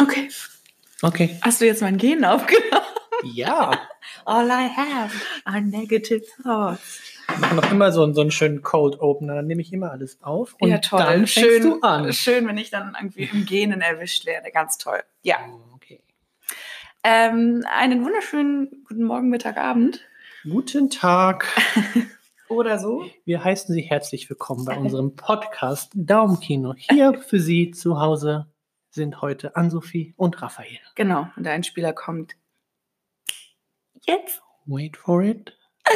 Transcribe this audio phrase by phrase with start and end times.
[0.00, 0.28] Okay.
[1.02, 1.38] Okay.
[1.42, 2.84] Hast du jetzt mein Gen aufgenommen?
[3.34, 3.72] Ja.
[4.24, 5.14] All I have
[5.44, 7.00] are negative thoughts.
[7.28, 9.36] Wir machen noch immer so, einen- so einen schönen Cold Opener.
[9.36, 10.56] Dann nehme ich immer alles auf.
[10.60, 11.00] Und ja, toll.
[11.00, 12.12] dann fängst schön, du an.
[12.12, 14.50] schön, wenn ich dann irgendwie im Genen erwischt werde.
[14.50, 15.02] Ganz toll.
[15.22, 15.36] Ja.
[15.74, 16.00] Okay.
[17.04, 20.00] Ähm, einen wunderschönen guten Morgen, Mittag, Abend.
[20.44, 21.46] Guten Tag.
[22.48, 23.04] Oder so.
[23.24, 26.74] Wir heißen Sie herzlich willkommen bei unserem Podcast Daumenkino.
[26.76, 28.46] Hier für Sie zu Hause
[28.90, 30.80] sind heute Ann-Sophie und Raphael.
[30.94, 31.28] Genau.
[31.36, 32.36] Und der Einspieler kommt
[34.06, 34.42] jetzt.
[34.66, 35.56] Wait for it.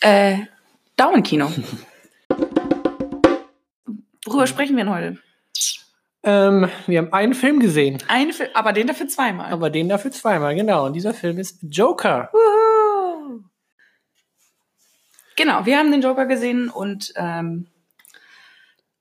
[0.00, 0.38] Äh,
[0.96, 1.50] Daumenkino.
[4.24, 5.18] Worüber sprechen wir denn heute?
[6.22, 9.52] Ähm, wir haben einen Film gesehen, Ein Film, aber den dafür zweimal.
[9.52, 10.86] aber den dafür zweimal, genau.
[10.86, 12.28] Und dieser Film ist Joker.
[12.32, 12.69] Wuhu.
[15.40, 17.66] Genau, wir haben den Joker gesehen und ähm,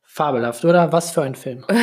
[0.03, 0.91] Fabelhaft, oder?
[0.93, 1.65] Was für ein Film.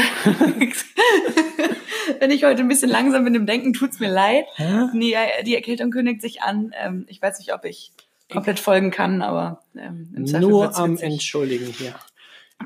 [2.21, 4.47] wenn ich heute ein bisschen langsam bin im Denken, tut's mir leid.
[4.55, 4.87] Hä?
[4.95, 6.73] Nee, äh, die Erkältung kündigt sich an.
[6.75, 7.93] Ähm, ich weiß nicht, ob ich
[8.33, 11.13] komplett folgen kann, aber ähm, im Zweifel Nur am witzig.
[11.13, 11.95] Entschuldigen hier.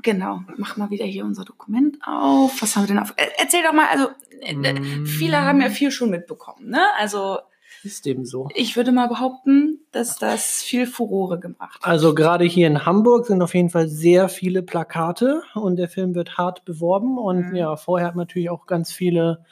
[0.03, 2.63] Genau, mach mal wieder hier unser Dokument auf.
[2.63, 3.15] Was haben wir denn auf?
[3.17, 4.11] Äh, erzähl doch mal, also
[4.43, 5.07] äh, Mm.
[5.07, 6.81] viele haben ja viel schon mitbekommen, ne?
[6.99, 7.41] Also
[7.83, 8.49] Ist dem so.
[8.55, 11.87] ich würde mal behaupten, dass das viel Furore gemacht hat.
[11.91, 16.15] Also gerade hier in Hamburg sind auf jeden Fall sehr viele Plakate und der Film
[16.15, 17.19] wird hart beworben.
[17.19, 17.57] Und Mhm.
[17.57, 19.45] ja, vorher hat man natürlich auch ganz viele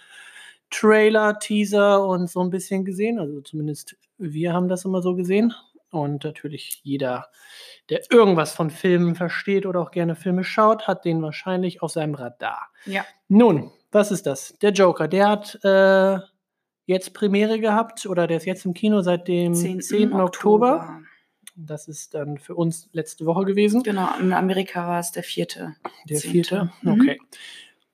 [0.70, 3.18] Trailer, Teaser und so ein bisschen gesehen.
[3.18, 5.54] Also zumindest wir haben das immer so gesehen.
[5.90, 7.28] Und natürlich jeder,
[7.88, 12.14] der irgendwas von Filmen versteht oder auch gerne Filme schaut, hat den wahrscheinlich auf seinem
[12.14, 12.68] Radar.
[12.84, 13.06] Ja.
[13.28, 14.54] Nun, was ist das?
[14.60, 16.18] Der Joker, der hat äh,
[16.88, 19.82] jetzt Premiere gehabt oder der ist jetzt im Kino seit dem 10.
[19.82, 20.12] 10.
[20.14, 21.00] Oktober.
[21.54, 23.82] Das ist dann für uns letzte Woche gewesen.
[23.82, 25.74] Genau, in Amerika war es der vierte.
[26.08, 26.70] Der vierte.
[26.82, 26.92] Mhm.
[27.00, 27.18] Okay.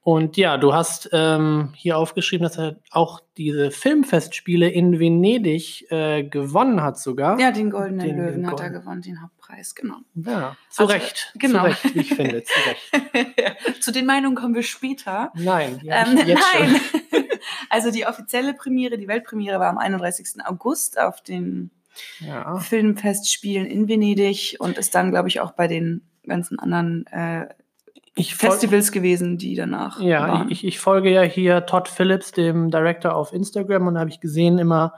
[0.03, 6.23] Und ja, du hast ähm, hier aufgeschrieben, dass er auch diese Filmfestspiele in Venedig äh,
[6.25, 7.41] gewonnen hat sogar.
[7.41, 9.97] Ja, den Goldenen Den Löwen hat er gewonnen, den Hauptpreis, genau.
[10.15, 11.33] Ja, zu Also, Recht.
[11.39, 11.61] genau.
[11.61, 12.45] Zu Recht, wie ich finde.
[12.45, 13.83] Zu Recht.
[13.83, 15.33] Zu den Meinungen kommen wir später.
[15.37, 16.81] Nein, hab Ähm, jetzt nein.
[17.75, 20.45] Also die offizielle Premiere, die Weltpremiere war am 31.
[20.47, 21.71] August auf den
[22.21, 22.57] Ja.
[22.59, 27.47] Filmfestspielen in Venedig und ist dann, glaube ich, auch bei den ganzen anderen äh,
[28.23, 30.51] Festivals gewesen, die danach Ja, waren.
[30.51, 34.21] ich, ich folge ja hier Todd Phillips, dem Director auf Instagram, und da habe ich
[34.21, 34.95] gesehen, immer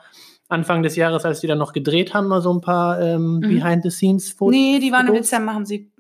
[0.49, 3.41] Anfang des Jahres, als die dann noch gedreht haben, mal so ein paar ähm, Mhm.
[3.41, 4.55] Behind-the-Scenes-Fotos.
[4.55, 5.15] nee, die waren im.
[5.15, 5.91] Dezember, haben sie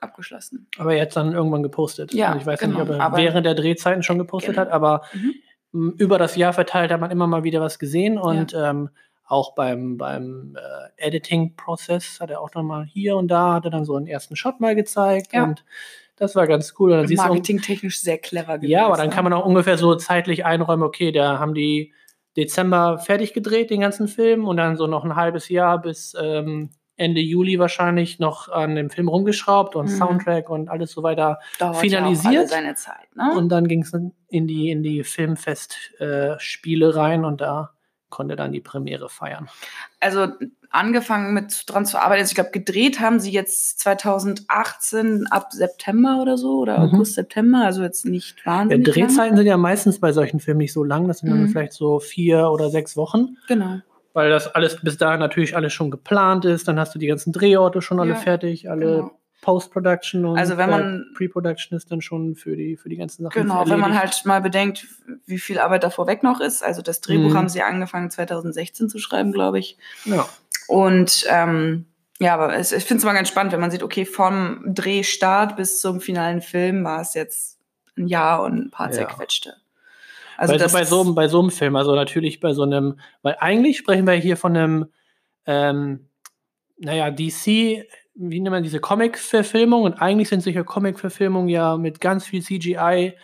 [0.00, 0.66] abgeschlossen.
[0.76, 2.12] Aber jetzt dann irgendwann gepostet.
[2.12, 4.62] Ja, Also ich weiß genau, nicht, ob er während der Drehzeiten schon gepostet Genau.
[4.66, 5.34] hat, aber Mhm.
[5.74, 8.90] Über das Jahr verteilt hat man immer mal wieder was gesehen und ähm,
[9.26, 13.70] auch beim, beim äh, Editing-Prozess hat er auch noch mal hier und da hat er
[13.70, 15.44] dann so einen ersten Shot mal gezeigt Ja.
[15.44, 15.64] und
[16.16, 16.92] das war ganz cool.
[16.92, 18.70] Und Marketingtechnisch sehr clever gewesen.
[18.70, 19.14] ja, aber dann ne?
[19.14, 21.92] kann man auch ungefähr so zeitlich einräumen, okay, da haben die
[22.36, 26.70] Dezember fertig gedreht, den ganzen Film, und dann so noch ein halbes Jahr bis ähm,
[26.96, 29.96] Ende Juli wahrscheinlich noch an dem Film rumgeschraubt und Mhm.
[29.96, 31.40] Soundtrack und alles so weiter.
[31.58, 32.34] Dauert finalisiert.
[32.34, 33.32] Ja auch seine Zeit, ne?
[33.36, 33.92] Und dann ging es
[34.28, 37.70] in die, in die Filmfest-Spiele äh, rein und da
[38.10, 39.48] konnte dann die Premiere feiern.
[39.98, 40.28] also
[40.70, 42.20] angefangen mit dran zu arbeiten.
[42.20, 46.94] Also ich glaube, gedreht haben sie jetzt 2018 ab September oder so oder Mhm.
[46.94, 48.86] August, September, also jetzt nicht Ja, wahnsinnig.
[48.86, 48.94] lang.
[49.08, 51.48] Drehzeiten sind ja meistens bei solchen Filmen nicht so lang, das sind dann Mhm.
[51.48, 53.36] vielleicht so vier oder sechs Wochen.
[53.48, 53.78] Genau.
[54.14, 57.32] Weil das alles bis dahin natürlich alles schon geplant ist, dann hast du die ganzen
[57.32, 59.18] Drehorte schon alle Ja, fertig, alle Genau.
[59.42, 63.24] Post-Production und Also wenn man- äh, Pre-Production ist dann schon für die, für die ganzen
[63.24, 63.42] Sachen.
[63.42, 64.14] Genau, wenn man erledigt.
[64.18, 64.86] halt mal bedenkt,
[65.26, 66.62] wie viel Arbeit da vorweg noch ist.
[66.64, 67.34] Also das Drehbuch Mhm.
[67.36, 69.76] haben sie angefangen 2016 zu schreiben, glaube ich.
[70.06, 70.26] Ja.
[70.66, 71.84] Und ähm,
[72.20, 75.56] ja, aber es, ich finde es immer ganz spannend, wenn man sieht, okay, vom Drehstart
[75.56, 77.58] bis zum finalen Film war es jetzt
[77.98, 79.06] ein Jahr und ein paar Ja.
[80.36, 83.36] Also bei, bei, so, einem- bei so einem Film, also natürlich bei so einem, weil
[83.40, 84.86] eigentlich sprechen wir hier von einem,
[85.46, 86.08] ähm,
[86.78, 87.84] naja, DC,
[88.16, 93.14] wie nennt man diese Comic-Verfilmung und eigentlich sind solche Comic-Verfilmungen ja mit ganz viel CGI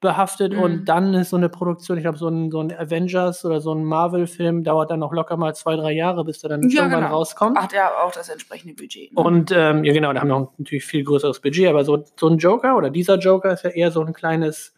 [0.00, 0.58] behaftet Mhm.
[0.60, 3.74] und dann ist so eine Produktion, ich glaube, so ein, so ein Avengers oder so
[3.74, 7.02] ein Marvel-Film dauert dann noch locker mal zwei, drei Jahre, bis der dann Ja, irgendwann
[7.02, 7.16] genau.
[7.16, 7.58] rauskommt.
[7.58, 9.12] hat ja auch das entsprechende Budget.
[9.12, 9.22] ne?
[9.22, 12.38] Und ähm, ja, genau, da haben wir natürlich viel größeres Budget, aber so, so ein
[12.38, 14.74] Joker oder dieser Joker ist ja eher so ein kleines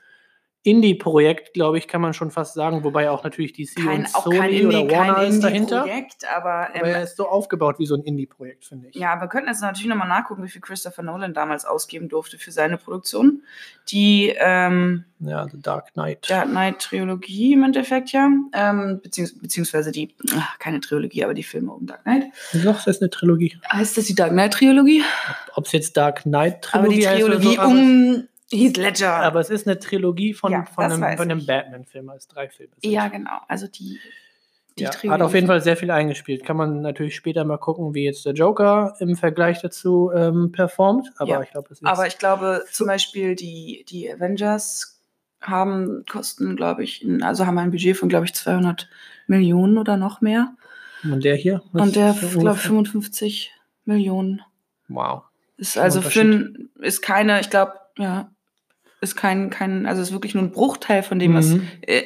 [0.64, 4.60] Indie-Projekt, glaube ich, kann man schon fast sagen, wobei auch natürlich DC Kein, und Sony
[4.60, 5.78] Indie, oder Warner kein ist dahinter.
[5.80, 8.94] Indie-Projekt, aber, Aber er ähm, ist so aufgebaut wie so ein Indie-Projekt, finde ich.
[8.94, 12.52] ja, wir könnten jetzt natürlich nochmal nachgucken, wie viel Christopher Nolan damals ausgeben durfte für
[12.52, 13.42] seine Produktion.
[13.88, 16.30] Die ähm, Ja, The Dark Knight.
[16.30, 18.30] Dark Knight Trilogie im Endeffekt, ja.
[18.52, 22.26] Ähm, beziehungs beziehungsweise die, ach, keine Trilogie, aber die Filme um Dark Knight.
[22.52, 23.58] Doch, das ist eine Trilogie.
[23.72, 25.02] Heißt das die Dark Knight Trilogie?
[25.54, 29.12] Ob es jetzt Dark Knight Aber die Trilogie heißt um Heath Ledger.
[29.14, 31.46] aber es ist eine Trilogie von, Ja, von einem, einem.
[31.46, 32.90] Batman-Film, als drei Filme sind.
[32.92, 33.38] ja, genau.
[33.48, 33.98] Also die,
[34.78, 35.14] die ja, Trilogie.
[35.14, 36.44] hat auf jeden Fall sehr viel eingespielt.
[36.44, 41.10] Kann man natürlich später mal gucken, wie jetzt der Joker im Vergleich dazu ähm, performt.
[41.18, 45.00] Aber Ja, ich ist Aber ich glaube, zum Beispiel die, die Avengers
[45.40, 48.88] haben kosten, glaube ich, ein- also haben ein Budget von, glaube ich, 200
[49.26, 50.54] Millionen oder noch mehr.
[51.04, 51.62] und der hier.
[51.72, 52.54] was Und der, glaube ich, ungefähr?
[52.70, 53.52] 55
[53.84, 54.42] Millionen.
[54.88, 55.22] Wow.
[55.56, 58.30] Ist also ein, ist keine, ich glaube, ja,
[59.02, 61.68] ist kein, kein, also ist wirklich nur ein Bruchteil von dem, was, Mhm.
[61.82, 62.02] äh,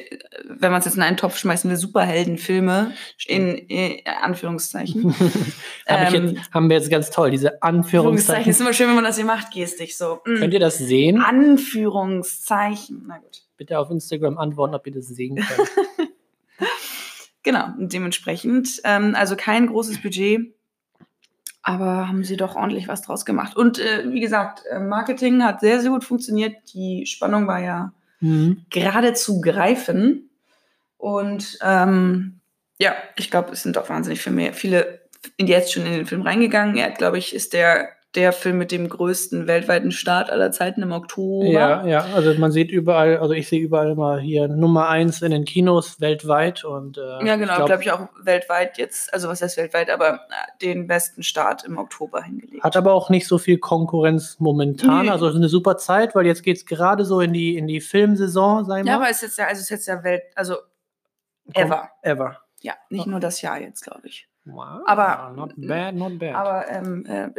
[0.49, 2.91] wenn man es jetzt in einen Topf schmeißen will, Superheldenfilme
[3.27, 5.13] in, äh, Anführungszeichen.
[5.87, 8.49] Hab Ähm, jetzt, haben wir jetzt ganz toll, diese Anführungszeichen Anführungszeichen.
[8.51, 10.19] ist immer schön, wenn man das hier macht, gestig so.
[10.25, 10.35] mm.
[10.39, 11.21] Könnt ihr das sehen?
[11.21, 13.05] Anführungszeichen.
[13.07, 13.43] Na gut.
[13.57, 15.69] Bitte auf Instagram antworten, ob ihr das sehen könnt.
[17.43, 20.53] Genau, dementsprechend, ähm, also kein großes Budget,
[21.67, 23.57] aber haben sie doch ordentlich was draus gemacht.
[23.57, 26.55] Und äh, wie gesagt, äh, Marketing hat sehr, sehr gut funktioniert.
[26.73, 27.91] Die Spannung war ja
[28.21, 28.63] mhm.
[28.69, 30.29] geradezu greifen.
[30.95, 32.39] Und ähm,
[32.79, 35.01] ja, ich glaube, es sind auch wahnsinnig viel mehr, viele
[35.37, 36.77] jetzt schon in den Film reingegangen.
[36.77, 40.91] Er, glaube ich, ist der, der Film mit dem größten weltweiten Start aller Zeiten im
[40.91, 41.45] Oktober.
[41.45, 45.31] Ja, ja, also man sieht überall, also ich sehe überall mal hier Nummer eins in
[45.31, 49.57] den Kinos weltweit und äh, Ja, genau, glaube ich auch weltweit jetzt, also was heißt
[49.57, 50.19] weltweit, aber äh,
[50.61, 52.63] den besten Start im Oktober hingelegt.
[52.63, 55.05] Hat aber auch nicht so viel Konkurrenz momentan.
[55.05, 55.11] Nee.
[55.11, 57.67] Also es ist eine super Zeit, weil jetzt geht es gerade so in die, in
[57.67, 59.03] die Filmsaison, sagen wir ja, mal.
[59.03, 60.55] aber es ist jetzt ja, also es ist jetzt ja Welt, also
[61.53, 61.89] ever.
[62.01, 62.37] Ever.
[62.61, 64.27] Ja, nicht nur das Jahr jetzt, glaube ich.
[64.49, 66.35] Wow, Aber- not bad, not bad.
[66.35, 67.29] Aber ähm, äh,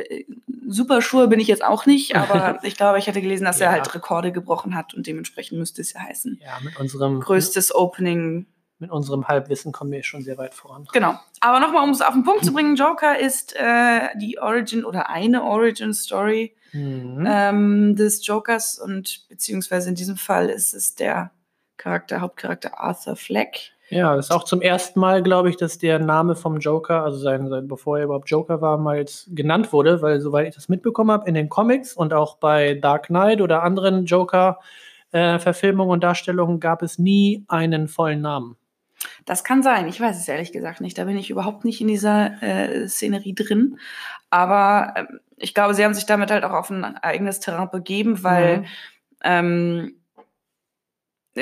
[0.66, 3.66] super Schuhe bin ich jetzt auch nicht, aber ich glaube, ich hatte gelesen, dass Ja.
[3.66, 6.38] er halt Rekorde gebrochen hat und dementsprechend müsste es ja heißen.
[6.43, 8.46] ja, mit unserem, Größtes Opening.
[8.81, 10.87] mit unserem Halbwissen kommen wir schon sehr weit voran.
[10.93, 11.19] Genau.
[11.40, 15.08] Aber nochmal, um es auf den Punkt zu bringen, Joker ist äh, die Origin oder
[15.11, 17.25] eine Origin-Story Mhm.
[17.26, 21.31] ähm, des Jokers und beziehungsweise in diesem Fall ist es der
[21.78, 23.72] Charakter, Hauptcharakter Arthur Fleck.
[23.90, 27.17] Ja, das ist auch zum ersten Mal, glaube ich, dass der Name vom Joker, also
[27.19, 30.69] sein, sein, bevor er überhaupt Joker war, mal jetzt genannt wurde, weil soweit ich das
[30.69, 34.05] mitbekommen habe, in den Comics und auch bei Dark Knight oder anderen
[35.12, 38.56] Joker-Verfilmungen und Darstellungen gab es nie einen vollen Namen.
[39.25, 40.99] Das kann sein, ich weiß es ehrlich gesagt nicht.
[40.99, 43.79] Da bin ich überhaupt nicht in dieser äh, Szenerie drin.
[44.29, 48.23] Aber ähm, ich glaube, sie haben sich damit halt auch auf ein eigenes Terrain begeben,
[48.25, 48.64] weil Mhm.
[49.25, 49.94] ähm,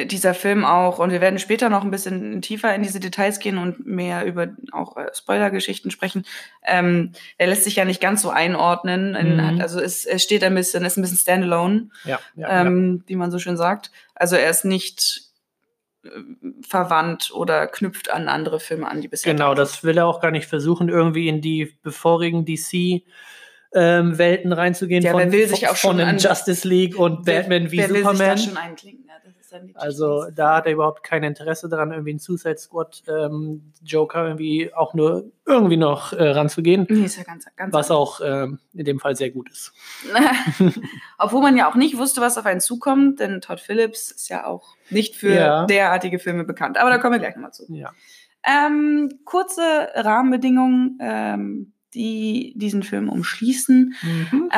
[0.05, 3.57] dieser Film auch, und wir werden später noch ein bisschen tiefer in diese Details gehen
[3.57, 6.27] und mehr über auch äh, Spoiler-Geschichten sprechen.
[6.65, 9.15] Ähm, er lässt sich ja nicht ganz so einordnen.
[9.15, 9.61] In, Mhm.
[9.61, 13.31] also es, es steht ein bisschen, ist ein bisschen standalone, Ja, ja, ähm, wie man
[13.31, 13.91] so schön sagt.
[14.15, 15.23] Also er ist nicht
[16.05, 16.09] äh,
[16.69, 20.21] verwandt oder knüpft an andere Filme an, die bisher Genau, da das will er auch
[20.21, 22.45] gar nicht versuchen, irgendwie in die bevorigen
[23.73, 25.03] DC-Welten reinzugehen.
[25.03, 27.91] Ja, wer will sich auch von schon an- Justice League und Wer- Batman wie wer
[27.91, 28.37] will Superman.
[28.37, 29.06] Sich da schon einklinken?
[29.75, 34.73] Also da hat er überhaupt kein Interesse daran, irgendwie einen Suicide Squad ähm, Joker irgendwie
[34.75, 38.85] auch nur irgendwie noch äh, ranzugehen, Nee, ist ja ganz, ganz was auch ähm, in
[38.85, 39.73] dem Fall sehr gut ist.
[41.19, 44.47] Obwohl man ja auch nicht wusste, was auf einen zukommt, denn Todd Phillips ist ja
[44.47, 45.67] auch nicht für Ja.
[45.67, 46.79] derartige Filme bekannt.
[46.79, 47.65] Aber da kommen wir gleich nochmal zu.
[47.73, 47.93] Ja.
[48.45, 49.61] Ähm, kurze
[49.95, 53.95] Rahmenbedingungen, ähm, die diesen Film umschließen.
[54.03, 54.51] Mhm.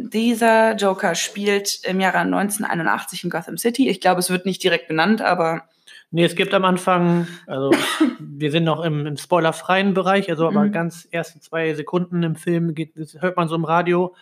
[0.00, 3.88] Dieser Joker spielt im Jahre 1981 in Gotham City.
[3.88, 5.64] Ich glaube, es wird nicht direkt benannt, aber
[6.10, 7.70] Nee, es gibt am Anfang, also
[8.18, 10.72] wir sind noch im, im spoilerfreien Bereich, also aber Mhm.
[10.72, 14.14] ganz erste zwei Sekunden im Film geht, hört man so im Radio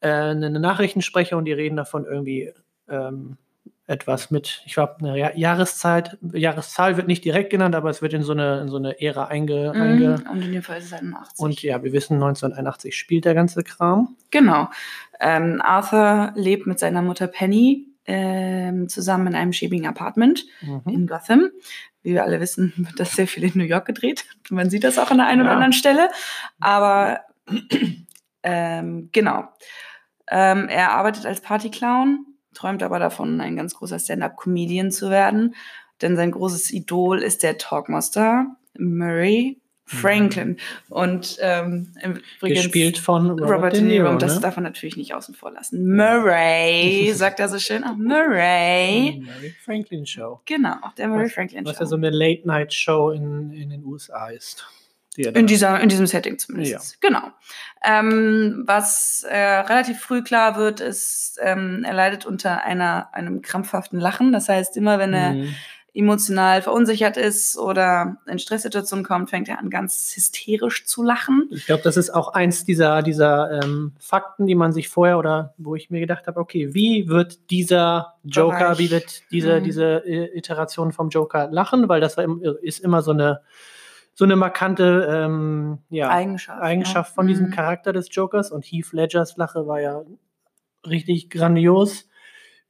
[0.00, 2.52] äh, eine Nachrichtensprecher und die reden davon irgendwie
[2.88, 3.36] ähm,
[3.90, 8.12] etwas mit, ich glaube, eine Ja- Jahreszeit, Jahreszahl wird nicht direkt genannt, aber es wird
[8.14, 10.86] in so eine, in so eine Ära einge, einge Mhm, und in dem Fall ist
[10.86, 11.38] es 81.
[11.44, 14.16] und ja, wir wissen, 1981 spielt der ganze Kram.
[14.30, 14.68] Genau.
[15.20, 20.82] Ähm, Arthur lebt mit seiner Mutter Penny ähm, zusammen in einem schäbigen Apartment Mhm.
[20.86, 21.50] in Gotham.
[22.02, 24.24] Wie wir alle wissen, wird das sehr viel in New York gedreht.
[24.50, 25.54] Man sieht das auch an der einen oder Ja.
[25.56, 26.08] anderen Stelle.
[26.60, 27.20] Aber
[28.42, 29.44] ähm, genau.
[30.28, 35.54] Ähm, er arbeitet als Partyclown, träumt aber davon, ein ganz großer Stand-up-Comedian zu werden.
[36.02, 38.46] Denn sein großes Idol ist der Talkmaster
[38.78, 40.56] Murray Franklin.
[40.88, 41.92] Und ähm,
[42.40, 44.08] Gespielt von Robert, Robert De Niro.
[44.08, 44.40] und das ne?
[44.40, 45.96] darf man natürlich nicht außen vor lassen.
[45.96, 47.82] Murray, sagt er so schön.
[47.82, 49.14] Auch Murray.
[49.16, 50.40] Die Mary Franklin Show.
[50.46, 51.82] Genau, auch der Murray Was- Franklin Was Show.
[51.82, 54.64] ja so eine Late-Night-Show in, in den USA ist.
[55.16, 57.00] Die In, dieser, in diesem Setting zumindest.
[57.00, 57.22] Genau.
[57.84, 63.98] Ähm, was äh, relativ früh klar wird, ist, ähm, er leidet unter einer, einem krampfhaften
[63.98, 64.32] Lachen.
[64.32, 65.54] Das heißt, immer wenn er Mhm.
[65.92, 71.48] emotional verunsichert ist oder in Stresssituationen kommt, fängt er an, ganz hysterisch zu lachen.
[71.50, 75.54] Ich glaube, das ist auch eins dieser, dieser ähm, Fakten, die man sich vorher oder
[75.58, 78.78] wo ich mir gedacht habe, okay, wie wird dieser Joker, Bereich.
[78.78, 79.64] wie wird diese, Mhm.
[79.64, 81.88] diese äh, Iteration vom Joker lachen?
[81.88, 82.24] Weil das war
[82.62, 83.40] ist immer so eine,
[84.20, 86.60] so eine markante ähm, ja, Eigenschaft.
[86.60, 87.14] Eigenschaft ja.
[87.14, 87.52] von diesem Mhm.
[87.52, 90.02] Charakter des Jokers und Heath Ledgers Lache war ja
[90.86, 92.06] richtig grandios.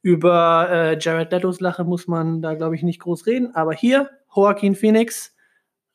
[0.01, 3.53] Über äh, Jared Letos Lache muss man da, glaube ich, nicht groß reden.
[3.53, 5.35] Aber hier, Joaquin Phoenix,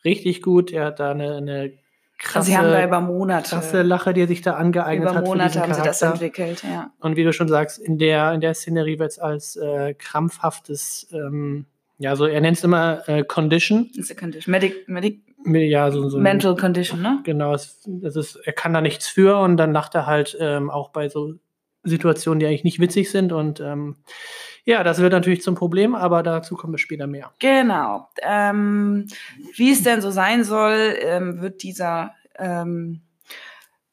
[0.05, 0.73] richtig gut.
[0.75, 1.73] Er hat da eine, eine
[2.19, 5.25] krasse, Sie haben da über Monate, krasse Lache, die er sich da angeeignet über hat.
[5.25, 6.91] für Monate haben sie das entwickelt, ja.
[7.01, 11.09] Und wie du schon sagst, in der, in der Szenerie wird es als äh, krampfhaftes,
[11.13, 11.65] ähm,
[11.97, 13.89] ja, so er nennt es immer äh, Condition.
[13.95, 14.53] It's a condition.
[14.53, 17.21] Medic, medic, Ja, so, so ein- mental condition, ne?
[17.25, 20.71] Genau, es, das ist, er kann da nichts für und dann lacht er halt ähm,
[20.71, 21.35] auch bei so
[21.85, 23.33] Situationen, die eigentlich nicht witzig sind.
[23.33, 23.97] Und ähm,
[24.65, 27.33] ja, das wird natürlich zum Problem, aber dazu kommen wir später mehr.
[27.39, 28.09] Genau.
[28.23, 29.07] Ähm,
[29.55, 33.03] wie es denn so sein soll, ähm, wird dieser ähm,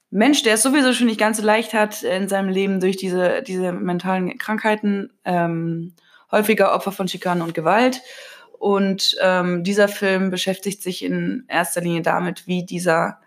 [0.10, 3.42] Mensch, der es sowieso schon nicht ganz so leicht hat in seinem Leben durch diese,
[3.44, 5.94] diese mentalen Krankheiten, ähm,
[6.32, 8.02] häufiger Opfer von Schikanen und Gewalt.
[8.64, 13.20] Und ähm, dieser Film beschäftigt sich in erster Linie damit, wie dieser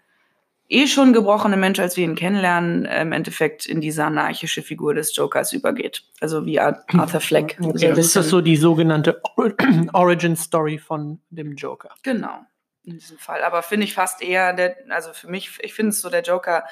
[0.71, 5.15] eh schon gebrochene Mensch, als wir ihn kennenlernen, im Endeffekt in diese anarchische Figur des
[5.15, 6.05] Jokers übergeht.
[6.23, 7.59] Also wie Ar- Arthur Fleck.
[7.61, 9.53] So Okay, das ist das so die sogenannte Or-
[9.93, 11.91] Origin Story von dem Joker.
[12.03, 12.39] Genau,
[12.85, 13.45] in diesem Fall.
[13.45, 16.65] Aber finde ich fast eher, der, also für mich, ich finde es so, der Joker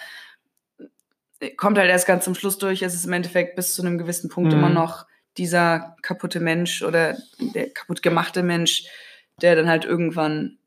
[1.40, 2.80] äh, kommt halt erst ganz zum Schluss durch.
[2.80, 4.58] Es ist im Endeffekt bis zu einem gewissen Punkt Mhm.
[4.58, 5.04] immer noch
[5.38, 8.84] dieser kaputte Mensch oder der kaputt gemachte Mensch,
[9.42, 10.58] der dann halt irgendwann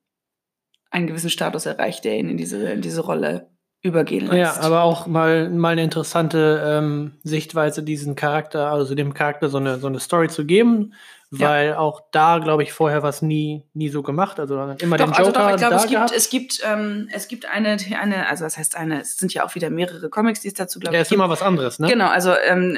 [0.91, 3.49] einen gewissen Status erreicht, der ihn in diese, in diese Rolle
[3.81, 4.59] übergehen Ja, lässt.
[4.61, 9.77] aber auch mal, mal eine interessante ähm, Sichtweise, diesen Charakter, also dem Charakter so eine,
[9.77, 10.93] so eine Story zu geben,
[11.31, 11.49] Ja.
[11.49, 14.39] weil auch da, glaube ich, vorher was nie, nie so gemacht.
[14.39, 17.27] Also immer den Doch, Joker also doch, ich glaube, es gibt, es gibt, ähm, es
[17.27, 20.47] gibt eine, eine, also was heißt eine, es sind ja auch wieder mehrere Comics, die
[20.47, 21.87] es dazu, glaube Der ich, ist immer was anderes, ne?
[21.87, 22.77] Genau, also ähm,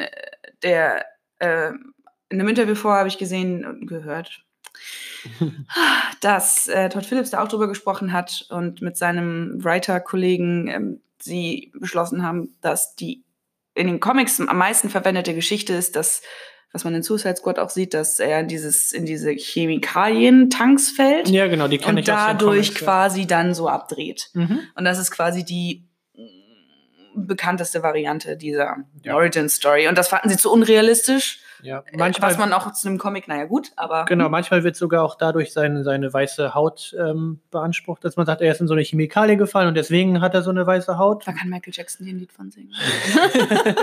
[0.64, 1.06] der
[1.40, 1.72] äh,
[2.30, 4.44] in einem Interview vorher habe ich gesehen und gehört,
[6.22, 11.72] dass äh, Todd Phillips da auch drüber gesprochen hat und mit seinem Writer-Kollegen ähm, sie
[11.74, 13.24] beschlossen haben, dass die
[13.76, 16.22] in den Comics am meisten verwendete Geschichte ist, dass
[16.72, 21.28] was man in Suicide Squad auch sieht, dass er in dieses in diese Chemikalien-Tanks fällt
[21.30, 22.86] Ja, genau, die kenne und ich dadurch Comics, ja.
[22.86, 24.30] quasi dann so abdreht.
[24.34, 24.60] Mhm.
[24.76, 25.89] Und das ist quasi die
[27.16, 29.16] bekannteste Variante dieser Ja.
[29.16, 29.88] Origin Story.
[29.88, 31.40] Und das fanden sie zu unrealistisch.
[31.62, 34.78] Ja, Manchmal, manchmal, was man auch zu einem Comic, naja gut, aber genau, manchmal wird
[34.78, 38.68] sogar auch dadurch seine, seine weiße Haut ähm, beansprucht, dass man sagt, er ist in
[38.70, 41.28] so eine Chemikalie gefallen und deswegen hat er so eine weiße Haut.
[41.28, 42.72] da kann Michael Jackson hier ein Lied von singen.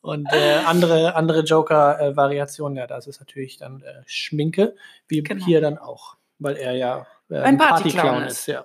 [0.00, 4.74] Und äh, andere, andere Joker-Variationen, ja, das ist natürlich dann äh, Schminke,
[5.08, 5.44] wie Genau.
[5.44, 8.46] hier dann auch, weil er ja äh, Ein Partyclown ist.
[8.46, 8.64] ja.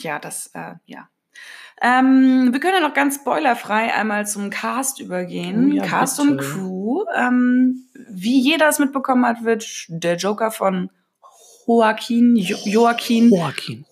[0.00, 1.08] ja, das, äh, ja.
[1.82, 5.72] Ähm, wir können ja noch ganz spoilerfrei einmal zum Cast übergehen.
[5.72, 6.30] Oh ja, Cast bitte.
[6.30, 7.04] und Crew.
[7.16, 10.90] Ähm, wie jeder es mitbekommen hat, wird der Joker von
[11.66, 13.84] Joaquin, jo Joaquin, Joaquin.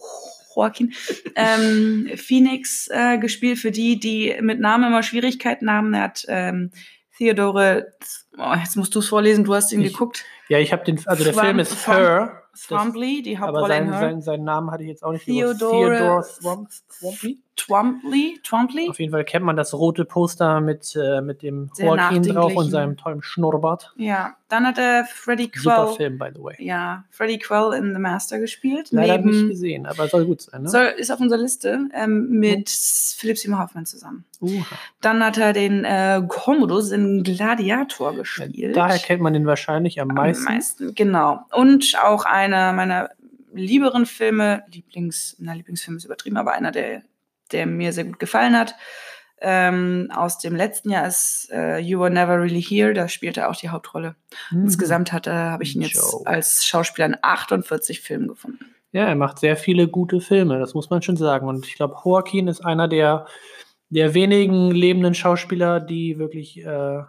[0.55, 0.93] Joaquin
[1.37, 3.59] ähm, Phoenix äh, gespielt.
[3.59, 6.71] Für die, die mit Namen immer Schwierigkeiten haben, er hat ähm,
[7.17, 7.93] Theodore,
[8.39, 10.25] oh, jetzt musst du es vorlesen, du hast ihn Ich- geguckt.
[10.49, 13.85] Ja, ich habe den, also der Thrum- Film ist Her, Thwombly, die aber Hauptrolle in
[13.87, 14.01] sein, Her.
[14.11, 16.67] sein, seinen Namen hatte ich jetzt auch nicht Theodore- Theodore Thwom-
[16.99, 17.39] Thwombly.
[17.61, 18.89] Twombly, Twombly.
[18.89, 22.57] Auf jeden Fall kennt man das rote Poster mit, äh, mit dem Sehr Joaquin drauf
[22.57, 23.93] und seinem tollen Schnurrbart.
[23.97, 26.55] Ja, dann hat er Super Quell, Film, by the way.
[26.59, 28.89] ja, Freddie Quell in The Master gespielt.
[28.93, 30.69] Leider nicht neben, gesehen, aber soll gut sein, ne?
[30.71, 34.25] soll, ist auf unserer Liste ähm, mit Philipp Seymour Hoffman zusammen.
[34.41, 34.65] Uha.
[35.03, 38.75] Dann hat er den äh, Commodus in Gladiator gespielt.
[38.75, 40.47] Daher kennt man den wahrscheinlich am meisten.
[40.47, 41.41] Am meisten, genau.
[41.53, 43.11] Und auch einer meiner
[43.53, 47.03] lieberen Filme, Lieblings, na, Lieblingsfilm ist übertrieben, aber einer, der,
[47.53, 48.75] der mir sehr gut gefallen hat.
[49.43, 53.49] Ähm, aus dem letzten Jahr ist äh, You Were Never Really Here, da spielt er
[53.49, 54.15] auch die Hauptrolle.
[54.51, 54.65] Mhm.
[54.65, 56.27] Insgesamt hat er, habe ich ihn jetzt Joe.
[56.27, 58.67] als Schauspieler in 48 Filmen gefunden.
[58.93, 61.49] Ja, er macht sehr viele gute Filme, das muss man schon sagen.
[61.49, 63.27] Und ich glaube, Joaquin ist einer der,
[63.89, 67.03] der wenigen lebenden Schauspieler, die wirklich äh,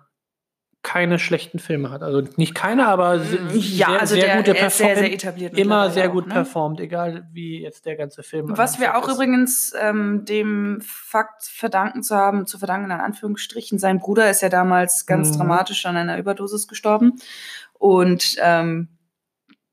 [0.84, 2.02] keine schlechten Filme hat.
[2.02, 4.96] Also nicht keine, aber Mm, Ja, sehr, also sehr der, gute er ist sehr, sehr
[4.96, 5.14] Performance.
[5.28, 5.58] etabliert.
[5.58, 6.34] Immer sehr auch, gut ne?
[6.34, 8.58] performt, egal wie jetzt der ganze Film.
[8.58, 9.14] Was wir auch ist.
[9.16, 14.50] übrigens ähm, dem Fakt verdanken zu haben, zu verdanken in Anführungsstrichen, sein Bruder ist ja
[14.50, 15.38] damals ganz Mhm.
[15.38, 17.14] dramatisch an einer Überdosis gestorben
[17.74, 18.88] und ähm,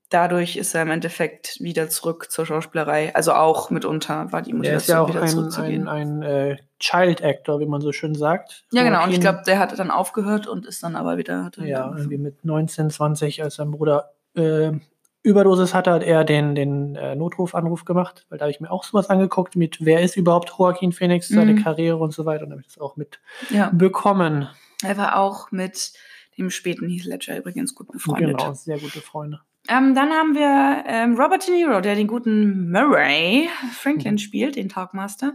[0.09, 3.15] dadurch ist er im Endeffekt wieder zurück zur Schauspielerei.
[3.15, 5.87] Also auch mitunter war die Der ist ja Motivation auch wieder ein, zurückzugehen.
[5.87, 8.63] ein, ein äh, Child Actor, wie man so schön sagt.
[8.71, 11.51] ja genau, und ich glaube, der hatte dann aufgehört und ist dann aber wieder.
[11.55, 14.71] Dann Ja, irgendwie mit 19, 20, als sein Bruder äh,
[15.21, 18.85] Überdosis hatte, hat er den, den äh, Notrufanruf gemacht, weil da habe ich mir auch
[18.85, 21.63] sowas angeguckt mit, wer ist überhaupt Joaquin Phoenix, seine Mhm.
[21.63, 22.95] Karriere und so weiter und habe ich das auch
[23.49, 23.69] ja.
[23.71, 24.47] mitbekommen.
[24.81, 25.91] Er war auch mit
[26.37, 28.37] dem späten Heath Ledger übrigens gut befreundet.
[28.37, 29.41] Genau, sehr gute Freunde.
[29.69, 34.17] Ähm, dann haben wir ähm, Robert De Niro, der den guten Murray Franklin Mhm.
[34.17, 35.33] spielt, den Talkmaster.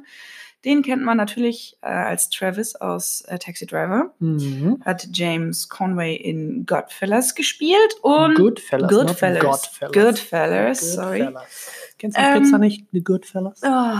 [0.65, 4.15] Den kennt man natürlich äh, als Travis aus äh, Taxi Driver.
[4.19, 4.81] Mhm.
[4.85, 8.91] Hat James Conway in Godfellas gespielt und Goodfellas.
[8.91, 9.43] not Goodfellas.
[9.43, 9.93] Godfellas.
[9.93, 11.19] Goodfellas, sorry.
[11.21, 11.71] Goodfellas.
[11.99, 12.87] Kennst du die Ähm, Pizza nicht?
[12.93, 13.61] Die Goodfellas?
[13.63, 13.99] Oh,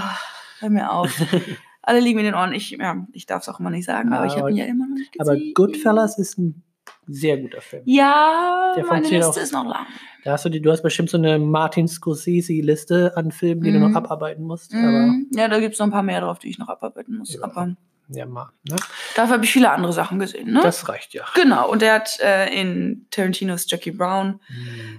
[0.61, 1.13] hör mir auf.
[1.83, 2.55] Alle liegen in den Ohren.
[2.55, 4.65] Ich, ja, ich darf es auch immer nicht sagen, aber ich habe Aber- ihn ja
[4.65, 5.29] immer noch nicht gesehen.
[5.37, 6.63] Aber Goodfellas ist ein
[7.07, 7.83] sehr guter Film.
[7.87, 9.37] Ja, Der meine Liste auch.
[9.37, 9.87] ist noch lang.
[10.25, 13.79] Da hast du die, du hast bestimmt so eine Martin Scorsese-Liste an Filmen, die du
[13.79, 13.91] Mhm.
[13.93, 14.73] noch abarbeiten musst.
[14.73, 15.29] Mhm.
[15.33, 17.35] Ja, da gibt es noch ein paar mehr drauf, die ich noch abarbeiten muss.
[17.35, 17.43] Ja.
[17.45, 17.75] Aber
[18.09, 18.51] ja, mal.
[18.69, 18.77] Ne?
[19.17, 20.53] dafür habe ich viele andere Sachen gesehen.
[20.53, 20.61] Ne?
[20.63, 21.25] Das reicht ja.
[21.35, 24.41] genau, und er hat äh, in Tarantinos Jackie Brown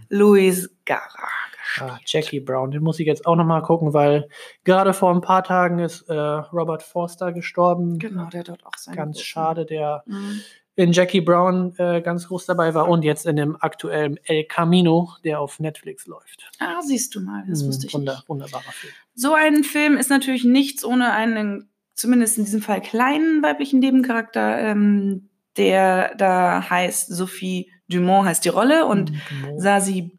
[0.10, 1.08] Louis Gara
[1.52, 1.92] gespielt.
[1.92, 4.28] Ah, Jackie Brown, den muss ich jetzt auch noch mal gucken, weil
[4.64, 8.00] gerade vor ein paar Tagen ist äh, Robert Forster gestorben.
[8.00, 8.96] Genau, der dort auch sein.
[8.96, 10.42] Ganz schade, der Mhm.
[10.78, 15.10] In Jackie Brown äh, ganz groß dabei war und jetzt in dem aktuellen El Camino,
[15.24, 16.50] der auf Netflix läuft.
[16.60, 18.30] Ah, siehst du mal, das Hm, wusste ich wunder, nicht.
[18.30, 18.94] Wunderbarer Film.
[19.14, 24.60] So ein Film ist natürlich nichts ohne einen, zumindest in diesem Fall kleinen weiblichen Nebencharakter,
[24.60, 29.60] ähm, der da heißt Sophie Dumont heißt die Rolle und Mhm.
[29.60, 30.12] Sazi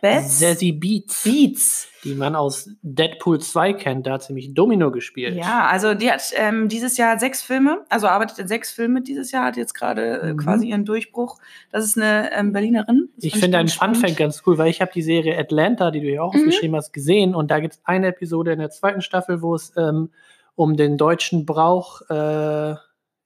[0.00, 0.38] Betts.
[0.38, 1.88] Sassy Beats, Beats.
[2.04, 5.36] die man aus Deadpool 2 kennt, da hat sie nämlich Domino gespielt.
[5.36, 9.30] Ja, also die hat ähm, dieses Jahr sechs Filme, also arbeitet in sechs Filmen dieses
[9.32, 10.36] Jahr, hat jetzt gerade äh, Mhm.
[10.38, 11.38] quasi ihren Durchbruch.
[11.70, 13.08] Das ist eine ähm, Berlinerin.
[13.16, 13.98] Das Ich finde einen ganz Fun spannend.
[13.98, 16.40] Fact ganz cool, weil ich habe die Serie Atlanta, die du ja auch Mhm.
[16.40, 19.72] aufgeschrieben hast, gesehen und da gibt es eine Episode in der zweiten Staffel, wo es
[19.76, 20.10] ähm,
[20.54, 22.74] um den deutschen Brauch äh,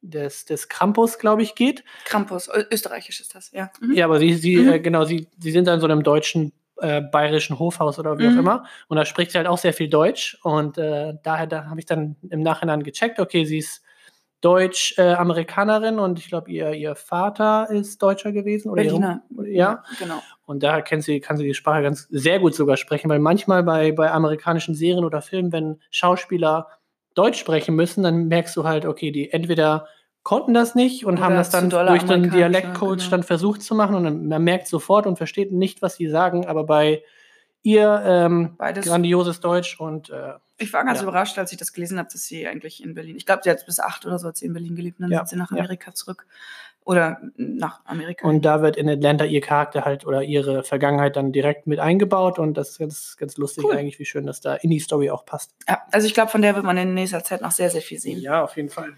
[0.03, 1.83] des, des Krampus, glaube ich, geht.
[2.05, 3.71] Krampus, österreichisch ist das, ja.
[3.81, 3.95] Mhm.
[3.95, 4.69] Ja, aber sie, sie Mhm.
[4.69, 8.35] äh, genau, sie, sie sind an so einem deutschen äh, bayerischen Hofhaus oder wie Mhm.
[8.35, 8.65] auch immer.
[8.89, 10.39] Und da spricht sie halt auch sehr viel Deutsch.
[10.43, 13.83] Und äh, daher da habe ich dann im Nachhinein gecheckt, okay, sie ist
[14.41, 18.71] Deutsch-Amerikanerin und ich glaube, ihr, ihr Vater ist Deutscher gewesen.
[18.71, 19.23] Oder Berliner.
[19.31, 19.83] Ihre, ja.
[19.99, 20.21] Genau.
[20.47, 23.63] Und daher kennt sie, kann sie die Sprache ganz sehr gut sogar sprechen, weil manchmal
[23.63, 26.69] bei, bei amerikanischen Serien oder Filmen, wenn Schauspieler
[27.15, 29.87] Deutsch sprechen müssen, dann merkst du halt, okay, die entweder
[30.25, 33.11] konnten das nicht und Oder haben das dann durch den ja, Dialektcoach genau.
[33.11, 36.47] dann versucht zu machen und dann, man merkt sofort und versteht nicht, was sie sagen,
[36.47, 37.05] aber bei
[37.63, 38.87] ihr ähm, Beides.
[38.87, 41.05] grandioses Deutsch und äh, Ich war ganz Ja.
[41.05, 43.65] überrascht, als ich das gelesen habe, dass sie eigentlich in Berlin, ich glaube, sie hat
[43.65, 45.51] bis acht oder so hat sie in Berlin gelebt, und dann Ja, sind sie nach
[45.51, 45.59] ja.
[45.59, 46.27] Amerika zurück.
[46.87, 48.29] Oder nach Amerika.
[48.29, 52.39] und da wird in Atlanta ihr Charakter halt oder ihre Vergangenheit dann direkt mit eingebaut
[52.39, 53.75] und das ist ganz, ganz lustig Cool.
[53.75, 55.55] eigentlich, wie schön das da in die Story auch passt.
[55.67, 57.99] ja, also ich glaube, von der wird man in nächster Zeit noch sehr, sehr viel
[57.99, 58.21] sehen.
[58.21, 58.93] Ja, auf jeden Fall.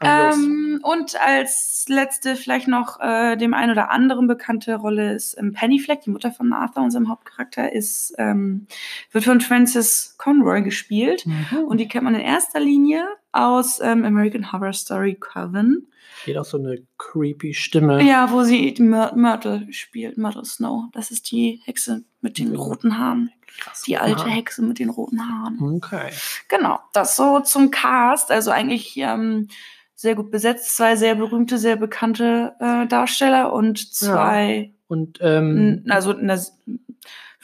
[0.00, 5.52] Ähm, und als letzte vielleicht noch äh, dem einen oder anderen bekannte Rolle ist ähm,
[5.52, 8.66] Penny Fleck, die Mutter von Arthur, unserem Hauptcharakter, ist, ähm,
[9.12, 11.26] wird von Frances Conroy gespielt.
[11.26, 11.64] Mhm.
[11.66, 15.86] Und die kennt man in erster Linie aus ähm, American Horror Story Coven.
[16.26, 18.02] Die hat auch so eine creepy Stimme.
[18.02, 20.84] Ja, wo sie Myr Myrtle spielt, Myrtle Snow.
[20.92, 22.58] Das ist die Hexe mit den Ja.
[22.58, 23.30] roten Haaren.
[23.58, 23.82] Krass.
[23.82, 24.28] Die alte Aha.
[24.28, 25.58] Hexe mit den roten Haaren.
[25.76, 26.10] Okay.
[26.48, 28.30] Genau, das so zum Cast.
[28.30, 29.48] Also eigentlich ähm,
[29.94, 30.76] sehr gut besetzt.
[30.76, 36.38] Zwei sehr berühmte, sehr bekannte äh, Darsteller und zwei, Und, ähm, also na,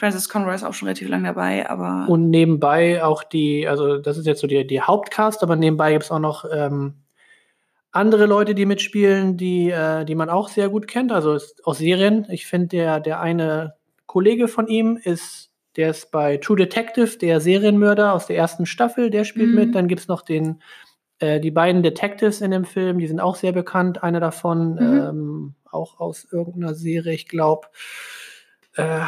[0.03, 4.19] Francis Conroy ist auch schon relativ lang dabei, aber und nebenbei auch die, also das
[4.19, 6.95] ist jetzt so die, die Hauptcast, aber nebenbei gibt es auch noch ähm,
[7.93, 12.27] andere Leute, die mitspielen, die, äh, die man auch sehr gut kennt, also aus Serien.
[12.31, 13.75] Ich finde, der, der eine
[14.07, 19.09] Kollege von ihm ist, der ist bei True Detective, der Serienmörder aus der ersten Staffel,
[19.09, 19.55] der spielt Mhm.
[19.55, 19.75] mit.
[19.77, 20.61] Dann gibt es noch den,
[21.21, 24.03] äh, die beiden Detectives in dem Film, die sind auch sehr bekannt.
[24.03, 24.81] Einer davon Mhm.
[24.81, 27.69] ähm, auch aus irgendeiner Serie, ich glaube,
[28.75, 29.03] äh,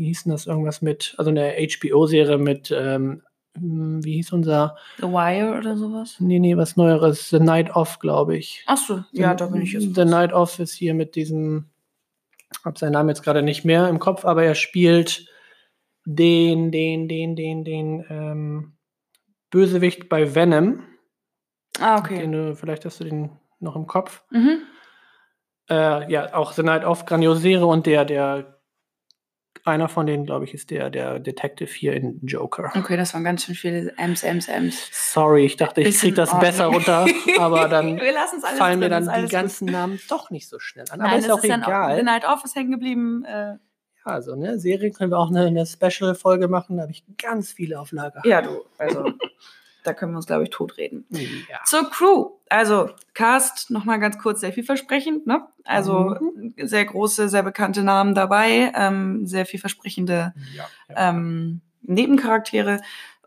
[0.00, 3.22] wie hieß denn das irgendwas mit, also eine HBO-Serie mit, ähm,
[3.54, 6.16] hm, wie hieß unser, The Wire oder sowas.
[6.20, 8.64] nee, nee, was Neueres, The Night Off, glaube ich.
[8.66, 9.94] Ach so, ja, da bin ich jetzt.
[9.94, 11.66] The Night Off ist hier mit diesem,
[12.64, 15.28] hab seinen Namen jetzt gerade nicht mehr im Kopf, aber er spielt
[16.06, 18.72] den, den, den, den, den ähm,
[19.50, 20.82] Bösewicht bei Venom.
[21.78, 22.20] Ah, okay.
[22.20, 24.22] Den, du- vielleicht hast du den noch im Kopf.
[24.30, 24.62] Mhm.
[25.68, 28.59] Äh, ja, auch The Night of, grandiose Serie und der, der,
[29.64, 32.72] einer von denen, glaube ich, ist der, der Detective hier in Joker.
[32.76, 34.88] Okay, das waren ganz schön viele M's, M's, M's.
[35.12, 37.06] Sorry, ich dachte, ich Ist krieg in das besser runter,
[37.38, 39.32] aber dann Wir lassen's alles fallen mir drin, dann ist die alles gut.
[39.32, 41.00] ganzen Namen doch nicht so schnell an.
[41.00, 41.96] Aber Nein, ist es auch dann egal.
[41.98, 43.24] The Night Off ist hängen geblieben.
[43.24, 43.58] Äh, Ja,
[44.04, 47.78] also, ne, Serien können wir auch eine, eine Special-Folge machen, da habe ich ganz viele
[47.78, 48.22] auf Lager.
[48.24, 49.04] ja, du, also
[49.84, 51.06] da können wir uns, glaube ich, totreden.
[51.10, 51.58] Ja.
[51.64, 52.30] Zur Crew.
[52.48, 55.46] Also, Cast, nochmal ganz kurz, sehr vielversprechend, ne?
[55.64, 56.16] Also,
[56.56, 61.08] sehr große, sehr bekannte Namen dabei, ähm, sehr vielversprechende Ja, ja.
[61.10, 62.80] ähm, Nebencharaktere.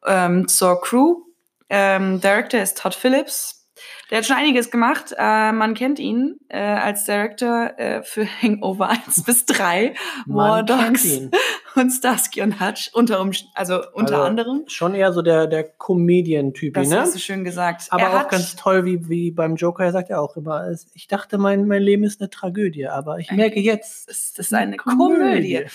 [0.05, 1.21] Ähm, zur Crew.
[1.69, 3.63] Ähm, Director ist Todd Phillips.
[4.11, 5.13] Der hat schon einiges gemacht.
[5.17, 9.95] Äh, man kennt ihn äh, als Director äh, für Hangover 1 bis 3,
[10.27, 11.31] War Dogs ihn.
[11.75, 13.19] Und Starsky und Hutch, unter,
[13.53, 14.63] also unter Also, anderem.
[14.67, 16.99] Schon eher so der, der Comedian-Typ, Das ne?
[17.01, 17.87] hast du schön gesagt.
[17.91, 20.87] Aber er auch ganz toll, wie, wie beim Joker, er sagt ja auch immer, es-
[20.93, 24.45] ich dachte, mein, mein Leben ist eine Tragödie, aber ich merke jetzt, Das ist, das
[24.47, 25.65] ist eine Komödie.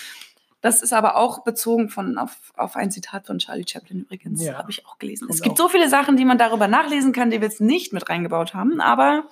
[0.61, 4.45] Das ist aber auch bezogen von, auf, auf ein Zitat von Charlie Chaplin übrigens.
[4.45, 4.59] Ja.
[4.59, 5.27] Habe ich auch gelesen.
[5.27, 7.61] Und es gibt auch- so viele Sachen, die man darüber nachlesen kann, die wir jetzt
[7.61, 8.81] nicht mit reingebaut haben.
[8.81, 9.29] Aber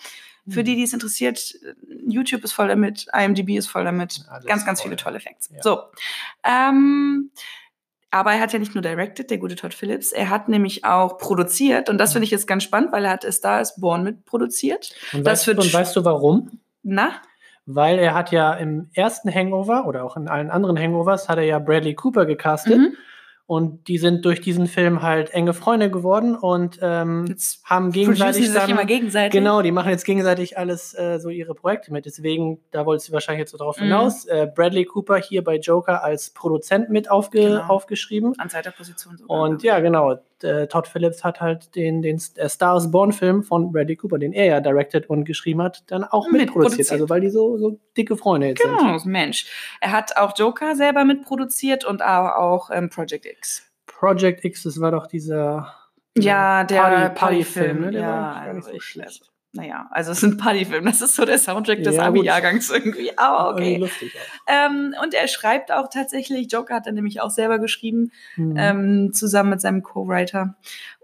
[0.48, 1.54] für die, die es interessiert,
[2.06, 4.24] YouTube ist voll damit, IMDb ist voll damit.
[4.28, 4.90] Alles ganz, ganz voll.
[4.90, 5.50] viele tolle Facts.
[5.52, 5.62] Ja.
[5.62, 5.80] So.
[6.44, 7.30] Ähm,
[8.10, 10.12] aber er hat ja nicht nur directed, der gute Todd Phillips.
[10.12, 11.90] Er hat nämlich auch produziert.
[11.90, 14.24] Und das finde ich jetzt ganz spannend, weil er hat A Star is Born mit
[14.24, 14.94] produziert.
[15.12, 16.60] Und, Das weißt, wird und weißt du warum?
[16.82, 17.10] Na?
[17.66, 21.44] Weil er hat ja im ersten Hangover oder auch in allen anderen Hangovers hat er
[21.44, 22.96] ja Bradley Cooper gecastet Mhm.
[23.46, 28.46] Und die sind durch diesen Film halt enge Freunde geworden und ähm, Jetzt haben gegenseitig
[28.46, 29.30] sich dann, immer gegenseitig.
[29.32, 32.06] Genau, die machen jetzt gegenseitig alles äh, so ihre Projekte mit.
[32.06, 33.84] Deswegen, da wollte sie wahrscheinlich jetzt so drauf Mhm.
[33.84, 34.24] hinaus.
[34.24, 37.62] Äh, Bradley Cooper hier bei Joker als Produzent mit aufge Genau.
[37.68, 38.34] aufgeschrieben.
[38.38, 39.40] An zweiter Position sogar.
[39.42, 40.16] Und ja, genau.
[40.42, 44.34] Äh, Todd Phillips hat halt den, den äh, Star is Born-Film von Bradley Cooper, den
[44.34, 46.46] er ja directed und geschrieben hat, dann auch mitproduziert.
[46.80, 46.92] Mitproduziert.
[46.92, 48.76] Also weil die so, so dicke Freunde jetzt sind.
[48.76, 49.46] Genau, Mensch.
[49.80, 53.62] Er hat auch Joker selber mitproduziert und aber auch ähm, Project X.
[53.86, 55.72] Project X, das war doch dieser
[56.16, 57.14] Ja, der Party- Partyfilm.
[57.14, 57.90] Partyfilm, ne?
[57.92, 59.30] Der ja, war gar nicht also so schlecht.
[59.52, 60.84] naja, also es ist ein Partyfilm.
[60.84, 62.02] Das ist so der Soundtrack des Ja.
[62.06, 63.16] Abi-Jahrgangs irgendwie.
[63.16, 63.76] Aber irgendwie okay.
[63.80, 64.52] lustig auch.
[64.52, 68.54] Ähm, und er schreibt auch tatsächlich, Joker hat er nämlich auch selber geschrieben, Mhm.
[68.58, 70.56] ähm, zusammen mit seinem Co-Writer.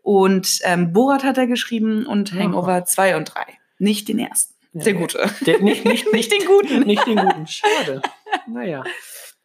[0.02, 2.40] Und ähm, Borat hat er geschrieben und Aha.
[2.40, 3.40] Hangover 2 und 3.
[3.78, 4.54] Nicht den ersten.
[4.74, 4.84] Ja.
[4.84, 5.30] Der gute.
[5.46, 6.80] Der, nicht, nicht, Nicht den guten.
[6.80, 7.46] nicht den guten.
[7.46, 8.00] Schade.
[8.46, 8.82] Naja,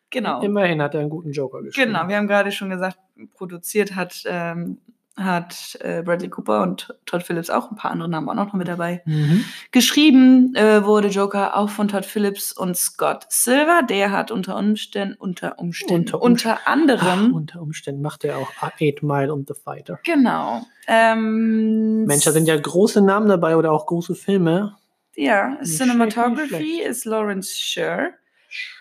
[0.09, 0.41] Genau.
[0.41, 1.91] immerhin hat er einen guten Joker geschrieben.
[1.93, 2.97] Genau, wir haben gerade schon gesagt,
[3.33, 4.77] produziert hat, ähm,
[5.17, 8.67] hat äh, Bradley Cooper und Todd Phillips auch, ein paar andere Namen auch noch mit
[8.67, 9.01] dabei.
[9.05, 9.43] Mhm.
[9.71, 13.81] Geschrieben äh, wurde Joker auch von Todd Phillips und Scott Silver.
[13.81, 18.51] Der hat unter Umständen, unter Umständen, Unter unter, anderem, Ach, unter Umständen macht er auch
[18.79, 19.99] Eight Mile und The Fighter.
[20.03, 20.61] genau.
[20.87, 24.77] Ähm, Mensch, da sind ja große Namen dabei oder auch große Filme.
[25.15, 28.11] Ja, Nicht Cinematography schlecht, nicht ist Lawrence Sher.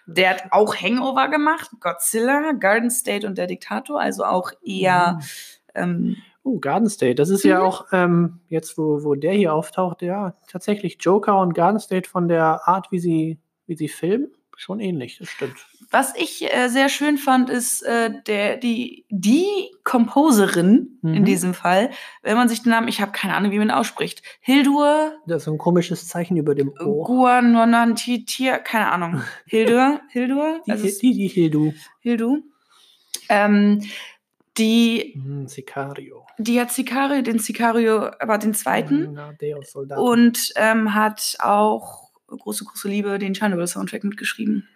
[0.07, 5.18] Der hat auch Hangover gemacht, Godzilla, Garden State und der Diktator, also auch eher
[5.74, 7.16] ähm, Oh, Garden State.
[7.16, 7.64] Das ist ja Mhm.
[7.64, 12.29] auch ähm, jetzt, wo, wo der hier auftaucht, ja, tatsächlich Joker und Garden State von
[12.29, 15.19] der Art, wie sie, wie sie filmen, schon ähnlich.
[15.19, 15.57] Das stimmt.
[15.90, 19.47] Was ich äh, sehr schön fand, ist äh, der, die, die
[19.85, 21.25] Composerin in Mhm.
[21.25, 21.90] diesem Fall,
[22.23, 25.42] wenn man sich den Namen, ich habe keine Ahnung, wie man ihn ausspricht, Hildur Das
[25.42, 27.05] ist ein komisches Zeichen über dem O.
[27.05, 29.23] Guanonantitia, keine Ahnung.
[29.47, 31.73] Hildur, Hildur, Die, also die, die Hildu.
[32.01, 32.38] Hildur,
[33.29, 33.83] ähm,
[34.59, 36.27] die, Hm, Sicario.
[36.38, 40.01] die hat Sicario, den Sicario, aber den zweiten, Na, Deus Soldaten.
[40.01, 44.69] und ähm, hat auch große, große Liebe den Chernobyl-Soundtrack mitgeschrieben.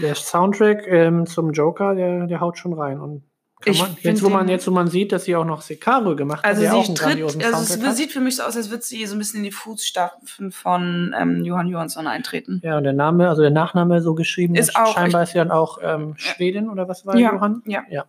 [0.00, 3.00] Der Soundtrack ähm, zum Joker, der, der haut schon rein.
[3.00, 3.22] Und
[3.66, 6.68] man, jetzt, wo man, jetzt, wo man sieht, dass sie auch noch Sicario gemacht Also
[6.68, 7.96] hat, sie tritt, also es hat.
[7.96, 11.14] sieht für mich so aus, als würde sie so ein bisschen in die Fußstapfen von
[11.18, 12.60] ähm, Johann Johansson eintreten.
[12.62, 15.42] Ja, und der Name, also der Nachname so geschrieben Ist ist auch scheinbar ist ja
[15.44, 17.62] dann auch ähm, Schwedin oder was war Ja, Johann?
[17.66, 17.82] ja.
[17.88, 18.04] ja.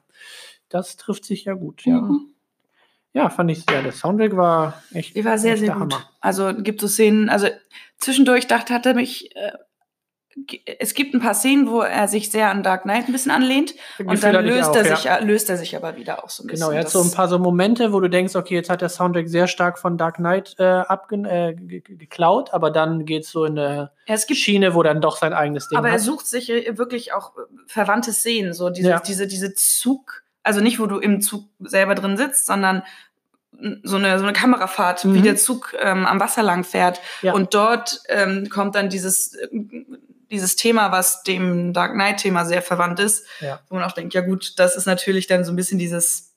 [0.70, 2.02] Das trifft sich ja gut, ja.
[2.02, 2.34] Mhm.
[3.14, 5.16] Ja, fand ich, ja, der Soundtrack war echt.
[5.16, 5.94] Die war sehr, sehr gut.
[5.94, 6.10] Hammer.
[6.22, 7.48] Also gibt es Szenen, also
[7.98, 9.52] zwischendurch dachte, hatte mich, äh,
[10.80, 13.74] es gibt ein paar Szenen, wo er sich sehr an Dark Knight ein bisschen anlehnt
[13.98, 14.96] und Gefühl dann hatte ich löst, auch, er ja.
[14.96, 16.68] sich, äh, löst er sich aber wieder auch so ein bisschen.
[16.68, 18.90] Genau, er hat so ein paar so Momente, wo du denkst, okay, jetzt hat der
[18.90, 23.24] Soundtrack sehr stark von Dark Knight äh, abge äh, ge- ge- geklaut, aber dann geht
[23.24, 26.02] es so in eine ja, Schiene, wo dann doch sein eigenes Ding Aber er hat.
[26.02, 29.00] sucht sich äh, wirklich auch äh, verwandte Szenen, so diese, Ja.
[29.00, 32.82] diese, diese Zug, also nicht, wo du im Zug selber drin sitzt, sondern
[33.84, 35.14] so eine, so eine Kamerafahrt, Mhm.
[35.16, 37.00] wie der Zug ähm, am Wasser lang fährt.
[37.22, 37.34] Ja.
[37.34, 39.48] Und dort ähm, kommt dann dieses, äh,
[40.30, 43.60] dieses Thema, was dem Dark Knight-Thema sehr verwandt ist, Ja.
[43.70, 46.34] wo man auch denkt, ja gut, das ist natürlich dann so ein bisschen dieses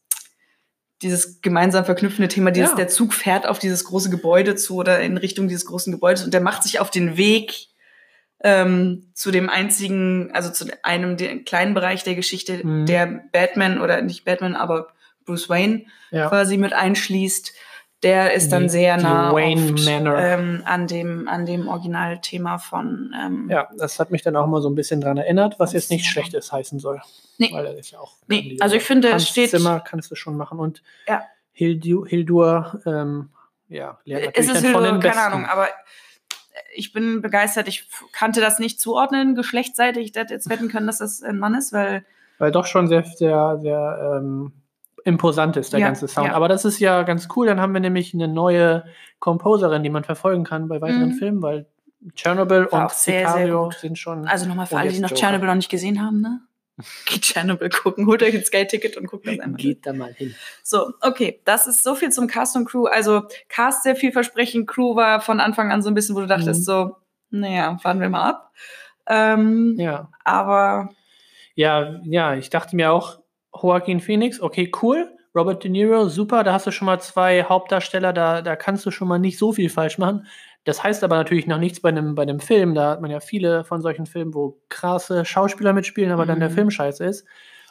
[1.03, 2.77] dieses gemeinsam verknüpfende Thema, dieses, Ja.
[2.77, 6.35] der Zug fährt auf dieses große Gebäude zu oder in Richtung dieses großen Gebäudes und
[6.35, 7.69] der macht sich auf den Weg
[8.43, 12.87] ähm, zu dem einzigen, also zu einem den kleinen Bereich der Geschichte, Mhm.
[12.87, 14.89] der Batman oder nicht Batman, aber
[15.27, 16.29] Bruce Wayne Ja.
[16.29, 17.53] quasi mit einschließt.
[18.03, 20.17] Der ist dann Die- sehr nah Wayne oft, Manor.
[20.19, 24.63] ähm, an dem an dem Originalthema von ähm, ja, das hat mich dann auch mal
[24.63, 26.07] so ein bisschen dran erinnert, was jetzt nicht.
[26.07, 27.03] Schlechtes heißen soll.
[27.37, 27.51] Nee.
[27.53, 28.17] Weil er ist ja auch.
[28.27, 30.59] Nee, also ich finde, es steht- Zimmer kannst du schon machen.
[30.59, 31.25] Und Ja.
[31.53, 33.29] Hildur, Hildur ähm,
[33.69, 35.19] ja, lernt Es natürlich ist dann von Hildur, den keine Besten.
[35.35, 35.69] Ahnung, aber
[36.75, 37.69] ich bin begeistert.
[37.69, 40.11] Ich kannte das nicht zuordnen, geschlechtsseitig.
[40.11, 42.05] Ich hätte jetzt wetten können, dass das ein Mann ist, weil
[42.39, 44.53] Weil doch schon sehr, sehr, sehr ähm,
[45.05, 46.29] imposant ist, der Ja, ganze Sound.
[46.29, 46.35] ja.
[46.35, 47.47] Aber das ist ja ganz cool.
[47.47, 48.85] Dann haben wir nämlich eine neue
[49.19, 51.15] Composerin, die man verfolgen kann bei weiteren Mhm.
[51.15, 51.67] Filmen, weil
[52.15, 54.27] Chernobyl War und sehr, Sicario sind schon.
[54.27, 55.21] also nochmal für alle, die noch Joker.
[55.21, 56.41] Chernobyl noch nicht gesehen haben, ne?
[57.07, 59.59] Geht Chernobyl gucken, holt euch ein Sky-Ticket und guckt das einfach.
[59.59, 60.35] Geht da mal hin.
[60.63, 62.87] So, okay, das ist so viel zum Cast und Crew.
[62.87, 66.61] Also Cast sehr vielversprechend, Crew war von Anfang an so ein bisschen, wo du dachtest
[66.61, 66.65] Mhm.
[66.65, 66.97] so,
[67.31, 68.53] naja, warten wir mal ab.
[69.07, 70.11] Ähm, Ja.
[70.25, 70.91] Aber
[71.55, 73.21] Ja, ja, ich dachte mir auch,
[73.61, 75.11] Joaquin Phoenix, okay, cool.
[75.35, 78.91] Robert De Niro, super, da hast du schon mal zwei Hauptdarsteller, da, da kannst du
[78.91, 80.27] schon mal nicht so viel falsch machen.
[80.65, 82.75] Das heißt aber natürlich noch nichts bei einem, bei einem Film.
[82.75, 86.51] Da hat man ja viele von solchen Filmen, wo krasse Schauspieler mitspielen, aber dann der
[86.51, 86.55] Mhm.
[86.55, 87.27] Film scheiße ist.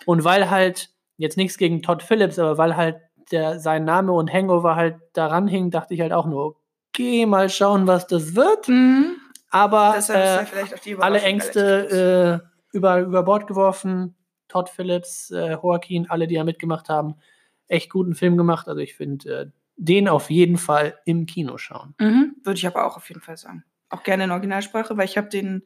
[0.05, 2.97] Und weil halt, jetzt nichts gegen Todd Phillips, aber weil halt
[3.31, 6.55] der, sein Name und Hangover halt daran hing, dachte ich halt auch nur,
[6.89, 8.67] okay, mal schauen, was das wird.
[8.67, 9.11] mh,
[9.51, 11.21] Aber ja äh, vielleicht auch die alle.
[11.21, 14.15] Ängste äh, über, über Bord geworfen.
[14.47, 17.15] Todd Phillips, äh, Joaquin, alle, die da mitgemacht haben,
[17.67, 18.67] echt guten Film gemacht.
[18.67, 19.45] Also ich finde äh,
[19.81, 21.95] den auf jeden Fall im Kino schauen.
[21.99, 23.63] Mhm, würde ich aber auch auf jeden Fall sagen.
[23.89, 25.63] Auch gerne in Originalsprache, weil ich habe den,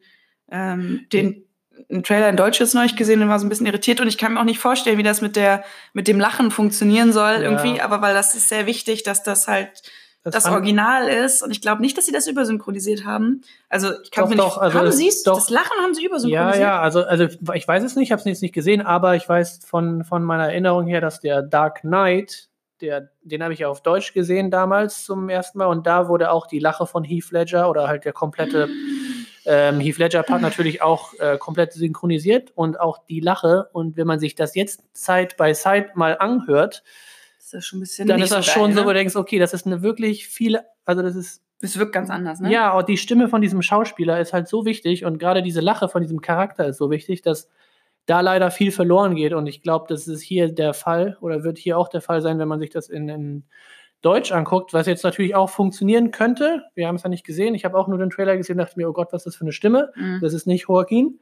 [0.50, 1.44] ähm, den
[1.90, 4.16] einen Trailer in Deutsch jetzt neulich gesehen und war so ein bisschen irritiert und ich
[4.16, 7.40] kann mir auch nicht vorstellen, wie das mit der mit dem Lachen funktionieren soll Ja.
[7.40, 9.82] irgendwie, aber weil das ist sehr wichtig, dass das halt
[10.22, 13.42] das, fand- Original ist und ich glaube nicht, dass sie das übersynchronisiert haben.
[13.68, 15.22] Also ich kann Doch, mir nicht doch, also haben sie es?
[15.24, 15.34] doch.
[15.34, 16.62] Das Lachen haben sie Ja, übersynchronisiert.
[16.62, 19.28] ja, also, also ich weiß es nicht, ich habe es jetzt nicht gesehen, aber ich
[19.28, 22.48] weiß von, von meiner Erinnerung her, dass der Dark Knight,
[22.80, 26.30] der, den habe ich ja auf Deutsch gesehen damals zum ersten Mal und da wurde
[26.30, 28.68] auch die Lache von Heath Ledger oder halt der komplette
[29.46, 34.06] ähm, Heath Ledger Part natürlich auch äh, komplett synchronisiert und auch die Lache und wenn
[34.06, 36.82] man sich das jetzt Side by Side mal anhört,
[37.38, 38.86] ist dann ist das schon so, ne?
[38.86, 42.10] wo du denkst, okay, das ist eine wirklich viele, also das ist Es wirkt ganz
[42.10, 42.50] anders, ne?
[42.50, 45.88] ja, und die Stimme von diesem Schauspieler ist halt so wichtig und gerade diese Lache
[45.88, 47.48] von diesem Charakter ist so wichtig, dass
[48.06, 49.32] da leider viel verloren geht.
[49.32, 52.38] Und ich glaube, das ist hier der Fall oder wird hier auch der Fall sein,
[52.38, 53.44] wenn man sich das in, in
[54.02, 56.64] Deutsch anguckt, was jetzt natürlich auch funktionieren könnte.
[56.74, 57.54] Wir haben es ja nicht gesehen.
[57.54, 59.36] Ich habe auch nur den Trailer gesehen und dachte mir, oh Gott, was ist das
[59.36, 59.92] für eine Stimme?
[59.96, 60.18] Mhm.
[60.20, 61.20] Das ist nicht Joaquin.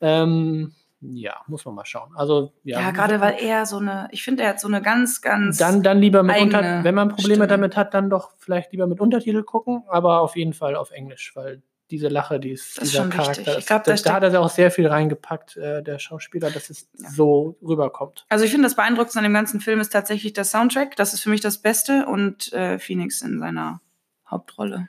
[0.00, 2.10] Ähm, ja, muss man mal schauen.
[2.16, 2.80] Also, ja.
[2.80, 5.58] Ja, gerade weil er so eine, ich finde, er hat so eine ganz, ganz.
[5.58, 7.46] Dann, dann lieber mit eigene Unter wenn man Probleme Stimme.
[7.46, 11.32] damit hat, dann doch vielleicht lieber mit Untertitel gucken, aber auf jeden Fall auf Englisch,
[11.36, 11.62] weil
[11.94, 13.16] diese Lache, die ist, Das ist dieser wichtig.
[13.20, 16.50] Charakter, Ich glaub, da das, da hat er auch sehr viel reingepackt, äh, der Schauspieler,
[16.50, 17.08] dass es Ja.
[17.10, 18.26] so rüberkommt.
[18.28, 20.96] Also ich finde, das Beeindruckendste an dem ganzen Film ist tatsächlich der Soundtrack.
[20.96, 23.80] Das ist für mich das Beste und äh, Phoenix in seiner
[24.28, 24.88] Hauptrolle.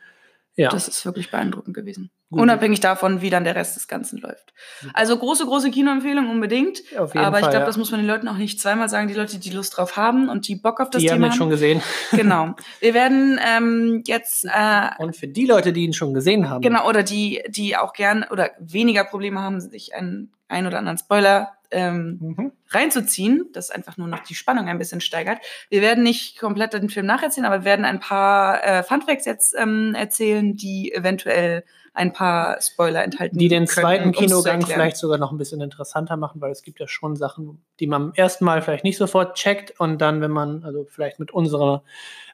[0.56, 2.10] Ja, Das ist wirklich beeindruckend gewesen.
[2.32, 2.42] Gut.
[2.42, 4.52] Unabhängig davon, wie dann der Rest des Ganzen läuft.
[4.94, 6.80] Also große, große Kinoempfehlung unbedingt.
[6.98, 7.52] auf jeden Aber ich Fall.
[7.52, 7.66] glaube, ja.
[7.66, 9.08] das muss man den Leuten auch nicht zweimal sagen.
[9.08, 11.34] Die Leute, die Lust drauf haben und die Bock auf das die haben Thema ihn
[11.38, 11.82] schon gesehen.
[12.12, 12.56] Genau.
[12.80, 16.90] Wir werden ähm, jetzt äh, Und für die Leute, die ihn schon gesehen haben, Genau,
[16.90, 21.56] oder die, die auch gern oder weniger Probleme haben, sich einen, einen oder anderen Spoiler
[21.72, 22.52] ähm, Mhm.
[22.70, 25.40] reinzuziehen, das einfach nur noch die Spannung ein bisschen steigert.
[25.70, 29.56] Wir werden nicht komplett den Film nacherzählen, aber wir werden ein paar äh, Funfacts jetzt
[29.58, 33.38] ähm, erzählen, die eventuell ein paar Spoiler enthalten.
[33.38, 36.80] die den könnten, zweiten Kinogang vielleicht sogar noch ein bisschen interessanter machen, weil es gibt
[36.80, 40.32] ja schon Sachen, die man am ersten Mal vielleicht nicht sofort checkt und dann, wenn
[40.32, 41.84] man, also vielleicht mit unserer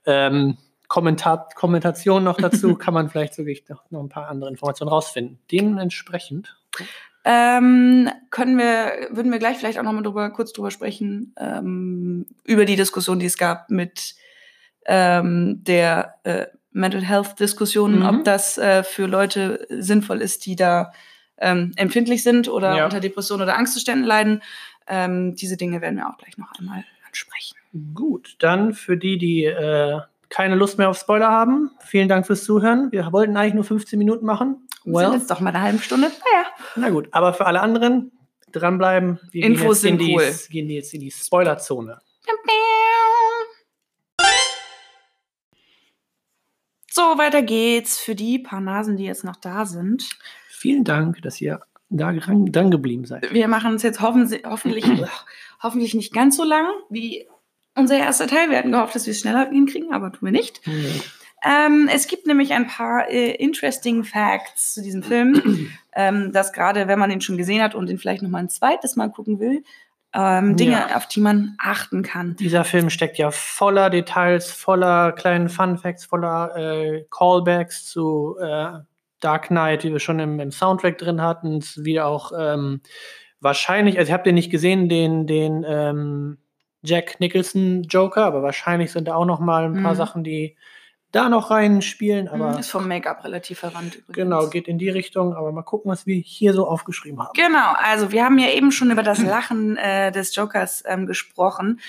[0.06, 4.90] ähm, Kommentar Kommentation noch dazu, kann man vielleicht sogar noch, noch ein paar andere Informationen
[4.90, 5.40] rausfinden.
[5.52, 6.58] Dementsprechend.
[7.24, 12.26] Ähm, können wir, würden wir gleich vielleicht auch noch mal drüber, kurz drüber sprechen, ähm,
[12.46, 14.16] über die Diskussion, die es gab mit
[14.86, 18.06] ähm, der äh, Mental Health Diskussion, Mhm.
[18.06, 20.92] ob das äh, für Leute sinnvoll ist, die da
[21.38, 22.86] ähm, empfindlich sind oder Ja.
[22.86, 24.42] unter Depressionen oder Angstzuständen leiden.
[24.88, 27.56] Ähm, diese Dinge werden wir auch gleich noch einmal ansprechen.
[27.94, 32.44] Gut, dann für die, die äh, keine Lust mehr auf Spoiler haben, vielen Dank fürs
[32.46, 32.92] Zuhören.
[32.92, 34.68] Wir wollten eigentlich nur 15 Minuten machen.
[34.84, 36.08] Wir sind Well, jetzt doch mal eine halbe Stunde.
[36.08, 36.46] Naja.
[36.76, 38.12] na gut, aber für alle anderen
[38.52, 39.20] dranbleiben.
[39.32, 40.36] Wir Infos gehen sind in die, cool.
[40.50, 42.00] gehen jetzt in die Spoilerzone.
[46.94, 50.10] So, weiter geht's für die paar Nasen, die jetzt noch da sind.
[50.50, 53.34] Vielen Dank, dass ihr da dran, geblieben seid.
[53.34, 54.86] Wir machen es jetzt hoffen, hoffentlich,
[55.64, 57.28] hoffentlich nicht ganz so lang wie
[57.76, 58.50] unser erster Teil.
[58.50, 60.62] Wir hatten gehofft, dass wir es schneller hinkriegen, aber tun wir nicht.
[61.44, 66.88] Ähm, es gibt nämlich ein paar äh, interesting Facts zu diesem Film, ähm, dass gerade
[66.88, 69.40] wenn man ihn schon gesehen hat und ihn vielleicht noch mal ein zweites Mal gucken
[69.40, 69.64] will,
[70.14, 70.96] ähm, Dinge, Ja.
[70.98, 72.36] auf die man achten kann.
[72.36, 78.80] Dieser Film steckt ja voller Details, voller kleinen Fun Facts, voller äh, Callbacks zu äh,
[79.22, 82.82] Dark Knight, die wir schon im, im Soundtrack drin hatten, wie auch ähm,
[83.40, 86.38] wahrscheinlich, also ich habe den nicht gesehen, den, den ähm,
[86.84, 89.98] Jack Nicholson Joker, aber wahrscheinlich sind da auch noch mal ein paar Mhm.
[89.98, 90.58] Sachen, die
[91.12, 94.16] da noch reinspielen, aber Mhm, ist vom Make-up relativ verwandt übrigens.
[94.16, 97.32] genau, geht in die Richtung, aber mal gucken, was wir hier so aufgeschrieben haben.
[97.34, 101.80] Genau, also wir haben ja eben schon über das Lachen äh, des Jokers ähm, gesprochen.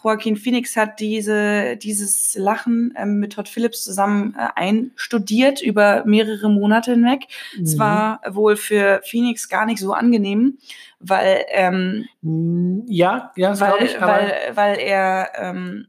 [0.00, 6.48] Joaquin Phoenix hat diese, dieses Lachen ähm, mit Todd Phillips zusammen äh, einstudiert über mehrere
[6.48, 7.24] Monate hinweg.
[7.60, 7.78] Es Mhm.
[7.80, 10.58] war wohl für Phoenix gar nicht so angenehm,
[11.00, 15.88] weil, ähm, Mm, Ja, ja, weil, glaube ich, weil, weil er ähm,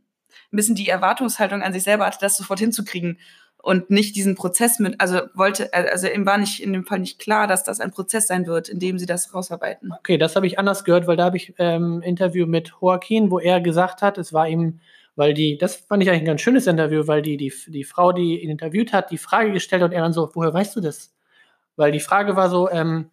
[0.51, 3.19] ein bisschen die Erwartungshaltung an sich selber hatte, das sofort hinzukriegen
[3.61, 7.19] und nicht diesen Prozess mit, also wollte, also ihm war nicht in dem Fall nicht
[7.19, 9.91] klar, dass das ein Prozess sein wird, in dem sie das rausarbeiten.
[9.99, 13.39] Okay, das habe ich anders gehört, weil da habe ich ähm, Interview mit Joaquin, wo
[13.39, 14.79] er gesagt hat, es war ihm,
[15.15, 18.13] weil die, das fand ich eigentlich ein ganz schönes Interview, weil die, die, die Frau,
[18.13, 20.79] die ihn interviewt hat, die Frage gestellt hat und er dann so, woher weißt du
[20.79, 21.13] das?
[21.75, 23.09] Weil die Frage war so, ähm,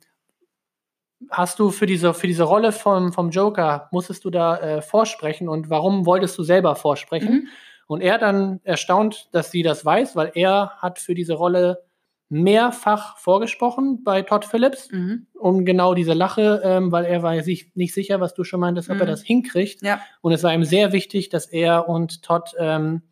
[1.30, 5.48] hast du für diese, für diese Rolle vom, vom Joker, musstest du da äh, vorsprechen
[5.48, 7.32] und warum wolltest du selber vorsprechen?
[7.32, 7.48] Mhm.
[7.88, 11.84] Und er dann erstaunt, dass sie das weiß, weil er hat für diese Rolle
[12.28, 15.26] mehrfach vorgesprochen bei Todd Phillips Mhm.
[15.34, 18.90] um genau diese Lache, ähm, weil er war sich nicht sicher, was du schon meintest,
[18.90, 19.10] ob er Mhm.
[19.10, 19.82] das hinkriegt.
[19.82, 20.00] Ja.
[20.22, 23.02] Und es war ihm sehr wichtig, dass er und Todd ähm,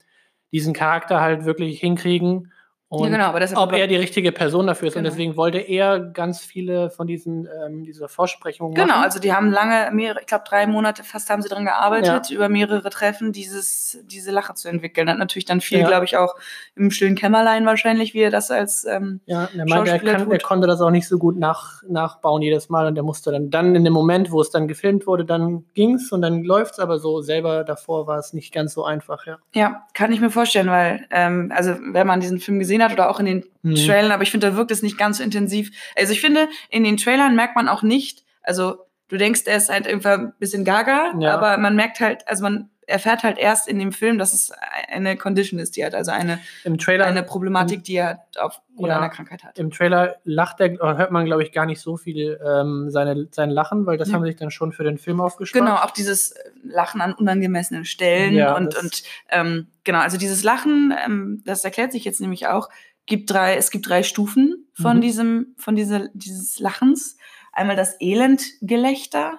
[0.52, 2.52] diesen Charakter halt wirklich hinkriegen.
[3.00, 4.96] Und ja, genau, aber das ob er die richtige Person dafür ist.
[4.96, 5.10] Und Genau.
[5.12, 9.02] deswegen wollte er ganz viele von diesen ähm, dieser Vorsprechungen Genau, machen.
[9.04, 12.48] also die haben lange, mehrere, ich glaube drei Monate fast haben sie dran gearbeitet, über
[12.48, 15.08] mehrere Treffen dieses, diese Lache zu entwickeln.
[15.08, 15.86] Hat natürlich dann viel, Ja.
[15.88, 16.34] glaube ich, auch
[16.76, 20.38] im stillen Kämmerlein wahrscheinlich, wie er das als ähm, Ja, er meinte, er, kann, er
[20.38, 23.74] konnte das auch nicht so gut nach, nachbauen jedes Mal und er musste dann, dann
[23.74, 27.20] in dem Moment, wo es dann gefilmt wurde, dann ging's und dann läuft's, aber so
[27.20, 29.38] selber davor war es nicht ganz so einfach, ja.
[29.54, 33.08] Ja, kann ich mir vorstellen, weil, ähm, also wenn man diesen Film gesehen hat oder
[33.10, 33.76] auch in den Mhm.
[33.76, 35.70] Trailern, aber ich finde, da wirkt es nicht ganz so intensiv.
[35.96, 39.70] Also ich finde, in den Trailern merkt man auch nicht, also du denkst, er ist
[39.70, 41.34] halt irgendwie ein bisschen gaga, Ja.
[41.34, 44.52] aber man merkt halt, also man erfährt halt erst in dem Film, dass es
[44.92, 48.60] eine Condition ist, die er hat, also eine, Im Trailer eine Problematik, die er auf
[48.76, 49.00] oder Ja.
[49.00, 49.58] eine Krankheit hat.
[49.58, 53.28] Im Trailer lacht er, oder hört man, glaube ich, gar nicht so viel ähm, seine,
[53.30, 54.14] sein Lachen, weil das Ja.
[54.14, 55.64] haben sie sich dann schon für den Film aufgespart.
[55.64, 60.94] Genau, auch dieses Lachen an unangemessenen Stellen Ja, und, und ähm, genau, also dieses Lachen,
[61.04, 62.68] ähm, das erklärt sich jetzt nämlich auch,
[63.06, 65.00] gibt drei, es gibt drei Stufen von Mhm.
[65.02, 67.16] diesem, von dieser, dieses Lachens.
[67.52, 69.38] Einmal das Elendgelächter,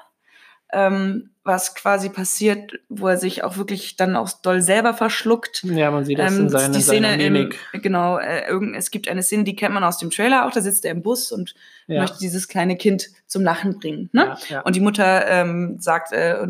[0.71, 5.63] ähm, was quasi passiert, wo er sich auch wirklich dann auch doll selber verschluckt.
[5.63, 7.59] Ja, man sieht das in Ähm, seine, die Szene seiner im, Mimik.
[7.83, 10.61] genau, äh, irgend, es gibt eine Szene, die kennt man aus dem Trailer auch, da
[10.61, 11.53] sitzt er im Bus und
[11.85, 12.01] ja.
[12.01, 14.09] möchte dieses kleine Kind zum Lachen bringen.
[14.11, 14.35] Ne?
[14.49, 14.61] Ja, ja.
[14.61, 16.47] Und die Mutter ähm, sagt, äh, äh,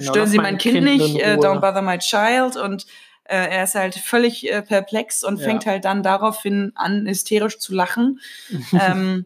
[0.00, 2.56] stören lass Sie mein Kind, Kind nicht, in äh, don't bother my child.
[2.56, 2.84] Und
[3.22, 8.18] äh, er ist halt völlig perplex und fängt halt dann daraufhin an, hysterisch zu lachen.
[8.72, 9.24] ähm,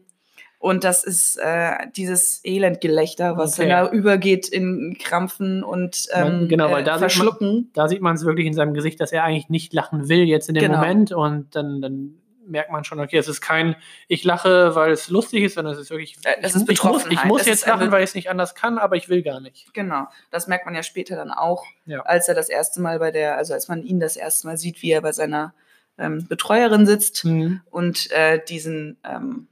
[0.61, 3.67] und das ist äh, dieses Elendgelächter, was Okay.
[3.67, 7.71] dann da übergeht in Krampfen und ähm, genau, weil äh, da sieht man- Verschlucken.
[7.73, 10.47] Da sieht man es wirklich in seinem Gesicht, dass er eigentlich nicht lachen will jetzt
[10.49, 10.77] in dem Genau.
[10.77, 12.15] Moment und dann, dann
[12.47, 13.75] merkt man schon, okay, es ist kein,
[14.07, 16.59] ich lache, weil es lustig ist, sondern es ist wirklich, Äh, es ich, ist ich
[16.61, 17.25] muss, ich Betroffenheit.
[17.25, 19.73] muss jetzt lachen, weil ich es nicht anders kann, aber ich will gar nicht.
[19.73, 22.01] Genau, das merkt man ja später dann auch, Ja.
[22.01, 24.81] als er das erste Mal bei der, also als man ihn das erste Mal sieht,
[24.83, 25.53] wie er bei seiner
[25.97, 27.25] ähm, Betreuerin sitzt.
[27.25, 27.61] Mhm.
[27.69, 29.47] und äh, diesen, ähm,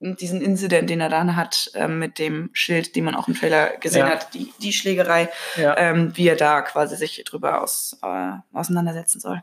[0.00, 3.76] diesen Incident, den er dann hat ähm, mit dem Schild, den man auch im Trailer
[3.78, 4.10] gesehen Ja.
[4.12, 5.76] hat, die, die Schlägerei, Ja.
[5.76, 9.42] ähm, wie er da quasi sich drüber aus, äh, auseinandersetzen soll.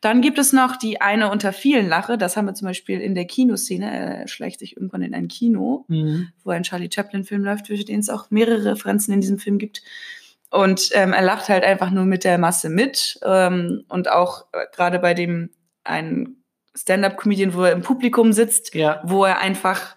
[0.00, 3.14] Dann gibt es noch die eine unter vielen Lache, das haben wir zum Beispiel in
[3.14, 3.90] der Kinoszene,
[4.22, 6.30] er schleicht sich irgendwann in ein Kino, Mhm.
[6.42, 9.82] wo ein Charlie Chaplin-Film läuft, für den es auch mehrere Referenzen in diesem Film gibt.
[10.50, 13.18] Und ähm, er lacht halt einfach nur mit der Masse mit.
[13.24, 15.48] Ähm, und auch äh, gerade bei dem
[15.84, 16.41] ein
[16.76, 19.00] Stand-up-Comedian, wo er im Publikum sitzt, Ja.
[19.04, 19.96] wo er einfach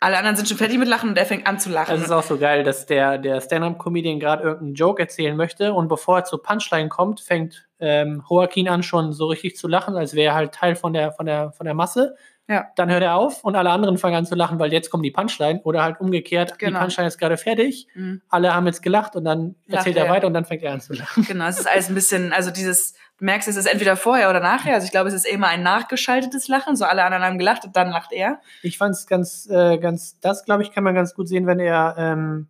[0.00, 1.94] alle anderen sind schon fertig mit Lachen und er fängt an zu lachen.
[1.96, 5.88] Es ist auch so geil, dass der, der Stand-Up-Comedian gerade irgendeinen Joke erzählen möchte und
[5.88, 10.12] bevor er zur Punchline kommt, fängt ähm, Joaquin an, schon so richtig zu lachen, als
[10.14, 12.16] wäre er halt Teil von der, von der, von der Masse.
[12.46, 12.66] Ja.
[12.76, 15.10] Dann hört er auf und alle anderen fangen an zu lachen, weil jetzt kommt die
[15.10, 16.78] Punchline oder halt umgekehrt, Genau.
[16.78, 18.20] die Punchline ist gerade fertig, Mhm.
[18.28, 20.12] alle haben jetzt gelacht und dann Lacht erzählt er er.
[20.12, 21.24] weiter und dann fängt er an zu lachen.
[21.24, 24.74] Genau, es ist alles ein bisschen, also dieses, merkst, es ist entweder vorher oder nachher.
[24.74, 26.76] Also ich glaube, es ist immer ein nachgeschaltetes Lachen.
[26.76, 28.40] So alle anderen haben gelacht und dann lacht er.
[28.62, 31.58] Ich fand es ganz, äh, ganz, das glaube ich, kann man ganz gut sehen, wenn
[31.58, 32.48] er ähm,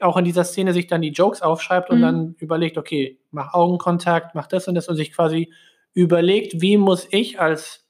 [0.00, 2.02] auch in dieser Szene sich dann die Jokes aufschreibt und Mhm.
[2.02, 5.52] dann überlegt, okay, mach Augenkontakt, mach das und das und sich quasi
[5.92, 7.86] überlegt, wie muss ich als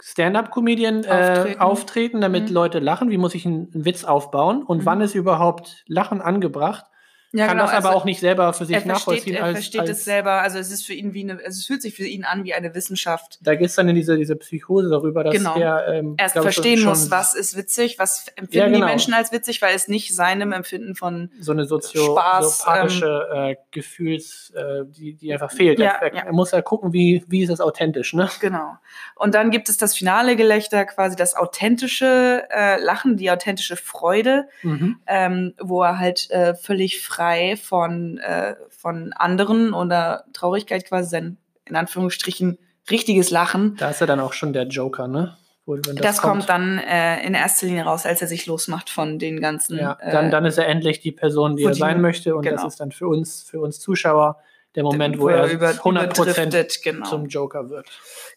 [0.00, 1.60] Stand-up-Comedian äh, auftreten.
[1.60, 2.20] auftreten.
[2.20, 2.54] damit mhm.
[2.54, 4.86] Leute lachen, wie muss ich einen, einen Witz aufbauen und mhm.
[4.86, 6.84] wann ist überhaupt Lachen angebracht
[7.32, 9.34] ja, kann genau, das aber also auch nicht selber für sich er nachvollziehen.
[9.34, 11.66] Er als, versteht als, es selber, also es ist für ihn wie eine, also es
[11.66, 13.38] fühlt sich für ihn an wie eine Wissenschaft.
[13.42, 15.54] Da geht es dann in diese, diese Psychose darüber, dass genau.
[15.58, 18.78] er ähm, erst verstehen muss, was ist witzig, was empfinden ja, genau.
[18.78, 23.28] die Menschen als witzig, weil es nicht seinem Empfinden von so eine sozio Spaß, soziopatische
[23.30, 25.78] ähm, äh, Gefühls, äh, die, die einfach fehlt.
[25.78, 28.30] Ja, er, er, muss ja gucken, wie, wie ist das authentisch, ne?
[28.40, 28.76] Genau.
[29.16, 34.48] Und dann gibt es das finale Gelächter, quasi das authentische äh, Lachen, die authentische Freude,
[34.62, 34.96] mhm.
[35.06, 41.10] ähm, wo er halt äh, völlig frei frei von, äh, von anderen oder Traurigkeit quasi
[41.10, 42.58] sein, in Anführungsstrichen,
[42.90, 43.74] richtiges Lachen.
[43.76, 45.36] Da ist er dann auch schon der Joker, ne?
[45.66, 48.88] Wohl, das, das kommt, kommt dann äh, in erster Linie raus, als er sich losmacht
[48.88, 49.78] von den ganzen.
[49.78, 52.36] Ja, dann, äh, dann ist er endlich die Person, die er sein möchte.
[52.36, 52.56] Und genau.
[52.62, 54.38] das ist dann für uns, für uns Zuschauer,
[54.76, 57.04] der Moment, wo, wo er über, 100% genau.
[57.04, 57.86] zum Joker wird.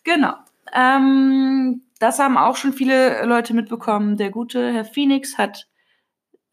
[0.03, 0.33] Genau.
[0.75, 4.17] Ähm, das haben auch schon viele Leute mitbekommen.
[4.17, 5.67] Der gute Herr Phoenix hat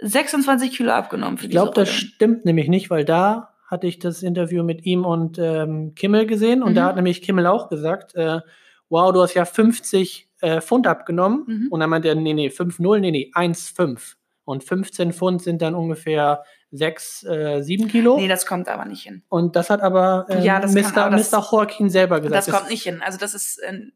[0.00, 1.38] 26 Kilo abgenommen.
[1.38, 5.04] Für ich glaube, das stimmt nämlich nicht, weil da hatte ich das Interview mit ihm
[5.04, 6.76] und ähm, Kimmel gesehen und mhm.
[6.76, 8.40] da hat nämlich Kimmel auch gesagt, äh,
[8.88, 11.68] wow, du hast ja 50 äh, Pfund abgenommen mhm.
[11.70, 15.74] und dann meint er, nee, nee, 5,0, nee, nee, 1,5 und 15 Pfund sind dann
[15.74, 18.16] ungefähr 6, äh, 7 Kilo.
[18.16, 19.22] Nee, das kommt aber nicht hin.
[19.28, 21.46] Und das hat aber, ähm, ja, das Mr., kann, Mr.
[21.50, 22.48] Joaquin selber gesagt.
[22.48, 23.02] Das kommt nicht hin.
[23.04, 23.90] Also das ist äh,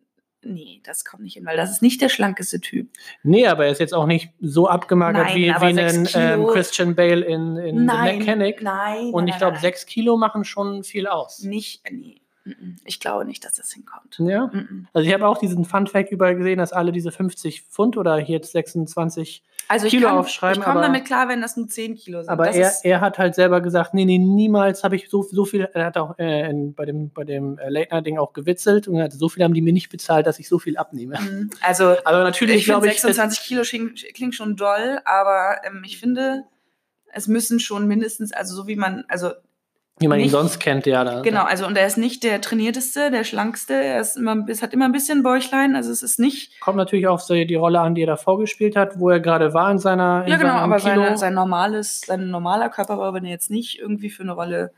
[0.45, 2.89] Nee, das kommt nicht hin, weil das ist nicht der schlankeste Typ.
[3.23, 6.95] Nee, aber er ist jetzt auch nicht so abgemagert nein, wie, wie ein ähm, Christian
[6.97, 8.63] Bale in, in nein, The Mechanic.
[8.63, 9.11] Nein.
[9.13, 11.43] Und ich glaube, sechs Kilo machen schon viel aus.
[11.43, 12.22] Nicht, nee.
[12.85, 14.19] Ich glaube nicht, dass das hinkommt.
[14.19, 14.51] Ja.
[14.93, 18.17] Also ich habe auch diesen Fun Fact überall gesehen, dass alle diese 50 Pfund oder
[18.19, 20.61] hier jetzt 26 also Kilo kann, aufschreiben.
[20.61, 22.29] Ich komme damit klar, wenn das nur 10 Kilo sind.
[22.29, 25.69] Aber er, er hat halt selber gesagt, nee, nee, niemals habe ich so, so viel,
[25.73, 28.89] er hat auch äh, in, bei dem, bei dem äh, Late Night Ding auch gewitzelt
[28.89, 31.19] und hat, so viel haben die mir nicht bezahlt, dass ich so viel abnehme.
[31.21, 31.51] Mhm.
[31.63, 33.63] Also, aber natürlich, ich glaube 26 ich, Kilo
[34.15, 36.45] klingt schon doll, aber ähm, ich finde,
[37.13, 39.31] es müssen schon mindestens, also so wie man, also
[40.03, 41.05] wie man nicht, ihn sonst kennt, ja.
[41.05, 44.63] Da, genau, also und er ist nicht der trainierteste, der schlankste, er ist immer, es
[44.63, 46.61] hat immer ein bisschen Bäuchlein, also es ist nicht.
[46.61, 49.71] Kommt natürlich auf die Rolle an, die er davor gespielt hat, wo er gerade war
[49.71, 50.25] in seiner.
[50.25, 53.79] In ja, genau, aber seine, sein normales, sein normaler Körper war, wenn er jetzt nicht
[53.79, 54.73] irgendwie für eine Rolle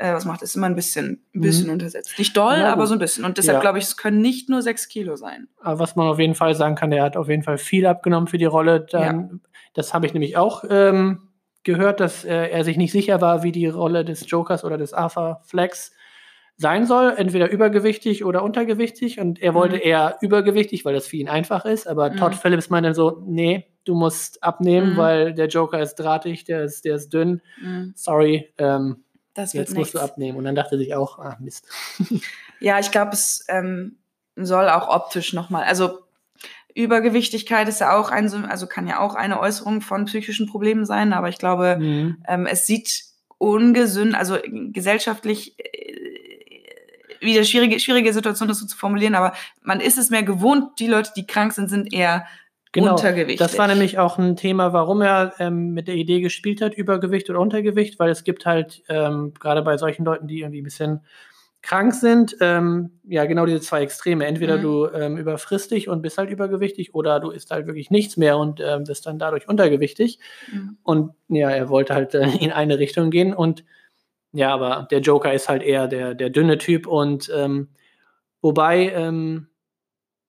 [0.00, 1.74] äh, was macht, ist immer ein bisschen, ein bisschen mhm.
[1.74, 2.18] untersetzt.
[2.18, 3.24] Nicht doll, ja, aber so ein bisschen.
[3.24, 3.60] Und deshalb ja.
[3.60, 5.48] glaube ich, es können nicht nur sechs Kilo sein.
[5.60, 8.26] Aber was man auf jeden Fall sagen kann, der hat auf jeden Fall viel abgenommen
[8.26, 8.80] für die Rolle.
[8.90, 9.38] Dann, ja.
[9.74, 10.64] Das habe ich nämlich auch.
[10.68, 11.29] Ähm,
[11.62, 14.92] gehört, dass äh, er sich nicht sicher war, wie die Rolle des Jokers oder des
[14.92, 15.92] Arthur Flex
[16.56, 19.18] sein soll, entweder übergewichtig oder untergewichtig.
[19.18, 19.82] Und er wollte mhm.
[19.82, 21.86] eher übergewichtig, weil das für ihn einfach ist.
[21.86, 22.16] Aber mhm.
[22.16, 24.96] Todd Phillips meinte so, nee, du musst abnehmen, mhm.
[24.98, 27.40] weil der Joker ist drahtig, der ist, der ist dünn.
[27.62, 27.92] Mhm.
[27.96, 29.04] Sorry, ähm,
[29.34, 29.74] jetzt nichts.
[29.74, 30.36] musst du abnehmen.
[30.36, 31.66] Und dann dachte sich auch, ah, Mist.
[32.60, 33.96] ja, ich glaube, es ähm,
[34.36, 36.00] soll auch optisch nochmal, also
[36.74, 41.12] Übergewichtigkeit ist ja auch ein, also kann ja auch eine Äußerung von psychischen Problemen sein,
[41.12, 42.16] aber ich glaube, mhm.
[42.28, 43.04] ähm, es sieht
[43.38, 44.36] ungesund, also
[44.72, 45.94] gesellschaftlich äh,
[47.20, 50.86] wieder schwierige, schwierige Situation, das so zu formulieren, aber man ist es mehr gewohnt, die
[50.86, 52.26] Leute, die krank sind, sind eher
[52.72, 53.38] genau, untergewichtig.
[53.38, 57.28] Das war nämlich auch ein Thema, warum er ähm, mit der Idee gespielt hat, Übergewicht
[57.30, 61.00] oder Untergewicht, weil es gibt halt ähm, gerade bei solchen Leuten, die irgendwie ein bisschen
[61.62, 64.26] krank sind, ähm, ja, genau diese zwei Extreme.
[64.26, 64.62] Entweder mhm.
[64.62, 68.38] du ähm, überfrisst dich und bist halt übergewichtig oder du isst halt wirklich nichts mehr
[68.38, 70.18] und ähm, bist dann dadurch untergewichtig.
[70.52, 70.78] Mhm.
[70.82, 73.64] Und ja, er wollte halt äh, in eine Richtung gehen und
[74.32, 77.68] ja, aber der Joker ist halt eher der, der dünne Typ und ähm,
[78.40, 79.48] wobei ähm,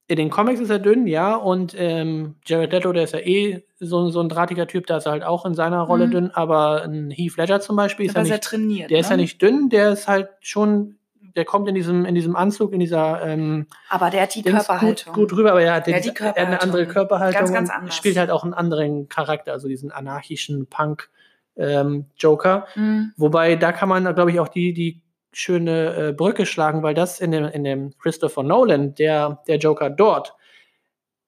[0.07, 3.63] in den Comics ist er dünn, ja, und ähm, Jared Leto, der ist ja eh
[3.79, 6.11] so, so ein drahtiger Typ, da ist er halt auch in seiner Rolle mhm.
[6.11, 9.01] dünn, aber ein Heath Ledger zum Beispiel ist ja nicht, trainiert, der ne?
[9.01, 10.97] ist ja nicht dünn, der ist halt schon
[11.35, 13.25] der kommt in diesem, in diesem Anzug, in dieser.
[13.25, 15.13] Ähm, aber der hat die Körperhaltung.
[15.13, 17.39] Gut, gut rüber, aber er hat, den, er hat eine andere Körperhaltung.
[17.39, 17.95] Ganz, ganz anders.
[17.95, 22.67] Spielt halt auch einen anderen Charakter, also diesen anarchischen Punk-Joker.
[22.75, 23.13] Ähm, mhm.
[23.17, 25.01] Wobei, da kann man, glaube ich, auch die, die
[25.31, 29.89] schöne äh, Brücke schlagen, weil das in dem, in dem Christopher Nolan, der, der Joker
[29.89, 30.35] dort,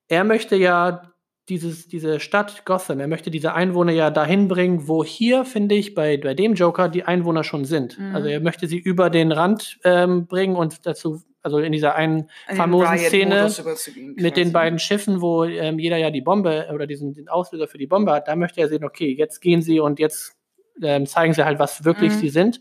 [0.08, 1.13] er möchte ja
[1.48, 5.94] dieses, diese Stadt Gotham, er möchte diese Einwohner ja dahin bringen, wo hier, finde ich,
[5.94, 7.98] bei, bei dem Joker die Einwohner schon sind.
[7.98, 8.14] Mhm.
[8.14, 12.30] Also er möchte sie über den Rand ähm, bringen und dazu, also in dieser einen
[12.48, 13.50] in famosen Szene
[14.16, 17.78] mit den beiden Schiffen, wo ähm, jeder ja die Bombe oder diesen den Auslöser für
[17.78, 20.34] die Bombe hat, da möchte er sehen, okay, jetzt gehen sie und jetzt
[20.82, 22.18] ähm, zeigen sie halt, was wirklich mhm.
[22.18, 22.60] sie sind.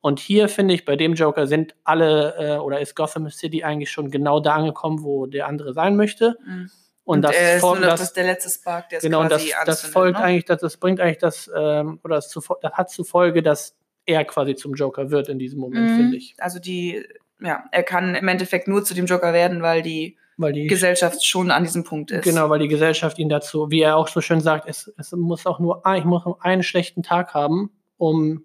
[0.00, 3.90] Und hier finde ich, bei dem Joker sind alle äh, oder ist Gotham City eigentlich
[3.90, 6.36] schon genau da angekommen, wo der andere sein möchte.
[6.44, 6.70] Mhm.
[7.06, 9.90] Und, und das, ist nur das, das der letzte Spark, der genau, quasi das, das
[9.90, 10.24] folgt ne?
[10.24, 13.76] eigentlich, das, das bringt eigentlich das, ähm, oder das, zu, das hat zur Folge, dass
[14.06, 15.96] er quasi zum Joker wird in diesem Moment, mhm.
[15.96, 16.34] finde ich.
[16.38, 17.06] Also die
[17.40, 21.24] ja, er kann im Endeffekt nur zu dem Joker werden, weil die weil die Gesellschaft
[21.24, 22.24] schon an diesem Punkt ist.
[22.24, 25.46] Genau, weil die Gesellschaft ihn dazu, wie er auch so schön sagt, es, es muss
[25.46, 28.44] auch nur ein, ich muss nur einen schlechten Tag haben, um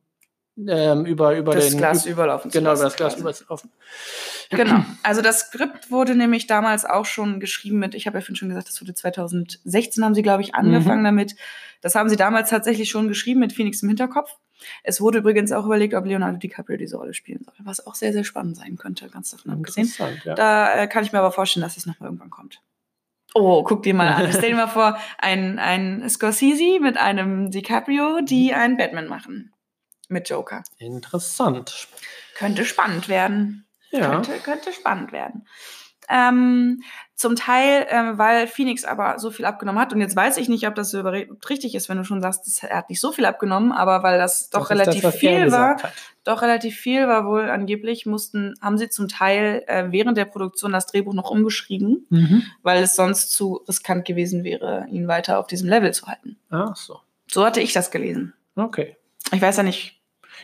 [0.57, 3.71] ähm, über, über das den Glas überlaufen genau, über das Glas überlaufen.
[4.49, 4.83] Genau.
[5.01, 8.49] Also das Skript wurde nämlich damals auch schon geschrieben mit, ich habe ja vorhin schon
[8.49, 11.35] gesagt, das wurde 2016 haben sie, glaube ich, angefangen damit.
[11.81, 14.35] Das haben sie damals tatsächlich schon geschrieben mit Phoenix im Hinterkopf.
[14.83, 18.13] Es wurde übrigens auch überlegt, ob Leonardo DiCaprio diese Rolle spielen soll, was auch sehr,
[18.13, 19.91] sehr spannend sein könnte, ganz davon abgesehen.
[20.23, 20.35] Ja.
[20.35, 22.61] Da äh, kann ich mir aber vorstellen, dass es nochmal irgendwann kommt.
[23.33, 24.29] Oh, guck dir mal an.
[24.37, 29.53] Stell dir mal vor, ein, ein Scorsese mit einem DiCaprio, die einen Batman machen.
[30.11, 30.63] Mit Joker.
[30.77, 31.87] Interessant.
[32.35, 33.65] Könnte spannend werden.
[33.91, 34.09] Ja.
[34.11, 35.47] Könnte, könnte spannend werden.
[36.09, 36.81] Ähm,
[37.15, 39.93] zum Teil, ähm, weil Phoenix aber so viel abgenommen hat.
[39.93, 42.63] Und jetzt weiß ich nicht, ob das so richtig ist, wenn du schon sagst, das-
[42.63, 45.81] er hat nicht so viel abgenommen, aber weil das doch ist relativ das, viel war,
[45.81, 45.93] hat.
[46.25, 50.73] doch relativ viel war wohl angeblich, mussten, haben sie zum Teil äh, während der Produktion
[50.73, 52.43] das Drehbuch noch umgeschrieben, Mhm.
[52.63, 56.37] weil es sonst zu riskant gewesen wäre, ihn weiter auf diesem Level zu halten.
[56.49, 56.99] Ach so.
[57.27, 58.33] So hatte ich das gelesen.
[58.57, 58.97] Okay.
[59.31, 60.00] Ich weiß ja nicht,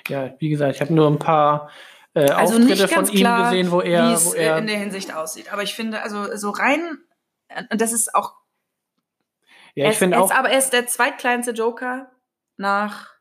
[0.07, 1.69] Ja, wie gesagt, ich habe nur ein paar
[2.13, 5.53] äh, also Auftritte von ihm klar, gesehen, wo er, wo er in der Hinsicht aussieht.
[5.53, 6.99] Aber ich finde, also so rein,
[7.47, 8.33] äh, und das ist auch,
[9.75, 12.09] ja, ich finde auch aber er ist der zweitkleinste Joker
[12.55, 13.13] nach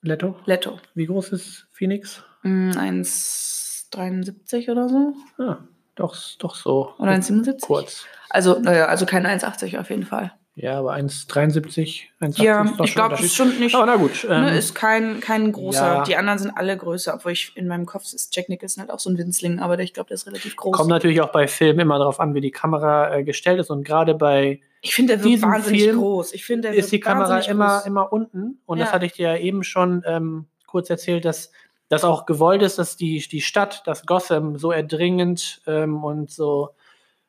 [0.00, 0.36] Leto.
[0.44, 0.78] Leto.
[0.94, 2.22] Wie groß ist Phoenix?
[2.42, 5.14] Mm, 1,73 oder so.
[5.38, 5.58] Ah,
[5.96, 6.94] doch, doch so.
[6.98, 7.60] Oder 1,77.
[7.60, 8.06] kurz.
[8.30, 10.32] Also, naja, also kein 1,80 auf jeden Fall.
[10.58, 13.30] Ja, aber 1,73, 1,80 Ja, ist ich schon glaube, das Unterschied.
[13.30, 13.74] stimmt nicht.
[13.74, 14.24] Aber na gut.
[14.28, 15.86] Ähm, ne, ist kein, kein großer.
[15.86, 16.02] ja.
[16.04, 18.98] Die anderen sind alle größer, obwohl ich in meinem Kopf ist Jack Nicholson halt auch
[18.98, 20.74] so ein Winzling, aber ich glaube, der ist relativ groß.
[20.74, 23.68] kommt natürlich auch bei Filmen immer darauf an, wie die Kamera äh, gestellt ist.
[23.70, 26.32] Und gerade bei ich finde, der wird wahnsinnig Film groß.
[26.32, 27.86] Ich finde, der ist die Kamera immer, groß.
[27.86, 28.58] immer unten.
[28.64, 28.94] Und das Ja.
[28.94, 31.50] hatte ich dir ja eben schon ähm, kurz erzählt, dass
[31.90, 36.70] das auch gewollt ist, dass die, die Stadt, das Gotham, so erdringend ähm, und so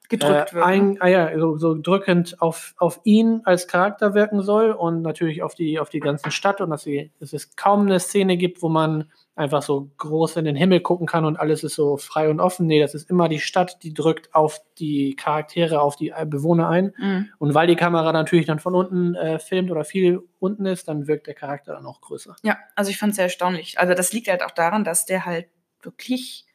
[0.10, 0.66] gedrückt äh, wird.
[0.66, 5.44] ein, ah ja, so, so drückend auf, auf ihn als Charakter wirken soll und natürlich
[5.44, 8.62] auf die, auf die ganze Stadt und dass, sie, dass es kaum eine Szene gibt,
[8.62, 12.30] wo man einfach so groß in den Himmel gucken kann und alles ist so frei
[12.30, 12.66] und offen.
[12.66, 16.94] Nee, das ist immer die Stadt, die drückt auf die Charaktere, auf die Bewohner ein.
[16.98, 17.30] Mhm.
[17.38, 21.08] Und weil die Kamera natürlich dann von unten äh, filmt oder viel unten ist, dann
[21.08, 22.36] wirkt der Charakter dann auch größer.
[22.44, 23.80] Ja, also ich fand es sehr erstaunlich.
[23.80, 25.48] Also das liegt halt auch daran, dass der halt
[25.84, 26.46] wirklich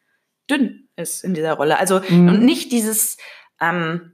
[0.50, 1.78] dünn ist in dieser Rolle.
[1.78, 2.28] Also Mhm.
[2.28, 3.16] und nicht dieses,
[3.62, 4.08] ähm,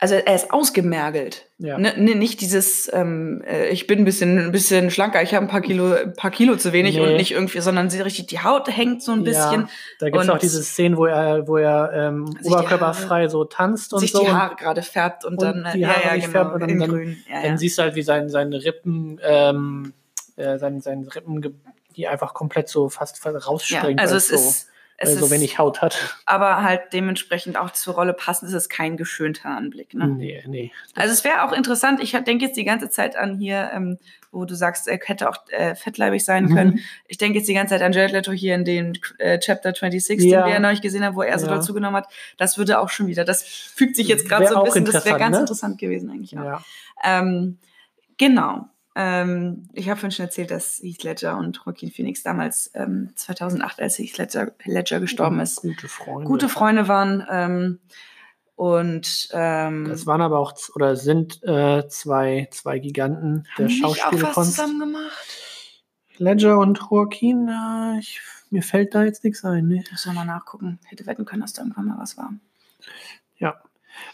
[0.00, 1.46] also er ist ausgemergelt.
[1.58, 1.76] Ja.
[1.76, 5.44] Ne, ne, nicht dieses, ähm, äh, ich bin ein bisschen, ein bisschen schlanker, ich habe
[5.44, 7.00] ein paar Kilo, ein paar Kilo zu wenig Nee.
[7.00, 9.68] und nicht irgendwie, sondern sie richtig, die Haut hängt so ein bisschen, Ja,
[9.98, 13.42] da gibt es auch diese Szenen, wo er, wo er ähm, Sich die oberkörperfrei so
[13.44, 14.20] tanzt und sich so.
[14.20, 16.78] die und Haare gerade färbt und, und dann, äh, die Haare sich färbt und dann-
[16.78, 17.16] dann- grün.
[17.28, 17.58] Ja, Dann ja.
[17.58, 19.94] siehst du halt, wie sein, seine Rippen, ähm,
[20.36, 21.60] äh, sein, seine Rippen,
[21.96, 23.98] die einfach komplett so fast ja, rausspringen.
[23.98, 24.68] also es so, ist,
[25.00, 26.16] es so ist wenig Haut hat.
[26.26, 29.94] aber halt dementsprechend auch zur Rolle passend, ist es kein geschönter Anblick.
[29.94, 30.08] Ne?
[30.08, 30.72] Nee, nee.
[30.94, 33.98] Also es wäre auch interessant, ich denke jetzt die ganze Zeit an hier, ähm,
[34.32, 36.54] wo du sagst, er hätte auch äh, fettleibig sein Mhm.
[36.54, 36.80] können.
[37.06, 40.30] Ich denke jetzt die ganze Zeit an Jared Leto hier in den äh, Chapter 26,
[40.30, 40.40] Ja.
[40.42, 41.54] den wir ja neulich gesehen haben, wo er so Ja.
[41.54, 42.08] dazu genommen hat.
[42.36, 45.18] Das würde auch schon wieder, das fügt sich jetzt gerade so ein bisschen, das wäre
[45.18, 45.40] ganz ne?
[45.42, 46.44] interessant gewesen eigentlich auch.
[46.44, 46.62] Ja.
[47.04, 47.58] Ähm,
[48.18, 48.66] genau.
[49.00, 53.80] Ähm, ich habe vorhin schon erzählt, dass Heath Ledger und Joaquin Phoenix damals ähm, 2008,
[53.80, 56.24] als Heath Ledger, Ledger gestorben ist, Gute Freunde.
[56.26, 57.24] gute Freunde waren.
[57.30, 57.78] Ähm,
[58.56, 64.34] und ähm, Das waren aber auch, oder sind äh, zwei, zwei Giganten der haben Schauspielkunst.
[64.56, 65.84] zusammen gemacht?
[66.16, 68.20] Ledger und Joaquin, äh, ich,
[68.50, 69.68] mir fällt da jetzt nichts ein.
[69.68, 69.84] Ne?
[69.92, 70.80] Muss mal nachgucken.
[70.86, 72.32] Hätte wetten können, dass da irgendwann mal was war.
[73.36, 73.60] Ja.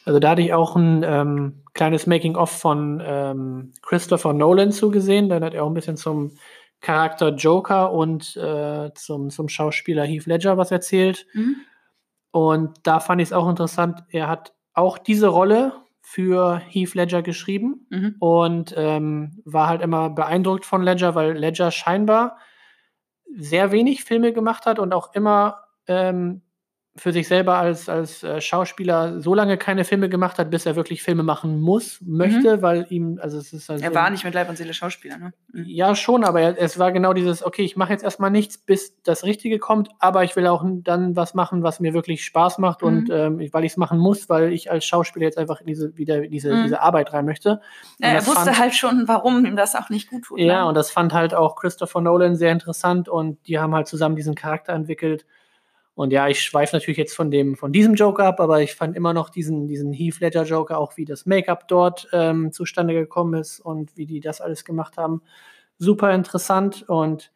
[0.05, 5.29] Also da hatte ich auch ein ähm, kleines Making-of von ähm, Christopher Nolan zugesehen.
[5.29, 6.33] Dann hat er auch ein bisschen zum
[6.81, 11.27] Charakter Joker und äh, zum, zum Schauspieler Heath Ledger was erzählt.
[11.33, 11.57] Mhm.
[12.31, 14.03] Und da fand ich es auch interessant.
[14.11, 18.17] Er hat auch diese Rolle für Heath Ledger geschrieben Mhm.
[18.19, 22.37] und ähm, war halt immer beeindruckt von Ledger, weil Ledger scheinbar
[23.37, 26.43] sehr wenig Filme gemacht hat und auch immer ähm,
[26.97, 30.77] für sich selber als, als äh, Schauspieler so lange keine Filme gemacht hat, bis er
[30.77, 34.33] wirklich Filme machen muss, möchte, weil ihm, also es ist halt Er war nicht mit
[34.33, 35.33] Leib und Seele Schauspieler, ne?
[35.53, 35.65] Mhm.
[35.67, 38.95] ja, schon, aber er, es war genau dieses, okay, ich mache jetzt erstmal nichts, bis
[39.03, 42.85] das Richtige kommt, aber ich will auch dann was machen, was mir wirklich Spaß macht
[42.85, 43.15] und Mhm.
[43.15, 45.97] ähm, ich- weil ich es machen muss, weil ich als Schauspieler jetzt einfach in diese,
[45.99, 46.63] wieder in diese, Mhm.
[46.63, 47.55] diese Arbeit rein möchte.
[47.99, 50.39] Und Ja, er wusste fand- halt schon, warum ihm das auch nicht gut tut.
[50.39, 50.69] Ja, ne?
[50.69, 54.37] und das fand halt auch Christopher Nolan sehr interessant und die haben halt zusammen diesen
[54.37, 55.27] Charakter entwickelt.
[55.95, 58.97] Und ja, ich schweife natürlich jetzt von dem, von diesem Joker ab, aber ich fand
[58.97, 63.35] immer noch diesen, diesen Heath Ledger Joker, auch wie das Make-up dort ähm, zustande gekommen
[63.41, 65.23] ist und wie die das alles gemacht haben,
[65.79, 66.85] super interessant.
[66.89, 67.33] Und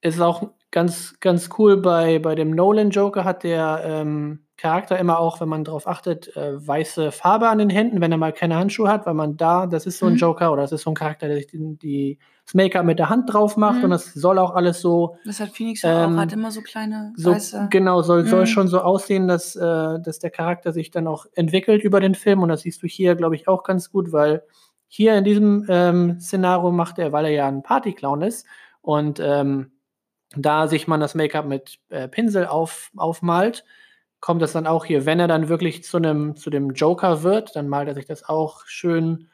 [0.00, 5.18] ist auch ganz, ganz cool bei, bei dem Nolan Joker hat der ähm, Charakter immer
[5.18, 8.56] auch, wenn man darauf achtet, äh, weiße Farbe an den Händen, wenn er mal keine
[8.56, 10.18] Handschuhe hat, weil man da, das ist so ein Mhm.
[10.18, 13.08] Joker oder das ist so ein Charakter, der sich die, die, das Make-up mit der
[13.08, 13.84] Hand drauf macht Mhm.
[13.84, 16.60] und das soll auch alles so, Das hat Phoenix ja Ähm, auch, hat immer so
[16.62, 17.68] kleine so weiße.
[17.70, 18.46] genau, soll, soll Mhm.
[18.46, 19.60] schon so aussehen, dass, äh,
[20.00, 23.14] dass der Charakter sich dann auch entwickelt über den Film und das siehst du hier,
[23.14, 24.42] glaube ich, auch ganz gut, weil
[24.88, 28.46] hier in diesem ähm, Szenario macht er, weil er ja ein Partyclown ist
[28.82, 29.72] und ähm,
[30.36, 33.64] da sich man das Make-up mit äh, Pinsel auf, aufmalt,
[34.20, 37.54] kommt das dann auch hier, wenn er dann wirklich zu einem zu dem Joker wird,
[37.56, 39.28] dann malt er sich das auch schön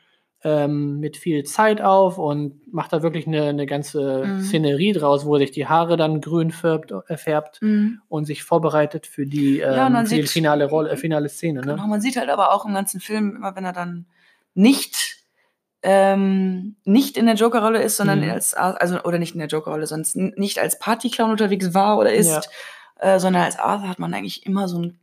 [0.44, 4.40] ähm, mit viel Zeit auf und macht da wirklich eine, eine ganze Mhm.
[4.40, 8.00] Szenerie draus, wo er sich die Haare dann grün färbt, äh, färbt Mhm.
[8.08, 11.60] und sich vorbereitet für die, ähm, Ja, für die sieht- finale Rolle, äh, finale Szene.
[11.62, 11.72] Ne?
[11.74, 14.06] Genau, man sieht halt aber auch im ganzen Film, immer wenn er dann
[14.54, 15.16] nicht,
[15.82, 18.30] ähm, nicht in der Joker-Rolle ist, sondern Mhm.
[18.30, 22.48] als, also, oder nicht in der Joker-Rolle, sonst nicht als Partyclown unterwegs war oder ist,
[23.00, 24.98] äh, sondern als Arthur hat man eigentlich immer so einen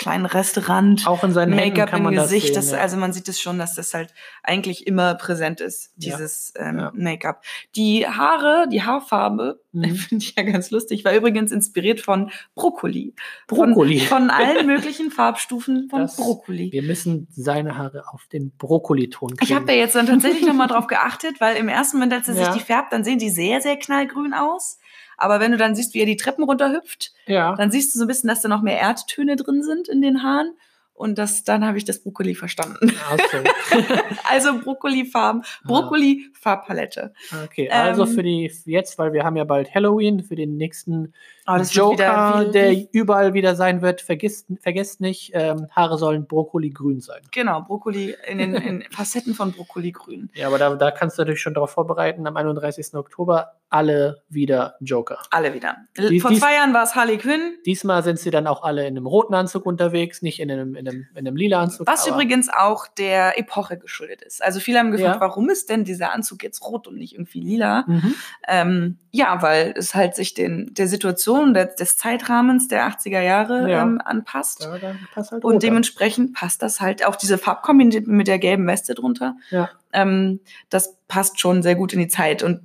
[0.00, 1.06] kleinen Restaurant.
[1.06, 2.72] Auch in seinen Make-up im Gesicht, das sehen.
[2.72, 2.78] das, ja.
[2.78, 6.16] also man sieht es schon, dass das halt eigentlich immer präsent ist, Ja.
[6.16, 6.92] dieses ähm, Ja.
[6.94, 7.42] Make-up.
[7.76, 9.94] Die Haare, die Haarfarbe, Mhm.
[9.94, 13.14] finde ich ja ganz lustig, war übrigens inspiriert von Brokkoli.
[13.46, 14.00] Brokkoli.
[14.00, 16.72] Von, von allen möglichen Farbstufen von Das- Brokkoli.
[16.72, 19.44] Wir müssen seine Haare auf den Brokkoliton kriegen.
[19.44, 22.34] Ich habe da jetzt dann tatsächlich nochmal drauf geachtet, weil im ersten Moment, als er
[22.34, 22.52] Ja.
[22.52, 24.79] sich die färbt, dann sehen die sehr, sehr knallgrün aus.
[25.20, 27.54] Aber wenn du dann siehst, wie er die Treppen runterhüpft, ja.
[27.54, 30.22] dann siehst du so ein bisschen, dass da noch mehr Erdtöne drin sind in den
[30.22, 30.54] Haaren.
[31.00, 32.88] Und das, dann habe ich das Brokkoli verstanden.
[33.32, 33.38] So.
[34.30, 37.12] Also Brokkoli-Farben, Brokkoli-Farbpalette.
[37.44, 41.12] Okay, also Ähm, für die jetzt, weil wir haben ja bald Halloween, für den nächsten
[41.46, 47.22] wieder Joker, der überall wieder sein wird, vergisst, vergesst nicht, ähm, Haare sollen Brokkoli-grün sein.
[47.32, 50.30] Genau, Brokkoli in den in Facetten von Brokkoli-Grün.
[50.34, 52.94] Ja, aber da, da kannst du dich schon darauf vorbereiten, am 31.
[52.94, 55.18] Oktober alle wieder Joker.
[55.30, 55.76] Alle wieder.
[55.96, 57.56] Die- Vor dies- zwei Jahren war es Harley Quinn.
[57.66, 60.86] Diesmal sind sie dann auch alle in einem roten Anzug unterwegs, nicht in einem, in
[60.90, 61.86] einem, in einem lila Anzug.
[61.86, 64.42] Was übrigens auch der Epoche geschuldet ist.
[64.42, 65.20] Also viele haben gefragt, Ja.
[65.20, 67.84] warum ist denn dieser Anzug jetzt rot und nicht irgendwie lila?
[67.86, 68.14] Mhm.
[68.48, 73.70] Ähm, ja, weil es halt sich den, der Situation, der, des Zeitrahmens der 80er Jahre
[73.70, 73.82] Ja.
[73.82, 74.62] ähm, anpasst.
[74.62, 78.66] Ja, dann passt halt Und dementsprechend passt das halt auch diese Farbkombi mit der gelben
[78.66, 79.36] Weste drunter.
[79.50, 79.70] Ja.
[79.92, 82.60] Ähm, das passt schon sehr gut in die Zeit und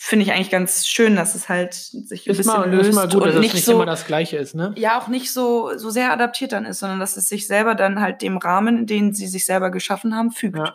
[0.00, 2.94] finde ich eigentlich ganz schön, dass es halt sich ein Ist bisschen mal, löst ist
[2.94, 4.72] mal gut, dass und es nicht nicht so immer das Gleiche ist, ne?
[4.76, 8.00] ja auch nicht so so sehr adaptiert dann ist, sondern dass es sich selber dann
[8.00, 10.56] halt dem Rahmen, den sie sich selber geschaffen haben, fügt.
[10.56, 10.74] Ja.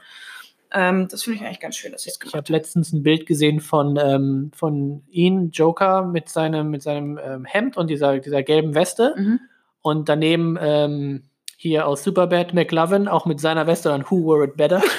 [0.74, 3.02] Ähm, das finde ich eigentlich ganz schön, dass sie es Ich gemacht habe letztens ein
[3.02, 8.20] Bild gesehen von, ähm, von ihn, Joker, mit seinem, mit seinem ähm, Hemd und dieser,
[8.20, 9.14] dieser gelben Weste.
[9.16, 9.40] Mhm.
[9.82, 11.24] Und daneben ähm,
[11.58, 14.82] hier aus Superbad McLovin, auch mit seiner Weste, dann Who Wore It Better.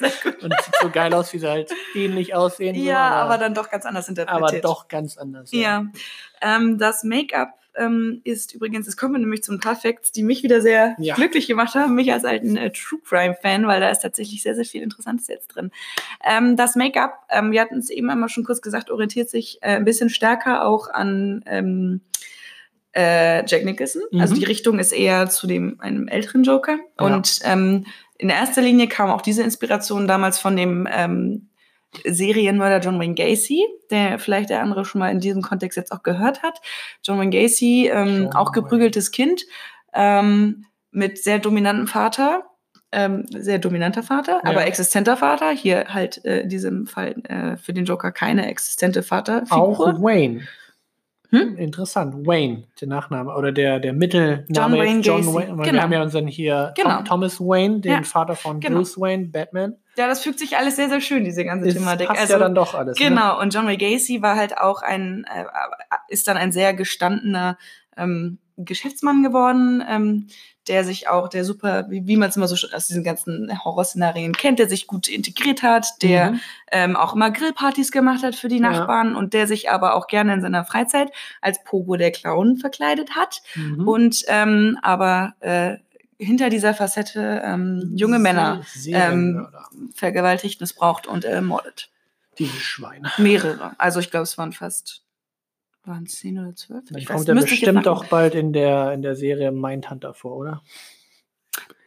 [0.44, 2.74] und sieht so geil aus, wie sie halt ähnlich aussehen.
[2.76, 4.50] so, Ja, aber, dann doch ganz anders interpretiert.
[4.52, 5.50] aber doch ganz anders.
[5.52, 5.86] Ja.
[6.40, 10.22] Ähm, das Make-up ähm, ist übrigens, es kommen wir nämlich zu ein paar Facts, die
[10.22, 11.16] mich wieder sehr Ja.
[11.16, 14.64] glücklich gemacht haben, mich als alten äh, True Crime-Fan, weil da ist tatsächlich sehr, sehr
[14.64, 15.72] viel Interessantes jetzt drin.
[16.24, 19.74] Ähm, das Make-up, ähm, wir hatten es eben einmal schon kurz gesagt, orientiert sich äh,
[19.76, 22.00] ein bisschen stärker auch an ähm,
[22.92, 24.02] äh, Jack Nicholson.
[24.12, 24.20] Mhm.
[24.20, 26.78] Also die Richtung ist eher zu dem einem älteren Joker.
[27.00, 27.06] Ja.
[27.06, 27.86] Und ähm,
[28.18, 31.48] in erster Linie kam auch diese Inspiration damals von dem ähm,
[32.04, 36.02] Serienmörder John Wayne Gacy, der vielleicht der andere schon mal in diesem Kontext jetzt auch
[36.02, 36.60] gehört hat.
[37.02, 39.42] John Wayne Gacy, ähm, auch geprügeltes Kind,
[39.92, 42.44] ähm, mit sehr dominantem Vater,
[42.92, 44.50] ähm, sehr dominanter Vater, Ja.
[44.50, 45.50] aber existenter Vater.
[45.50, 50.00] Hier halt äh, in diesem Fall äh, für den Joker keine existente Auch Vaterfigur.
[50.02, 50.42] Wayne.
[51.34, 51.56] Hm?
[51.56, 52.26] Interessant.
[52.26, 55.34] Wayne, der Nachname oder der, der Mittelname John Wayne John Gacy.
[55.34, 55.48] Wayne.
[55.58, 55.82] weil Wir Genau.
[55.82, 57.02] haben ja unseren hier Genau.
[57.02, 58.02] Thomas Wayne, den Ja.
[58.02, 58.78] Vater von Genau.
[58.78, 59.76] Bruce Wayne, Batman.
[59.96, 62.08] Ja, das fügt sich alles sehr, sehr schön, diese ganze Ist, Thematik.
[62.08, 62.98] passt Also, ja dann doch alles.
[62.98, 63.08] Ne?
[63.08, 65.44] Genau, und John Wayne Gacy war halt auch ein, äh,
[66.08, 67.58] ist dann ein sehr gestandener
[67.96, 70.26] ähm, Geschäftsmann geworden, ähm,
[70.68, 73.50] der sich auch, der super, wie, wie man es immer so schon aus diesen ganzen
[73.64, 76.40] Horrorszenarien kennt, der sich gut integriert hat, der Mhm.
[76.72, 78.70] ähm, auch immer Grillpartys gemacht hat für die Ja.
[78.70, 81.10] Nachbarn und der sich aber auch gerne in seiner Freizeit
[81.42, 83.86] als Pogo der Clown verkleidet hat Mhm.
[83.86, 85.76] und ähm, aber äh,
[86.16, 89.64] hinter dieser Facette ähm, junge Männer Se- Serienmörder.
[89.94, 91.90] vergewaltigt, missbraucht und ermordet.
[92.38, 93.12] Diese Schweine.
[93.18, 93.72] Mehrere.
[93.78, 95.02] Also ich glaube, es waren fast
[95.86, 96.84] waren es zehn oder zwölf.
[96.88, 100.36] Dann Ich kommt er jetzt bestimmt auch bald in der, in der Serie Mindhunter vor,
[100.36, 100.62] oder?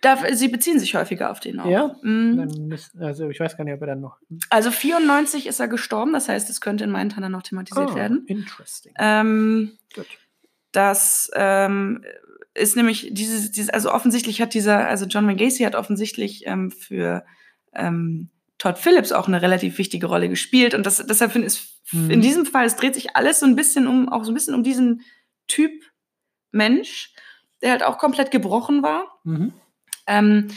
[0.01, 1.69] Da, sie beziehen sich häufiger auf den auch.
[1.69, 1.95] Ja?
[2.03, 2.67] Mhm.
[2.67, 4.17] Müssen, also ich weiß gar nicht, ob er dann noch.
[4.49, 8.23] Also 94 ist er gestorben, das heißt, es könnte in Mindhunter noch thematisiert Ah, werden.
[8.27, 8.93] Interesting.
[8.99, 10.05] Ähm, Gut.
[10.71, 12.05] das ähm,
[12.53, 16.71] ist nämlich dieses, dieses, also offensichtlich hat dieser, also John Wayne Gacy hat offensichtlich ähm,
[16.71, 17.25] für
[17.73, 20.73] ähm, Todd Phillips auch eine relativ wichtige Rolle gespielt.
[20.73, 22.11] Und das, deshalb finde ich, Mhm.
[22.11, 24.55] in diesem Fall, es dreht sich alles so ein bisschen um, auch so ein bisschen
[24.55, 25.03] um diesen
[25.47, 25.71] Typ
[26.51, 27.13] Mensch,
[27.61, 29.19] der halt auch komplett gebrochen war.
[29.23, 29.53] Mhm.
[30.05, 30.47] Ähm,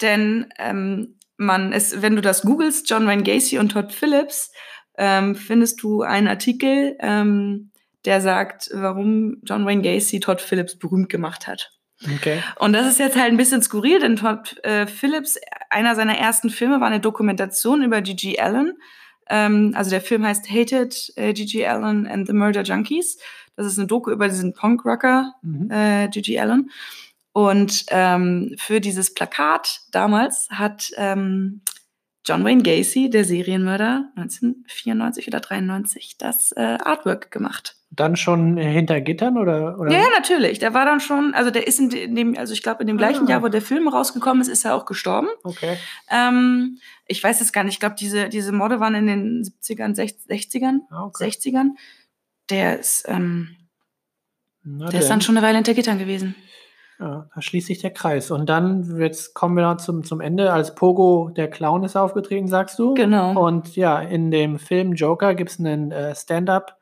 [0.00, 4.52] denn ähm, man ist, wenn du das googelst, John Wayne Gacy und Todd Phillips,
[4.98, 7.70] ähm, findest du einen Artikel, ähm,
[8.04, 11.75] der sagt, warum John Wayne Gacy Todd Phillips berühmt gemacht hat.
[12.04, 12.42] Okay.
[12.58, 15.38] Und das ist jetzt halt ein bisschen skurril, denn Todd äh, Phillips,
[15.70, 18.74] einer seiner ersten Filme war eine Dokumentation über Gigi Allen.
[19.28, 23.18] Ähm, also der Film heißt Hated, äh, Gigi Allen and the Murder Junkies.
[23.56, 25.70] Das ist eine Doku über diesen Punk-Rocker Mhm.
[25.70, 26.70] äh, Gigi Allen.
[27.32, 31.60] Und ähm, für dieses Plakat damals hat ähm,
[32.26, 37.76] John Wayne Gacy, der Serienmörder, 1994 oder 93, das äh, Artwork gemacht.
[37.90, 39.78] Dann schon hinter Gittern oder?
[39.78, 39.92] oder?
[39.92, 40.58] Ja, natürlich.
[40.58, 42.88] Der war dann schon, also der ist in de- in dem, also ich glaube, in
[42.88, 43.30] dem gleichen Ah.
[43.30, 45.28] Jahr, wo der Film rausgekommen ist, ist er auch gestorben.
[45.44, 45.76] Okay.
[46.10, 47.74] Ähm, ich weiß es gar nicht.
[47.74, 51.24] Ich glaube, diese, diese Morde waren in den 70ern, 60ern, Ah, okay.
[51.28, 51.70] 60ern.
[52.50, 53.56] Der ist, ähm,
[54.64, 56.34] der ist dann schon eine Weile hinter Gittern gewesen.
[56.98, 58.30] Ja, da schließt sich der Kreis.
[58.30, 60.52] Und dann, jetzt kommen wir noch zum, zum Ende.
[60.52, 62.94] Als Pogo der Clown ist aufgetreten, sagst du.
[62.94, 63.38] Genau.
[63.46, 66.78] Und ja, in dem Film Joker gibt es einen äh, Stand-up,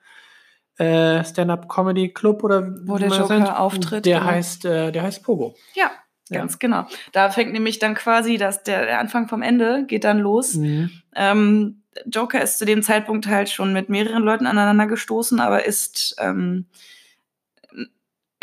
[0.79, 3.57] äh, Stand-up-Comedy-Club oder Wo der Joker nennt.
[3.57, 4.31] auftritt, Der genau.
[4.31, 5.55] heißt, äh, der heißt Pogo.
[5.75, 5.91] Ja,
[6.29, 6.39] Ja.
[6.41, 6.87] ganz genau.
[7.12, 10.55] Da fängt nämlich dann quasi das, der, der Anfang vom Ende geht dann los.
[10.55, 10.91] Mhm.
[11.17, 16.17] Ähm, Joker ist zu dem Zeitpunkt halt schon mit mehreren Leuten aneinander gestoßen, aber ist,
[16.21, 16.67] ähm,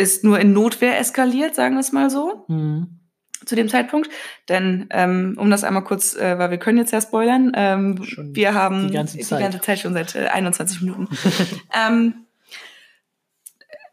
[0.01, 2.99] ist nur in Notwehr eskaliert, sagen wir es mal so, Mhm.
[3.45, 4.09] zu dem Zeitpunkt.
[4.49, 8.53] Denn, ähm, um das einmal kurz, äh, weil wir können jetzt ja spoilern, ähm, wir
[8.53, 9.63] haben die ganze Zeit.
[9.63, 11.07] Zeit schon seit äh, 21 Minuten.
[11.87, 12.13] ähm,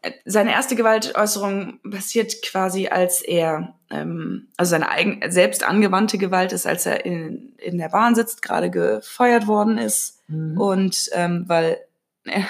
[0.01, 6.53] äh, seine erste Gewaltäußerung passiert quasi, als er, ähm, also seine eigen, selbst angewandte Gewalt
[6.53, 10.57] ist, als er in, in der Bahn sitzt, gerade gefeuert worden ist Mhm.
[10.61, 11.77] und ähm, weil
[12.25, 12.43] er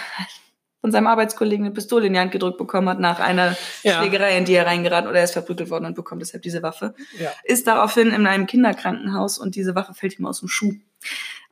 [0.81, 3.99] von seinem Arbeitskollegen eine Pistole in die Hand gedrückt bekommen hat nach einer Ja.
[3.99, 6.93] Schlägerei, in die er reingeraten oder er ist verprügelt worden und bekommt deshalb diese Waffe.
[7.19, 7.29] Ja.
[7.43, 10.73] Ist daraufhin in einem Kinderkrankenhaus und diese Waffe fällt ihm aus dem Schuh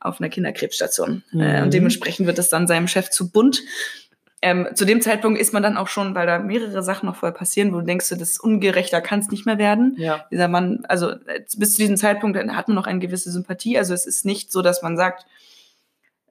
[0.00, 1.22] auf einer Kinderkrebsstation.
[1.32, 1.62] Äh, Mhm.
[1.64, 3.62] und dementsprechend wird es dann seinem Chef zu bunt.
[4.40, 7.36] Ähm, zu dem Zeitpunkt ist man dann auch schon, weil da mehrere Sachen noch vorher
[7.36, 9.96] passieren, wo du denkst, das ist ungerechter kann es nicht mehr werden.
[9.98, 10.24] Ja.
[10.30, 13.76] Dieser Mann, also äh, bis zu diesem Zeitpunkt hat man noch eine gewisse Sympathie.
[13.76, 15.26] Also es ist nicht so, dass man sagt,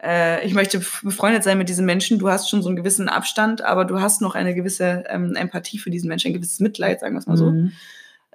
[0.04, 2.20] äh, ich möchte befreundet sein mit diesem Menschen.
[2.20, 5.80] Du hast schon so einen gewissen Abstand, aber du hast noch eine gewisse ähm, Empathie
[5.80, 7.52] für diesen Menschen, ein gewisses Mitleid, sagen wir es mal so.
[7.52, 7.72] Mhm.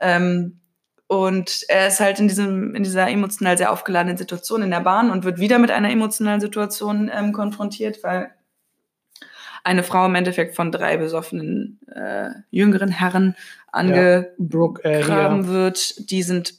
[0.00, 0.58] Ähm,
[1.06, 5.10] und er ist halt in, diesem, in dieser emotional sehr aufgeladenen Situation in der Bahn
[5.10, 8.30] und wird wieder mit einer emotionalen Situation ähm, konfrontiert, weil
[9.64, 13.36] eine Frau im Endeffekt von drei besoffenen äh, jüngeren Herren
[14.38, 15.52] Brooke, äh, angegraben hier.
[15.52, 16.10] wird.
[16.10, 16.54] Die sind,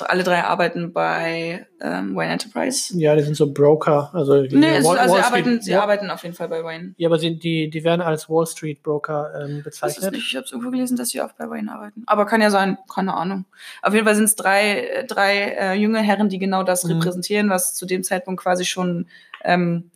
[0.00, 2.98] alle drei arbeiten bei ähm, Wayne Enterprise.
[2.98, 4.10] Ja, die sind so Broker.
[4.14, 5.82] Also, die Nee, es, Wall- also Wall sie, Street- arbeiten, sie Ja.
[5.82, 6.94] arbeiten auf jeden Fall bei Wayne.
[6.96, 10.12] Ja, aber sie, die, die werden als Wall Street Broker ähm, Das ist bezeichnet.
[10.12, 12.02] nicht, ich habe irgendwo gelesen, dass sie auch bei Wayne arbeiten.
[12.06, 13.44] Aber kann ja sein, keine Ahnung.
[13.82, 16.94] Auf jeden Fall sind es drei, äh, drei äh, junge Herren, die genau das Mhm.
[16.94, 19.06] repräsentieren, was zu dem Zeitpunkt quasi schon
[19.44, 19.90] ähm,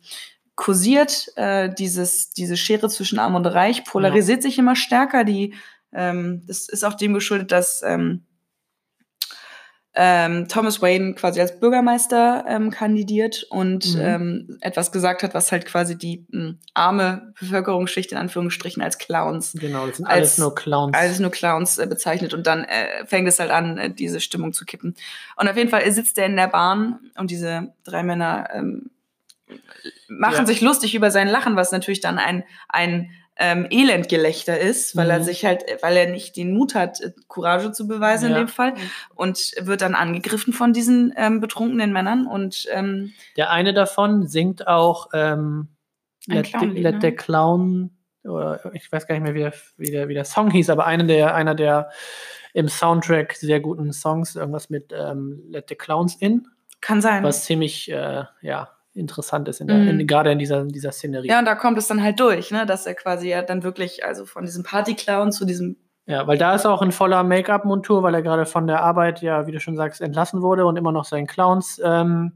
[0.55, 1.27] kursiert.
[1.35, 5.23] Äh, dieses, diese Schere zwischen Arm und Reich polarisiert sich immer stärker.
[5.23, 5.53] Die,
[5.93, 8.23] ähm, das ist auch dem geschuldet, dass ähm,
[9.97, 14.01] ähm, Thomas Wayne quasi als Bürgermeister ähm, kandidiert und Mhm.
[14.01, 19.53] ähm, etwas gesagt hat, was halt quasi die mh, arme Bevölkerungsschicht in Anführungsstrichen als Clowns
[19.57, 20.97] Genau, das sind als- alles nur Clowns.
[20.97, 24.51] alles nur Clowns äh, bezeichnet und dann äh, fängt es halt an, äh, diese Stimmung
[24.51, 24.95] zu kippen.
[25.37, 28.89] Und auf jeden Fall sitzt er in der Bahn und diese drei Männer ähm,
[30.07, 30.45] machen Ja.
[30.45, 35.19] sich lustig über sein Lachen, was natürlich dann ein, ein ähm, Elendgelächter ist, weil er
[35.19, 35.23] Mhm.
[35.23, 38.37] sich halt, weil er nicht den Mut hat, äh, Courage zu beweisen Ja.
[38.37, 38.73] in dem Fall
[39.13, 44.67] und wird dann angegriffen von diesen ähm, betrunkenen Männern und ähm, Der eine davon singt
[44.67, 45.67] auch ähm,
[46.27, 46.99] Let, the, Clownlied, Let ne?
[47.01, 47.89] the Clown,
[48.23, 50.85] oder ich weiß gar nicht mehr, wie der, wie der, wie der Song hieß, aber
[50.85, 51.91] einer der, einer der
[52.53, 56.47] im Soundtrack sehr guten Songs, irgendwas mit ähm, Let the Clowns In,
[56.79, 57.21] kann sein.
[57.21, 59.99] was ziemlich äh, ja, interessant ist, in der, Mhm.
[59.99, 61.27] in, gerade in dieser, dieser Szenerie.
[61.27, 64.05] ja, und da kommt es dann halt durch, ne, dass er quasi ja dann wirklich,
[64.05, 65.75] also von diesem Party-Clown zu diesem
[66.07, 69.21] Ja, weil da ist er auch in voller Make-up-Montur, weil er gerade von der Arbeit,
[69.21, 72.33] ja, wie du schon sagst, entlassen wurde und immer noch sein Clowns ähm,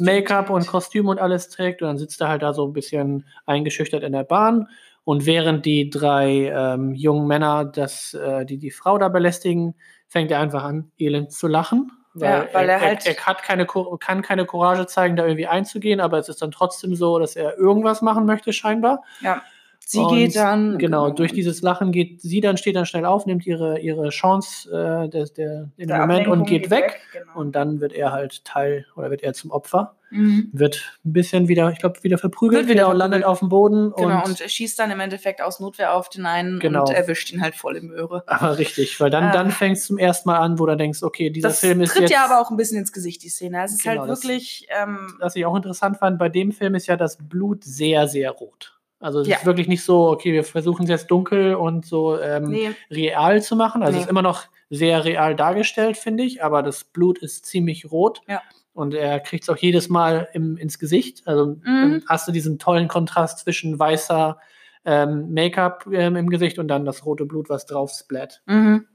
[0.00, 0.66] Make-up und.
[0.66, 1.80] Kostüm und alles trägt.
[1.82, 4.66] Und dann sitzt er halt da so ein bisschen eingeschüchtert in der Bahn.
[5.04, 9.76] Und während die drei ähm, jungen Männer das, äh, die die Frau da belästigen,
[10.08, 11.92] fängt er einfach an, elend zu lachen.
[12.24, 16.18] Ja, weil er halt- er, hat keine, kann keine Courage zeigen, da irgendwie einzugehen, aber
[16.18, 19.02] es ist dann trotzdem so, dass er irgendwas machen möchte, scheinbar.
[19.20, 19.42] Ja.
[19.88, 20.78] Sie geht dann.
[20.78, 24.70] Genau, durch dieses Lachen geht sie dann, steht dann schnell auf, nimmt ihre, ihre Chance
[24.70, 26.84] äh, des, der, in dem Moment und geht, geht weg.
[26.84, 27.38] weg genau.
[27.38, 29.94] Und dann wird er halt Teil oder wird er zum Opfer.
[30.10, 30.50] Mhm.
[30.52, 33.92] Wird ein bisschen wieder, ich glaube, wieder verprügelt, wird wieder und landet auf dem Boden.
[33.96, 36.82] Genau, und, und schießt dann im Endeffekt aus Notwehr auf den einen genau.
[36.82, 38.22] und erwischt ihn halt voll im Möhre.
[38.26, 41.02] Aber richtig, weil dann, äh, dann fängt es zum ersten Mal an, wo du denkst,
[41.02, 41.90] okay, dieser Film ist.
[41.90, 43.62] Das tritt ja aber auch ein bisschen ins Gesicht, die Szene.
[43.64, 44.66] Es ist genau, halt wirklich.
[44.68, 48.08] Das, ähm, was ich auch interessant fand, bei dem Film ist ja das Blut sehr,
[48.08, 48.76] sehr rot.
[48.98, 49.36] Also es ja.
[49.36, 52.70] ist wirklich nicht so, okay, wir versuchen es jetzt dunkel und so ähm, nee.
[52.90, 53.82] real zu machen.
[53.82, 53.98] Also nee.
[53.98, 58.22] es ist immer noch sehr real dargestellt, finde ich, aber das Blut ist ziemlich rot.
[58.26, 58.42] Ja.
[58.72, 61.22] Und er kriegt es auch jedes Mal im, ins Gesicht.
[61.26, 62.04] Also mhm.
[62.08, 64.38] hast du diesen tollen Kontrast zwischen weißer
[64.84, 68.42] ähm, Make-up ähm, im Gesicht und dann das rote Blut, was drauf splat.
[68.46, 68.86] Mhm.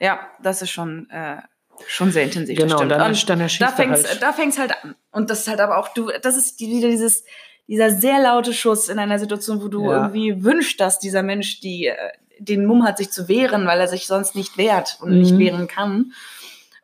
[0.00, 1.38] Ja, das ist schon, äh,
[1.86, 2.58] schon sehr intensiv.
[2.58, 4.22] Genau, dann, und dann erschießt da fängt's, halt.
[4.22, 4.96] Da fängt es halt an.
[5.12, 7.24] Und das ist halt aber auch, du, das ist wieder dieses,
[7.68, 10.02] dieser sehr laute Schuss in einer Situation, wo du ja.
[10.02, 11.96] irgendwie wünschst, dass dieser Mensch die, äh,
[12.38, 15.18] den Mumm hat, sich zu wehren, weil er sich sonst nicht wehrt und mhm.
[15.18, 16.12] nicht wehren kann.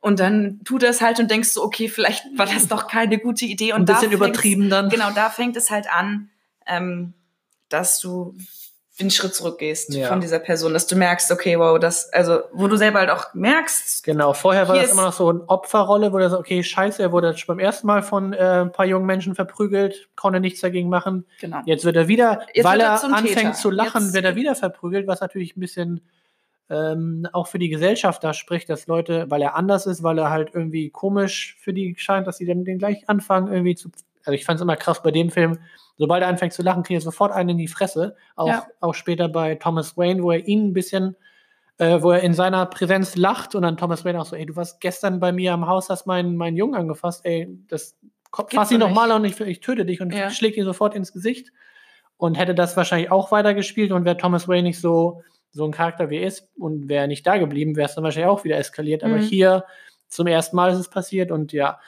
[0.00, 3.18] Und dann tut er es halt und denkst so, okay, vielleicht war das doch keine
[3.18, 3.74] gute Idee.
[3.74, 4.88] Und Ein bisschen übertrieben dann.
[4.88, 6.30] Genau, da fängt es halt an,
[6.66, 7.12] ähm,
[7.68, 8.34] dass du
[9.00, 10.08] einen Schritt zurückgehst ja.
[10.08, 13.34] von dieser Person, dass du merkst, okay, wow, das, also, wo du selber halt auch
[13.34, 14.04] merkst.
[14.04, 17.12] Genau, vorher war das immer noch so eine Opferrolle, wo du so, okay, scheiße, er
[17.12, 20.88] wurde schon beim ersten Mal von äh, ein paar jungen Menschen verprügelt, konnte nichts dagegen
[20.88, 21.26] machen.
[21.40, 21.60] Genau.
[21.66, 23.52] Jetzt wird er wieder, Jetzt weil er, er anfängt Täter.
[23.52, 26.00] zu lachen, Jetzt, wird er wieder verprügelt, was natürlich ein bisschen
[26.70, 30.30] ähm, auch für die Gesellschaft da spricht, dass Leute, weil er anders ist, weil er
[30.30, 33.90] halt irgendwie komisch für die scheint, dass sie dann den gleich anfangen, irgendwie zu.
[34.24, 35.58] Also ich fand es immer krass bei dem Film,
[35.96, 38.16] sobald er anfängt zu lachen, kriegt er sofort einen in die Fresse.
[38.36, 38.66] Auch, ja.
[38.80, 41.16] auch später bei Thomas Wayne, wo er ihn ein bisschen,
[41.78, 44.56] äh, wo er in seiner Präsenz lacht und dann Thomas Wayne auch so, ey, du
[44.56, 47.96] warst gestern bei mir am Haus, hast meinen, meinen Jungen angefasst, ey, das
[48.32, 50.30] fass ihn nochmal und ich, ich töte dich und ja.
[50.30, 51.52] schlägt ihn sofort ins Gesicht.
[52.16, 56.10] Und hätte das wahrscheinlich auch weitergespielt und wäre Thomas Wayne nicht so, so ein Charakter
[56.10, 59.02] wie er ist und wäre nicht da geblieben, wäre es dann wahrscheinlich auch wieder eskaliert.
[59.02, 59.22] Aber mhm.
[59.22, 59.64] hier
[60.06, 61.80] zum ersten Mal ist es passiert und ja,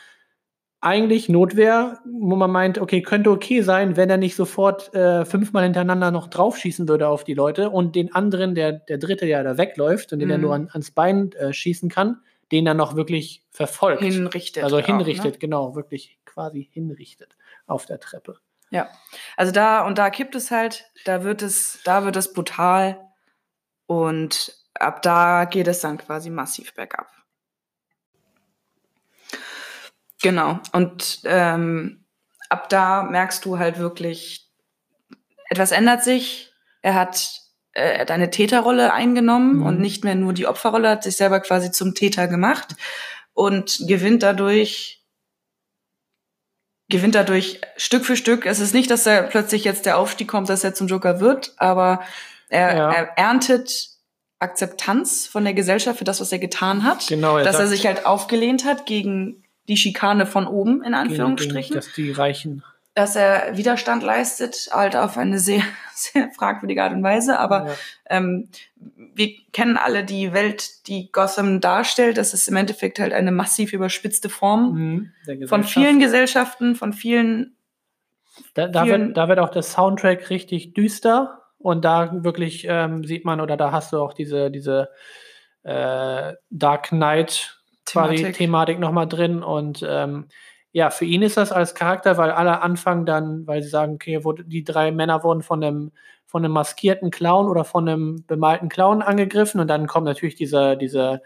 [0.82, 5.62] eigentlich Notwehr, wo man meint, okay, könnte okay sein, wenn er nicht sofort äh, fünfmal
[5.62, 9.56] hintereinander noch draufschießen würde auf die Leute und den anderen, der, der dritte, der da
[9.56, 10.32] wegläuft und den mm.
[10.32, 12.20] er nur an, ans Bein äh, schießen kann,
[12.50, 14.02] den dann noch wirklich verfolgt.
[14.02, 14.64] Hinrichtet.
[14.64, 15.38] Also hinrichtet, auch, ne?
[15.38, 18.38] genau, wirklich quasi hinrichtet auf der Treppe.
[18.70, 18.88] Ja,
[19.36, 22.98] also da und da kippt es halt, da wird es, da wird es brutal
[23.86, 27.08] und ab da geht es dann quasi massiv bergab.
[30.22, 30.60] Genau.
[30.72, 32.04] Und ähm,
[32.48, 34.48] ab da merkst du halt wirklich,
[35.48, 36.52] etwas ändert sich.
[36.80, 37.40] Er hat
[37.72, 39.66] äh, eine Täterrolle eingenommen mhm.
[39.66, 42.76] und nicht mehr nur die Opferrolle, hat sich selber quasi zum Täter gemacht
[43.34, 45.00] und gewinnt dadurch
[46.88, 48.44] gewinnt dadurch Stück für Stück.
[48.44, 51.54] Es ist nicht, dass er plötzlich jetzt der Aufstieg kommt, dass er zum Joker wird,
[51.56, 52.02] aber
[52.50, 52.92] er, ja.
[52.92, 53.88] er erntet
[54.38, 57.06] Akzeptanz von der Gesellschaft für das, was er getan hat.
[57.06, 61.74] Genau, er dass er sich halt aufgelehnt hat gegen die Schikane von oben, in Anführungsstrichen.
[61.74, 62.62] dass die Reichen.
[62.94, 65.62] Dass er Widerstand leistet, halt auf eine sehr,
[65.94, 67.38] sehr fragwürdige Art und Weise.
[67.38, 67.74] Aber ja.
[68.10, 68.48] ähm,
[69.14, 72.18] wir kennen alle die Welt, die Gotham darstellt.
[72.18, 77.56] Das ist im Endeffekt halt eine massiv überspitzte Form mhm, von vielen Gesellschaften, von vielen.
[78.54, 81.38] Da, da, vielen wird, da wird auch der Soundtrack richtig düster.
[81.58, 84.88] Und da wirklich ähm, sieht man, oder da hast du auch diese, diese
[85.62, 87.61] äh, Dark Knight
[87.92, 88.20] Thematik.
[88.20, 89.42] quasi Thematik nochmal drin.
[89.42, 90.26] Und ähm,
[90.72, 94.24] ja, für ihn ist das als Charakter, weil alle anfangen dann, weil sie sagen, okay,
[94.24, 95.92] wurde, die drei Männer wurden von einem,
[96.26, 100.76] von einem maskierten Clown oder von einem bemalten Clown angegriffen und dann kommt natürlich dieser,
[100.76, 101.20] dieser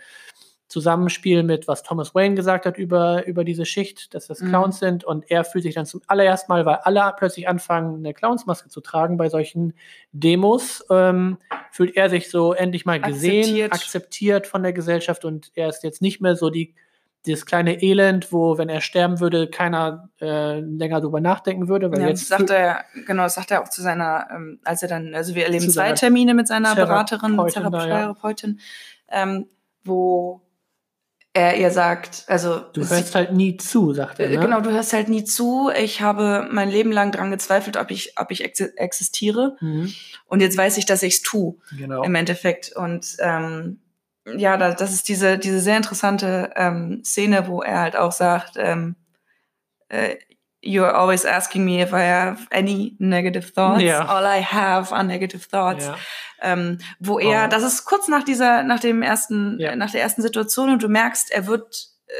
[0.68, 4.48] Zusammenspiel mit, was Thomas Wayne gesagt hat über, über diese Schicht, dass das mhm.
[4.48, 4.86] Clowns mhm.
[4.86, 5.04] sind.
[5.04, 8.80] Und er fühlt sich dann zum allerersten Mal, weil alle plötzlich anfangen, eine Clownsmaske zu
[8.80, 9.74] tragen bei solchen
[10.12, 11.38] Demos, ähm,
[11.70, 13.72] fühlt er sich so endlich mal gesehen, akzeptiert.
[13.72, 16.74] akzeptiert von der Gesellschaft und er ist jetzt nicht mehr so die,
[17.26, 21.92] dieses kleine Elend, wo, wenn er sterben würde, keiner äh, länger drüber nachdenken würde.
[21.92, 24.88] Weil ja, jetzt sagt er, genau, das sagt er auch zu seiner, ähm, als er
[24.88, 28.60] dann, also wir erleben zwei Termine mit seiner Beraterin, Therapeutin,
[29.08, 29.22] ja.
[29.22, 29.46] ähm,
[29.84, 30.45] wo
[31.37, 34.30] er ihr sagt, also du hörst halt nie zu, sagt er.
[34.30, 34.39] Ne?
[34.39, 35.70] Genau, du hörst halt nie zu.
[35.78, 39.57] Ich habe mein Leben lang dran gezweifelt, ob ich, ob ich existiere.
[39.61, 39.93] Mhm.
[40.24, 41.57] Und jetzt weiß ich, dass ich es tue.
[41.76, 42.03] Genau.
[42.05, 42.72] Im Endeffekt.
[42.74, 43.80] Und ähm,
[44.24, 48.55] ja, da, das ist diese, diese sehr interessante ähm, Szene, wo er halt auch sagt,
[48.57, 48.97] ähm,
[49.91, 50.16] äh,
[50.64, 53.82] You're always asking me if I have any negative thoughts.
[53.82, 54.05] Ja.
[54.07, 55.87] All I have are negative thoughts.
[55.87, 55.95] Ja.
[56.43, 57.51] Ähm, wo er, oh.
[57.51, 59.74] das ist kurz nach dieser, nach dem ersten, ja.
[59.74, 62.12] nach der ersten Situation und du merkst, er wird, äh,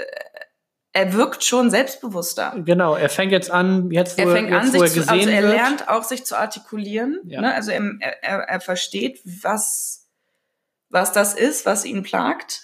[0.93, 2.55] er wirkt schon selbstbewusster.
[2.65, 5.07] Genau, er fängt jetzt an, jetzt wo Er fängt jetzt, an, wo er sich zu,
[5.07, 5.55] gesehen also er wird.
[5.55, 7.21] lernt auch sich zu artikulieren.
[7.25, 7.43] Ja.
[7.43, 7.55] Ne?
[7.55, 7.83] Also er,
[8.23, 10.09] er, er versteht, was,
[10.89, 12.63] was das ist, was ihn plagt.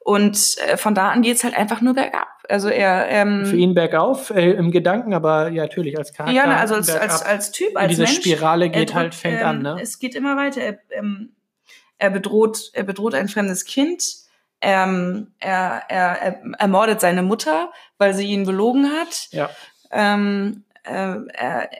[0.00, 2.33] Und äh, von da an geht's halt einfach nur bergab.
[2.48, 6.36] Also er, ähm, Für ihn bergauf äh, im Gedanken, aber ja, natürlich als Charakter.
[6.36, 7.02] ja, ne, also als, bergab.
[7.02, 8.16] als, als Typ, als diese Mensch.
[8.16, 9.78] Spirale er geht drückt, halt, fängt ähm, an, ne?
[9.80, 10.60] Es geht immer weiter.
[10.60, 11.30] Er, ähm,
[11.98, 14.04] er bedroht, er bedroht ein fremdes Kind.
[14.60, 19.28] Ähm, er, er, er ermordet seine Mutter, weil sie ihn belogen hat.
[19.30, 19.50] Ja.
[19.90, 21.70] Ähm, äh, er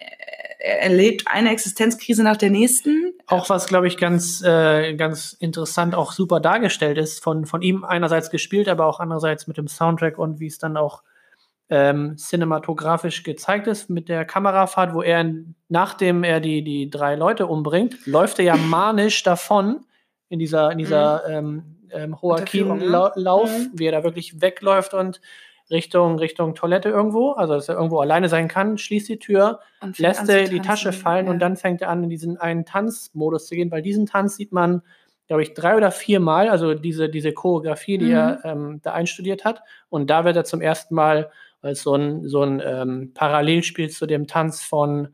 [0.64, 3.12] erlebt eine Existenzkrise nach der nächsten.
[3.26, 7.84] Auch was, glaube ich, ganz, äh, ganz interessant, auch super dargestellt ist, von, von ihm
[7.84, 11.02] einerseits gespielt, aber auch andererseits mit dem Soundtrack und wie es dann auch
[11.68, 15.24] ähm, cinematografisch gezeigt ist mit der Kamerafahrt, wo er,
[15.68, 19.84] nachdem er die, die drei Leute umbringt, läuft er ja manisch davon
[20.28, 23.12] in dieser, in dieser ähm, ähm, Unterführung, ne?
[23.16, 23.70] Mhm.
[23.72, 25.20] wie er da wirklich wegläuft und
[25.70, 29.60] Richtung, Richtung Toilette irgendwo, also dass er irgendwo alleine sein kann, schließt die Tür,
[29.96, 30.60] lässt er die.
[30.60, 31.32] Tasche fallen Ja.
[31.32, 34.52] und dann fängt er an, in diesen einen Tanzmodus zu gehen, weil diesen Tanz sieht
[34.52, 34.82] man,
[35.26, 38.12] glaube ich, drei oder vier Mal, also diese, diese Choreografie, die Mhm.
[38.12, 39.62] er ähm, da einstudiert hat.
[39.88, 41.30] Und da wird er zum ersten Mal
[41.62, 45.08] als so ein, so ein ähm, Parallelspiel zu dem Tanz von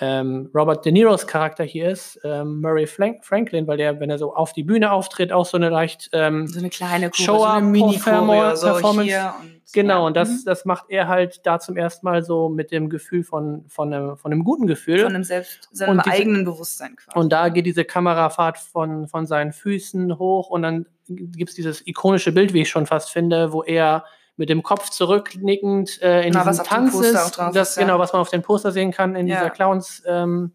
[0.00, 4.18] ähm, Robert De Niros Charakter hier ist, ähm, Murray Frank Franklin, weil der, wenn er
[4.18, 7.38] so auf die Bühne auftritt, auch so eine leicht ähm, so eine kleine Choreo, Show
[7.38, 9.16] so eine mini Performance- so Performance.
[9.42, 10.06] und Genau, ja.
[10.06, 10.42] und das, Mhm.
[10.46, 14.16] das macht er halt da zum ersten Mal so mit dem Gefühl von, von, einem,
[14.16, 14.98] von einem guten Gefühl.
[15.00, 17.18] von einem selbst, seinem Und diese- eigenen Bewusstsein quasi.
[17.18, 21.86] Und da geht diese Kamerafahrt von, von seinen Füßen hoch und dann gibt es dieses
[21.86, 24.04] ikonische Bild, wie ich schon fast finde, wo er
[24.36, 27.14] mit dem Kopf zurücknickend äh, in Na, diesem Tanz ist.
[27.38, 27.82] Das, ist, ja.
[27.82, 29.36] Genau, was man auf dem Poster sehen kann in Ja.
[29.36, 30.52] dieser Clowns ähm,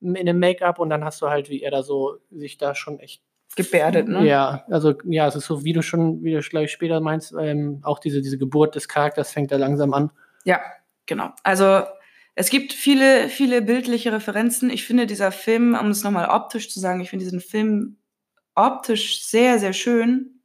[0.00, 3.00] in dem Make-up und dann hast du halt, wie er da so sich da schon
[3.00, 3.22] echt
[3.56, 4.26] gebärdet, ne?
[4.26, 7.80] ja, also ja, es ist so, wie du schon, wie du gleich später meinst, ähm,
[7.82, 10.10] auch diese, diese Geburt des Charakters fängt da langsam an.
[10.44, 10.60] Ja,
[11.06, 11.30] genau.
[11.42, 11.82] Also
[12.34, 14.68] es gibt viele, viele bildliche Referenzen.
[14.68, 17.96] Ich finde dieser Film, um es nochmal optisch zu sagen, ich finde diesen Film
[18.54, 20.42] optisch sehr, sehr schön.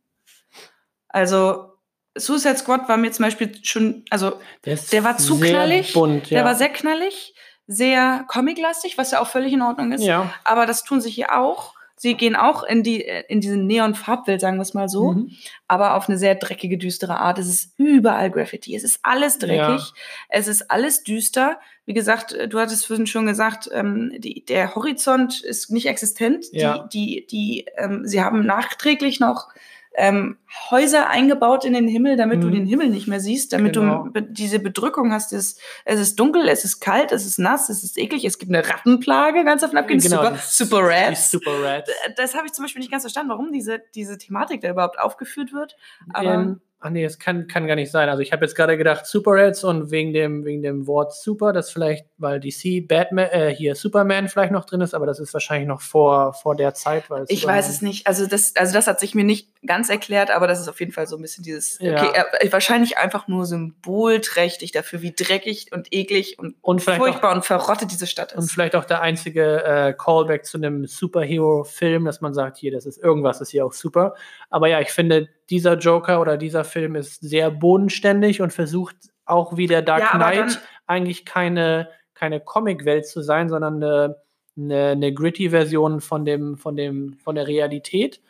[1.09, 1.70] Also
[2.17, 4.33] Suicide Squad war mir zum Beispiel schon, also
[4.63, 6.39] ist Der war zu knallig, Bunt, ja.
[6.39, 7.33] der war sehr knallig,
[7.67, 10.03] sehr comiclastig, was ja auch völlig in Ordnung ist.
[10.03, 10.33] ja.
[10.43, 11.73] Aber das tun sie hier auch.
[11.95, 15.31] Sie gehen auch in die in diese Neon-Farbwelt, sagen wir es mal so, Mhm.
[15.67, 17.37] aber auf eine sehr dreckige, düstere Art.
[17.37, 18.75] Es ist überall Graffiti.
[18.75, 19.59] Es ist alles dreckig.
[19.59, 19.87] Ja.
[20.27, 21.59] Es ist alles düster.
[21.85, 26.45] Wie gesagt, äh, du hattest vorhin schon gesagt, ähm, die, der Horizont ist nicht existent.
[26.51, 29.49] Die, die, die, ähm, sie haben nachträglich noch
[29.95, 30.37] ähm,
[30.69, 32.51] Häuser eingebaut in den Himmel, damit du Mhm.
[32.53, 34.07] den Himmel nicht mehr siehst, damit Genau.
[34.13, 35.33] du diese Bedrückung hast.
[35.33, 38.53] Es, es ist dunkel, es ist kalt, es ist nass, es ist eklig, es gibt
[38.53, 40.11] eine Rattenplage, ganz davon abgesehen.
[40.11, 41.31] Genau, super, super Rats.
[41.31, 41.91] Super Rats.
[42.15, 45.51] Das habe ich zum Beispiel nicht ganz verstanden, warum diese, diese Thematik da überhaupt aufgeführt
[45.51, 45.75] wird.
[46.13, 48.09] Aber ähm, ach nee, das kann, kann gar nicht sein.
[48.09, 51.53] Also ich habe jetzt gerade gedacht Super Rats und wegen dem, wegen dem Wort Super,
[51.53, 55.33] das vielleicht, weil DC Batman, äh, hier Superman vielleicht noch drin ist, aber das ist
[55.33, 57.09] wahrscheinlich noch vor, vor der Zeit.
[57.09, 58.07] Weil ich weiß es nicht.
[58.07, 60.91] Also das, also das hat sich mir nicht ganz erklärt, aber das ist auf jeden
[60.91, 61.93] Fall so ein bisschen dieses, Ja.
[62.03, 67.05] okay, äh, wahrscheinlich einfach nur symbolträchtig dafür, wie dreckig und eklig und, Und vielleicht auch-
[67.05, 68.51] furchtbar und verrottet diese Stadt Und ist.
[68.51, 72.97] vielleicht auch der einzige äh, Callback zu einem Superhero-Film, dass man sagt, hier, das ist
[72.97, 74.15] irgendwas, ist hier auch super.
[74.49, 79.57] Aber ja, ich finde, dieser Joker oder dieser Film ist sehr bodenständig und versucht auch
[79.57, 84.15] wie der Dark Ja, Knight eigentlich keine, keine Comic-Welt zu sein, sondern eine,
[84.57, 88.21] eine, eine gritty Version von, dem, von, dem, von der Realität.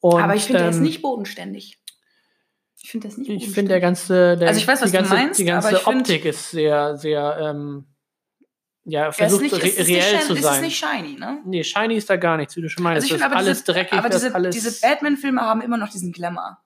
[0.00, 1.78] Und, aber ich finde, er ist ähm, nicht bodenständig.
[2.82, 5.02] Ich finde das nicht Ich finde, der ganze, der, Also ich weiß, was die du
[5.02, 7.86] ganze, meinst, die ganze aber ich find- Optik ist sehr, sehr, ähm,
[8.84, 10.62] ja, er versucht nicht, re es reell nicht, zu Es ist sein.
[10.62, 11.40] nicht shiny, ne?
[11.44, 13.02] Nee, shiny ist da gar nichts, wie du schon meinst.
[13.04, 14.54] Also ich das finde alles diese, dreckig, aber diese, alles.
[14.54, 16.58] diese Batman-Filme haben immer noch diesen Glamour.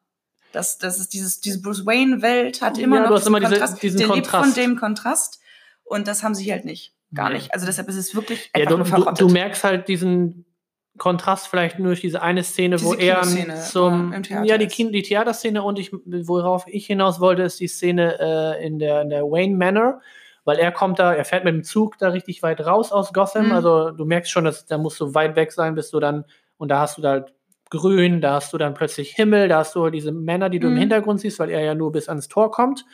[0.53, 3.53] Das, das ist dieses, diese Bruce Wayne-Welt hat immer Ja, noch du hast immer diese-
[3.53, 3.83] Kontrast.
[3.83, 4.57] diesen der lebt von Kontrast.
[4.57, 5.41] dem Kontrast.
[5.85, 6.95] Und das haben sie halt nicht.
[7.15, 7.37] Gar Nee.
[7.37, 7.55] nicht.
[7.55, 9.21] Also deshalb ist es wirklich ja, einfach du, nur du, verrottet.
[9.21, 10.45] du merkst halt diesen
[10.99, 13.41] Kontrast vielleicht nur durch diese eine Szene, wo Diese er zum wo
[14.11, 17.69] er im Theater ja die, die Theaterszene und ich worauf ich hinaus wollte ist die
[17.69, 18.19] Szene
[18.59, 20.01] äh, in der in der Wayne Manor,
[20.49, 23.47] weil er kommt da, er fährt mit dem Zug da richtig weit raus aus Gotham,
[23.47, 23.53] Mhm.
[23.53, 26.25] also du merkst schon, dass da musst du weit weg sein, bis du dann
[26.57, 27.35] und da hast du da halt
[27.71, 30.75] Grün, da hast du dann plötzlich Himmel, da hast du diese Männer, die du im
[30.75, 30.79] Mhm.
[30.79, 32.85] Hintergrund siehst, weil er ja nur bis ans Tor kommt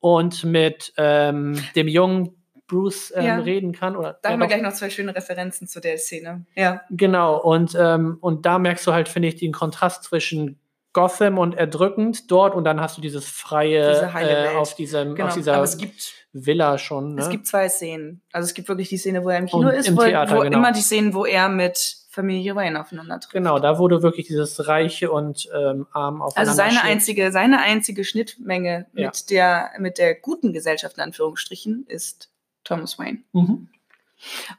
[0.00, 2.34] und mit ähm, dem jungen
[2.66, 3.36] Bruce ähm, Ja.
[3.38, 6.44] reden kann oder da haben wir gleich noch zwei schöne Referenzen zu der Szene.
[6.54, 6.82] Ja.
[6.90, 10.58] Genau, und, ähm, und da merkst du halt, finde ich, den Kontrast zwischen
[10.92, 15.28] Gotham und erdrückend dort und dann hast du dieses freie Diese äh, auf, diesem, Genau.
[15.28, 17.14] auf dieser Aber es gibt, Villa schon.
[17.14, 17.22] Ne?
[17.22, 18.20] es gibt zwei Szenen.
[18.32, 20.36] Also es gibt wirklich die Szene, wo er im Kino Und ist, im wo, Theater,
[20.36, 20.58] wo genau.
[20.58, 23.32] immer die Szenen, wo er mit Familie Wayne aufeinander trifft.
[23.32, 26.84] Genau, da wurde wirklich dieses reiche und ähm, arm aufeinander Also seine steht.
[26.84, 29.06] einzige, seine einzige Schnittmenge Ja.
[29.06, 32.30] mit, der, mit der guten Gesellschaft in Anführungsstrichen ist
[32.64, 33.18] Thomas Wayne.
[33.32, 33.68] Mhm.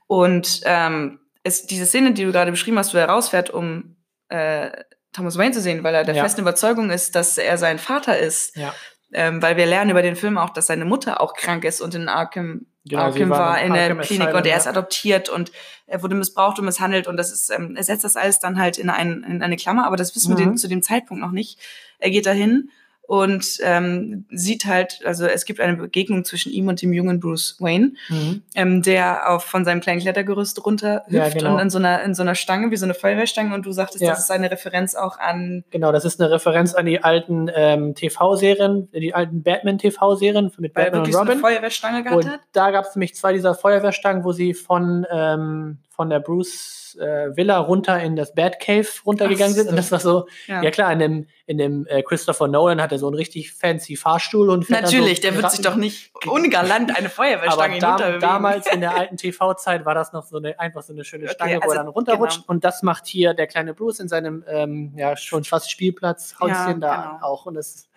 [0.08, 3.96] Und ähm, es, diese Szene, die du gerade beschrieben hast, wo er rausfährt, um
[4.30, 4.72] äh,
[5.12, 6.24] Thomas Wayne zu sehen, weil er der Ja.
[6.24, 8.56] festen Überzeugung ist, dass er sein Vater ist.
[8.56, 8.74] Ja.
[9.12, 11.96] Ähm, weil wir lernen über den Film auch, dass seine Mutter auch krank ist und
[11.96, 15.52] in Arkham, Genau, Arkham war war in der Arkham Klinik und er ist adoptiert und
[15.86, 18.78] er wurde missbraucht und misshandelt und das ist, ähm, er setzt das alles dann halt
[18.78, 20.52] in, ein, in eine Klammer, aber das wissen wir Mhm.
[20.52, 21.60] den, zu dem Zeitpunkt noch nicht.
[21.98, 22.70] Er geht dahin
[23.10, 27.56] und ähm, sieht halt, also es gibt eine Begegnung zwischen ihm und dem jungen Bruce
[27.60, 28.44] Wayne, Mhm.
[28.54, 31.56] ähm, der auf von seinem kleinen Klettergerüst runterhüpft Ja, genau.
[31.56, 34.04] und in so einer in so einer Stange wie so eine Feuerwehrstange und du sagtest,
[34.04, 34.12] Ja.
[34.12, 37.96] das ist eine Referenz auch an Genau, das ist eine Referenz an die alten ähm,
[37.96, 41.42] TV-Serien, die alten Batman-TV-Serien mit weil Batman und wirklich so eine Robin.
[41.42, 42.40] Feuerwehrstange gehabt Und hat.
[42.54, 47.36] da gab es nämlich zwei dieser Feuerwehrstangen, wo sie von, ähm, von der Bruce äh,
[47.36, 49.70] Villa runter in das Batcave runtergegangen sind.
[49.70, 50.62] Und das war so, Ja.
[50.64, 53.96] ja, klar, in dem, in dem äh, Christopher Nolan hat er so einen richtig fancy
[53.96, 58.20] Fahrstuhl und Natürlich, so der wird sich doch nicht ungalant eine aber Feuerwehrstange dam hinunterbewegen.
[58.22, 61.34] damals in der alten TV-Zeit war das noch so eine, einfach so eine schöne Okay,
[61.34, 62.38] Stange, wo also, er dann runterrutscht.
[62.38, 62.46] genau.
[62.48, 66.74] Und das macht hier der kleine Bruce in seinem ähm, ja schon fast Spielplatzhäuschen Ja,
[66.74, 67.26] da genau.
[67.26, 67.46] auch.
[67.46, 67.90] Und das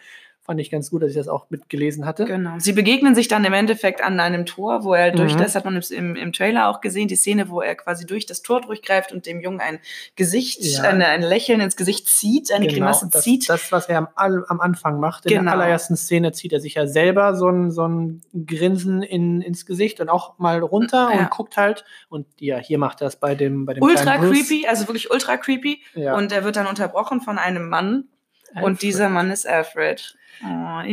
[0.44, 2.24] fand ich ganz gut, dass ich das auch mitgelesen hatte.
[2.24, 2.54] Genau.
[2.58, 5.38] Sie begegnen sich dann im Endeffekt an einem Tor, wo er durch Mhm.
[5.38, 8.42] das, hat man im, im Trailer auch gesehen, die Szene, wo er quasi durch das
[8.42, 9.78] Tor durchgreift und dem Jungen ein
[10.16, 10.82] Gesicht, Ja.
[10.82, 13.48] eine, ein Lächeln ins Gesicht zieht, eine Grimasse Genau, das, zieht.
[13.48, 14.08] das, was er am,
[14.48, 15.26] am Anfang macht.
[15.26, 15.44] In Genau.
[15.44, 19.64] der allerersten Szene zieht er sich ja selber so ein, so ein Grinsen in, ins
[19.64, 21.20] Gesicht und auch mal runter Ja.
[21.20, 21.84] und guckt halt.
[22.08, 25.36] Und ja, hier macht er es bei dem, bei dem ultra creepy, also wirklich ultra
[25.36, 25.82] creepy.
[25.94, 26.16] Ja.
[26.16, 28.08] Und er wird dann unterbrochen von einem Mann.
[28.54, 28.64] Alfred.
[28.64, 30.16] Und dieser Mann ist Alfred.
[30.44, 30.46] Oh,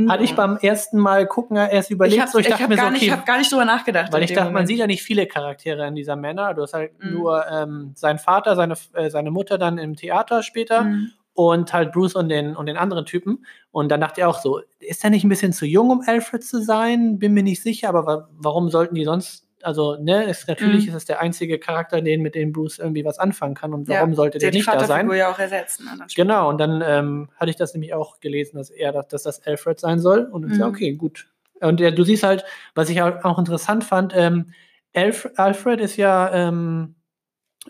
[0.09, 2.75] Hatte ich beim ersten Mal gucken erst überlegt, ich hab, so ich ich dachte mir
[2.75, 4.11] so, gar, nicht, okay, ich hab gar nicht drüber nachgedacht.
[4.13, 4.67] weil ich dachte, man Moment.
[4.67, 6.53] sieht ja nicht viele Charaktere in dieser Männer.
[6.53, 7.11] Du hast halt Mhm.
[7.11, 11.11] nur ähm, seinen Vater, seine, äh, seine Mutter dann im Theater später Mhm.
[11.33, 13.43] und halt Bruce und den, und den anderen Typen.
[13.71, 16.43] Und dann dachte ich auch so, ist er nicht ein bisschen zu jung, um Alfred
[16.43, 17.17] zu sein?
[17.17, 20.89] Bin mir nicht sicher, aber wa warum sollten die sonst, also, ne, ist, natürlich Mhm.
[20.89, 23.73] ist es der einzige Charakter, den, mit dem Bruce irgendwie was anfangen kann.
[23.73, 25.09] Und Ja, warum sollte Der nicht da sein?
[25.11, 25.85] Ja auch ersetzen.
[25.97, 26.05] ne.
[26.15, 29.45] Genau, und dann ähm, hatte ich das nämlich auch gelesen, dass er, dass, dass das
[29.45, 30.25] Alfred sein soll.
[30.31, 30.59] Und dann Mhm.
[30.59, 31.27] ja, okay, gut.
[31.61, 32.45] Und äh, du siehst halt,
[32.75, 34.53] was ich auch interessant fand, ähm,
[34.95, 36.95] Alf Alfred ist ja ähm,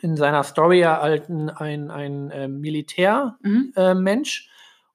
[0.01, 3.37] in seiner Story ja alten ein, ein ähm, Militärmensch.
[3.41, 3.73] Mhm.
[3.75, 3.93] Äh.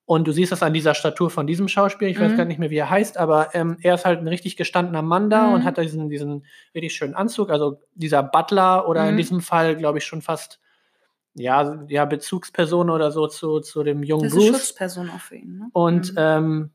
[0.07, 2.37] Und du siehst das an dieser Statur von diesem Schauspieler, ich weiß Mhm.
[2.37, 5.31] gar nicht mehr, wie er heißt, aber ähm, er ist halt ein richtig gestandener Mann
[5.31, 5.55] da Mhm.
[5.55, 6.45] und hat da diesen, diesen
[6.75, 9.19] richtig schönen Anzug, also dieser Butler oder in Mhm.
[9.19, 10.61] diesem Fall, glaube ich, schon fast
[11.35, 14.51] ja, ja, Bezugsperson oder so zu, zu dem jungen Das ist Bruce.
[14.59, 15.59] Schutzperson auch für ihn.
[15.59, 15.69] Ne?
[15.73, 16.17] Und Mhm.
[16.19, 16.71] ähm,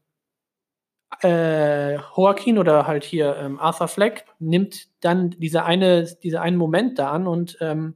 [1.23, 6.99] äh, Joaquin oder halt hier ähm, Arthur Fleck nimmt dann diese eine, diese einen Moment
[6.99, 7.95] da an und ähm,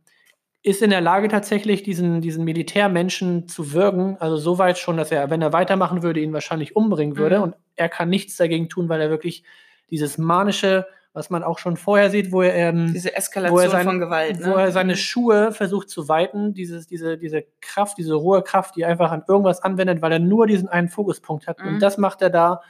[0.66, 4.16] ist in der Lage tatsächlich diesen, diesen Militärmenschen zu würgen.
[4.20, 7.38] Also so weit schon, dass er, wenn er weitermachen würde, ihn wahrscheinlich umbringen würde.
[7.38, 7.44] Mhm.
[7.44, 9.44] Und er kann nichts dagegen tun, weil er wirklich
[9.90, 13.70] dieses manische, was man auch schon vorher sieht, wo er ähm, Diese wo Eskalation er,
[13.70, 14.40] sein, von Gewalt.
[14.40, 14.46] Ne?
[14.48, 18.86] wo er seine Schuhe versucht zu weiten, dieses, diese, diese Kraft, diese rohe Kraft, die
[18.86, 21.60] einfach an irgendwas anwendet, weil er nur diesen einen Fokuspunkt hat.
[21.60, 21.68] Mhm.
[21.68, 22.62] Und das macht er da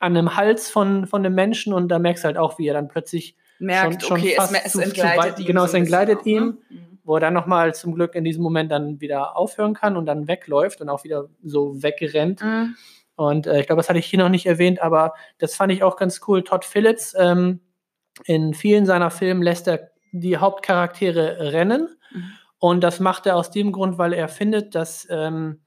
[0.00, 2.74] an dem Hals von, von dem Menschen und da merkst du halt auch, wie er
[2.74, 5.46] dann plötzlich, merkt, schon okay, es, fast me- es zu- zu entgleitet weit- ihm.
[5.46, 6.30] genau, so es entgleitet auch, ne?
[6.32, 6.58] ihm.
[6.68, 6.95] Mhm.
[7.06, 10.28] Wo er dann nochmal zum Glück in diesem Moment dann wieder aufhören kann und dann
[10.28, 12.42] wegläuft und auch wieder so wegrennt.
[12.42, 12.74] Mhm.
[13.14, 15.82] Und äh, ich glaube, das hatte ich hier noch nicht erwähnt, aber das fand ich
[15.82, 16.42] auch ganz cool.
[16.42, 17.60] Todd Phillips, ähm,
[18.24, 21.96] in vielen seiner Filme lässt er die Hauptcharaktere rennen.
[22.12, 22.24] Mhm.
[22.58, 25.60] Und das macht er aus dem Grund, weil er findet, dass ähm,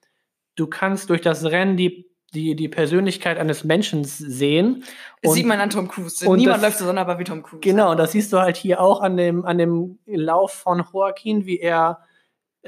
[0.55, 4.83] du kannst durch das Rennen die, die, die Persönlichkeit eines Menschen sehen.
[5.21, 6.27] Das Und- sieht man an Tom Cruise.
[6.27, 7.61] und Niemand das- läuft so sonderbar wie Tom Cruise.
[7.61, 11.59] Genau, das siehst du halt hier auch an dem, an dem Lauf von Joaquin, wie
[11.59, 11.99] er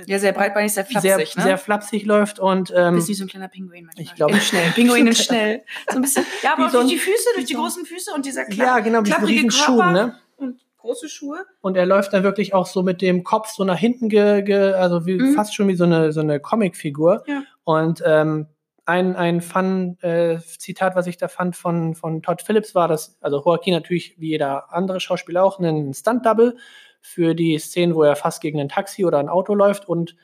[0.06, 1.44] Ja, sehr breitbeinig, sehr sehr, flapsig, ne?
[1.44, 4.04] sehr flapsig läuft und ähm, Bisschen wie so ein kleiner Pinguin manchmal.
[4.06, 4.72] ich glaube- In schnell.
[4.72, 5.64] Pinguin in schnell.
[5.90, 6.26] So ein bisschen.
[6.44, 9.08] Ja, aber so durch die Füße, durch die großen Füße und dieser ja, genau, mit
[9.08, 10.16] diesen klapprige Schuhen, ne?
[10.38, 11.46] und große Schuhe.
[11.60, 14.74] Und er läuft dann wirklich auch so mit dem Kopf so nach hinten, ge, ge,
[14.74, 15.34] also wie, Mhm.
[15.36, 17.24] fast schon wie so eine, so eine Comicfigur.
[17.28, 17.44] Ja.
[17.66, 18.48] Und ähm,
[18.86, 23.74] ein, ein Fun-Zitat, was ich da fand von, von Todd Phillips, war, dass, also Joaquin
[23.74, 26.58] natürlich wie jeder andere Schauspieler auch einen Stunt-Double
[27.02, 29.88] für die Szenen, wo er fast gegen ein Taxi oder ein Auto läuft.
[29.88, 30.16] Und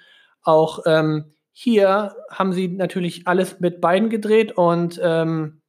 [0.43, 5.61] auch ähm, hier haben sie natürlich alles mit beiden gedreht und ähm,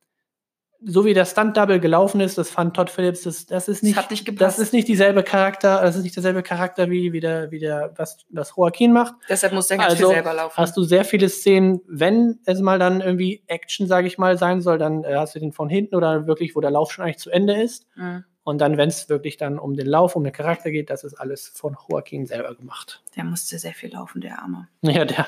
[0.85, 4.11] so wie der Stunt-Double gelaufen ist, das fand Todd Phillips, das, das ist nicht, hat
[4.11, 4.41] nicht gepasst.
[4.41, 7.93] das ist nicht dieselbe Charakter, das ist nicht derselbe Charakter wie, wie der, wie der,
[7.97, 9.15] was, was Joaquin macht.
[9.29, 10.57] Deshalb muss der ganz Also viel selber laufen.
[10.57, 14.61] Hast du sehr viele Szenen, wenn es mal dann irgendwie Action, sage ich mal, sein
[14.61, 17.19] soll, dann äh, hast du den von hinten oder wirklich, wo der Lauf schon eigentlich
[17.19, 17.87] zu Ende ist.
[17.97, 18.25] Mhm.
[18.49, 21.13] Und dann, wenn es wirklich dann um den Lauf, um den Charakter geht, das ist
[21.13, 23.03] alles von Joaquin selber gemacht.
[23.15, 24.69] Der musste sehr viel laufen, der Arme.
[24.81, 25.27] Ja, der,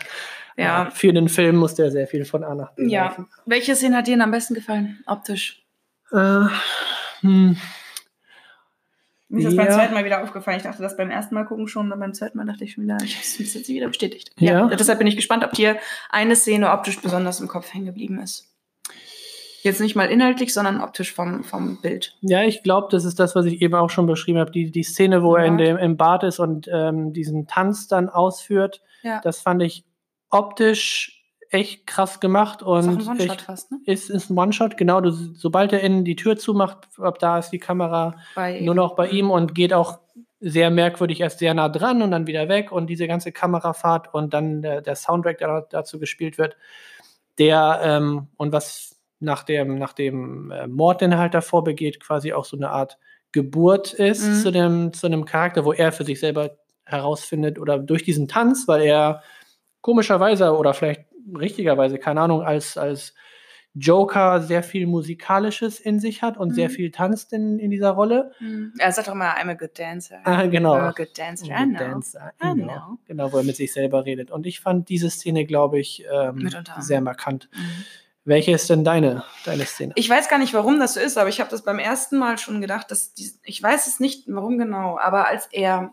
[0.57, 0.87] Ja.
[0.87, 3.09] äh, für den Film musste er sehr viel von A nach B Ja.
[3.09, 3.29] laufen.
[3.45, 5.63] Welche Szene hat dir denn am besten gefallen, optisch?
[6.13, 6.47] Äh,
[7.21, 7.59] hm,
[9.29, 9.75] Mir ist das beim Ja.
[9.75, 10.57] zweiten Mal wieder aufgefallen.
[10.57, 12.85] Ich dachte das beim ersten Mal gucken schon, und beim zweiten Mal dachte ich schon
[12.85, 14.31] wieder, ich habe es jetzt wieder bestätigt.
[14.39, 14.67] Ja.
[14.67, 15.77] Deshalb bin ich gespannt, ob dir
[16.09, 18.50] eine Szene optisch besonders im Kopf hängen geblieben ist.
[19.63, 22.17] Jetzt nicht mal inhaltlich, sondern optisch vom, vom Bild.
[22.23, 24.51] Ja, ich glaube, das ist das, was ich eben auch schon beschrieben habe.
[24.51, 25.67] Die, die Szene, wo er in Bad.
[25.67, 29.21] dem, im Bad ist und ähm, diesen Tanz dann ausführt, Ja.
[29.23, 29.85] das fand ich
[30.31, 32.63] optisch echt krass gemacht.
[32.63, 33.79] ist Und ein One-Shot fast, ne?
[33.85, 35.01] ist, ist ein One-Shot, genau.
[35.01, 38.95] Du, sobald er innen die Tür zumacht, ab da ist die Kamera Bei nur noch
[38.95, 39.99] bei ihm und geht auch
[40.41, 44.33] sehr merkwürdig erst sehr nah dran und dann wieder weg und diese ganze Kamerafahrt und
[44.33, 46.57] dann der, der Soundtrack, der dazu gespielt wird,
[47.39, 52.01] der ähm, und was nach dem, nach dem äh, Mord, den er halt davor begeht,
[52.01, 52.99] quasi auch so eine Art
[53.33, 54.35] Geburt ist Mhm.
[54.35, 58.67] zu, dem, zu einem Charakter, wo er für sich selber herausfindet oder durch diesen Tanz,
[58.67, 59.23] weil er
[59.83, 61.05] komischerweise oder vielleicht
[61.39, 63.15] richtigerweise, keine Ahnung, als, als
[63.75, 66.73] Joker sehr viel Musikalisches in sich hat und sehr Mhm.
[66.73, 68.33] viel tanzt in, in dieser Rolle.
[68.41, 68.73] Mhm.
[68.79, 70.19] Er sagt doch immer, I'm a good dancer.
[70.25, 70.75] Ah, genau.
[70.75, 71.47] I'm a good dancer.
[71.47, 71.79] I Good know.
[71.79, 72.65] Dancer, I genau.
[72.67, 72.99] know.
[73.07, 74.33] Genau, wo er mit sich selber redet.
[74.33, 76.49] Und ich fand diese Szene, glaube ich, ähm,
[76.81, 77.49] sehr markant.
[77.55, 77.85] Mhm.
[78.31, 79.93] Welche ist denn deine, deine Szene?
[79.97, 82.39] Ich weiß gar nicht, warum das so ist, aber ich habe das beim ersten Mal
[82.39, 85.93] schon gedacht, dass die, ich weiß es nicht, warum genau, aber als er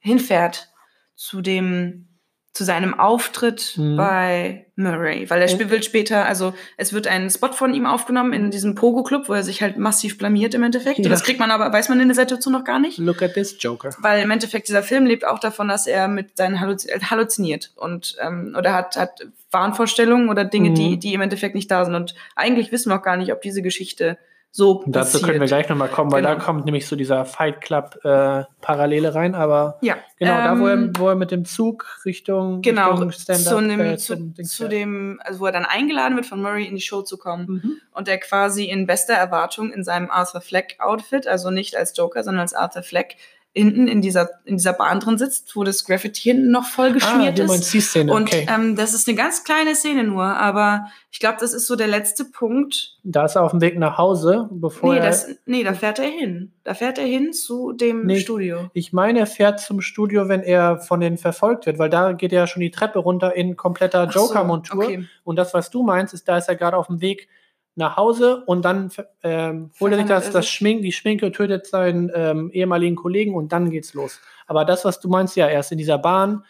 [0.00, 0.72] hinfährt
[1.14, 2.15] zu dem
[2.56, 3.96] zu seinem Auftritt Mhm.
[3.96, 8.32] bei Murray, weil er sp- will später, also es wird ein Spot von ihm aufgenommen
[8.32, 10.98] in diesem Pogo-Club, wo er sich halt massiv blamiert im Endeffekt.
[11.00, 11.08] Ja.
[11.10, 12.98] Das kriegt man aber, weiß man in der Situation noch gar nicht.
[12.98, 13.90] Look at this Joker.
[14.00, 17.72] Weil im Endeffekt dieser Film lebt auch davon, dass er mit seinen Halluzi äh, halluziniert
[17.76, 20.74] und ähm, oder hat, hat Wahnvorstellungen oder Dinge, Mhm.
[20.74, 21.94] die, die im Endeffekt nicht da sind.
[21.94, 24.18] Und eigentlich wissen wir auch gar nicht, ob diese Geschichte
[24.50, 25.24] so Und dazu passiert.
[25.24, 26.44] können wir gleich nochmal kommen, weil da Genau.
[26.44, 30.72] kommt nämlich so dieser Fight Club äh, Parallele rein, aber ja, genau, da wo er,
[30.74, 35.20] ähm, wo er mit dem Zug Richtung, genau Richtung zu, einem, äh, zu, zu dem,
[35.24, 37.72] also wo er dann eingeladen wird von Murray in die Show zu kommen Mhm.
[37.92, 42.22] und der quasi in bester Erwartung in seinem Arthur Fleck Outfit, also nicht als Joker,
[42.24, 43.16] sondern als Arthur Fleck
[43.56, 46.92] hinten in dieser in dieser Bahn drin sitzt, wo das Graffiti hinten noch voll Ah,
[46.92, 47.48] geschmiert du ist.
[47.48, 48.46] meinst die Szene, Und okay.
[48.54, 51.86] ähm, das ist eine ganz kleine Szene nur, aber ich glaube, das ist so der
[51.86, 52.98] letzte Punkt.
[53.02, 55.06] da ist er auf dem Weg nach Hause, bevor Nee, er...
[55.06, 56.52] das, nee, da fährt er hin.
[56.64, 58.20] Da fährt er hin zu dem Nee.
[58.20, 58.68] Studio.
[58.74, 62.32] Ich meine, er fährt zum Studio, wenn er von denen verfolgt wird, weil da geht
[62.34, 64.84] er ja schon die Treppe runter in kompletter Ach so, Joker-Montur.
[64.84, 65.06] okay.
[65.24, 67.28] Und das, was du meinst, ist, da ist er gerade auf dem Weg
[67.76, 68.90] nach Hause und dann
[69.22, 70.48] ähm, holt er sich das, das?
[70.48, 74.18] Schmink, die Schminke, tötet seinen ähm, ehemaligen Kollegen und dann geht's los.
[74.46, 76.44] Aber das, was du meinst, ja, er ist in dieser Bahn,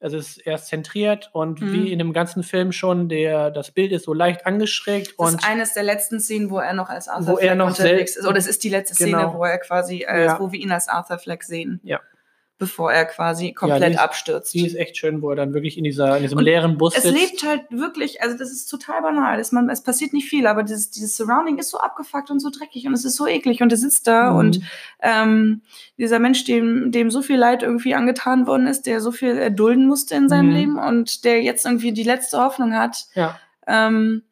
[0.00, 1.72] also es ist, er ist zentriert und Mhm.
[1.72, 5.40] wie in dem ganzen Film schon, der, das Bild ist so leicht angeschrägt Das und
[5.40, 8.26] ist eines der letzten Szenen, wo er noch als Arthur Fleck unterwegs ist.
[8.26, 9.34] Oder es ist die letzte Szene, Genau.
[9.34, 10.40] wo er quasi, äh, Ja.
[10.40, 11.80] wo wir ihn als Arthur Fleck sehen.
[11.84, 12.00] Ja.
[12.56, 14.54] Bevor er quasi komplett ist- abstürzt.
[14.54, 16.96] die ist echt schön, wo er dann wirklich in, dieser, in diesem Und leeren Bus
[16.96, 17.14] es sitzt.
[17.18, 19.40] lebt halt wirklich, also das ist total banal.
[19.40, 22.50] Es, man, es passiert nicht viel, aber dieses, dieses Surrounding ist so abgefuckt und so
[22.50, 24.36] dreckig und es ist so eklig und er sitzt da Mhm.
[24.38, 24.60] und
[25.02, 25.62] ähm,
[25.98, 29.86] dieser Mensch, dem, dem so viel Leid irgendwie angetan worden ist, der so viel erdulden
[29.88, 30.54] musste in seinem Mhm.
[30.54, 33.36] Leben und der jetzt irgendwie die letzte Hoffnung hat, ja.
[33.66, 34.22] ähm,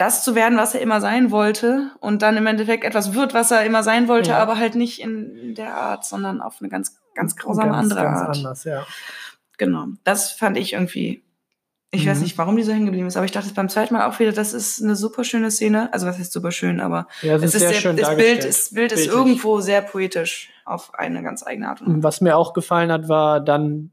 [0.00, 3.50] das zu werden, was er immer sein wollte und dann im Endeffekt etwas wird, was
[3.50, 4.38] er immer sein wollte, Ja.
[4.38, 8.20] aber halt nicht in der Art, sondern auf eine ganz, ganz grausame ganz, andere ganz
[8.20, 8.36] Art.
[8.36, 8.86] anders, ja.
[9.58, 11.22] Genau, das fand ich irgendwie.
[11.92, 12.22] Ich weiß Mhm.
[12.22, 14.30] nicht, warum die so hängen geblieben ist, aber ich dachte beim zweiten Mal auch wieder,
[14.32, 15.92] das ist eine super schöne Szene.
[15.92, 18.06] Also was heißt super schön, aber Ja, es es ist ist sehr sehr, schön das
[18.06, 18.40] dargestellt.
[18.40, 19.16] Bild ist, Bild ist Bildlich.
[19.18, 22.02] irgendwo sehr poetisch auf eine ganz eigene Art und.
[22.04, 23.90] Was mir auch gefallen hat, war dann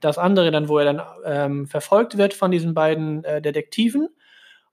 [0.00, 4.08] das andere, dann, wo er dann ähm, verfolgt wird von diesen beiden äh, Detektiven.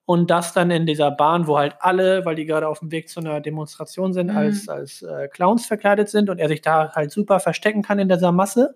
[0.06, 3.08] Und das dann in dieser Bahn, wo halt alle, weil die gerade auf dem Weg
[3.08, 4.38] zu einer Demonstration sind, Mhm.
[4.38, 8.10] als, als äh, Clowns verkleidet sind und er sich da halt super verstecken kann in
[8.10, 8.76] dieser Masse.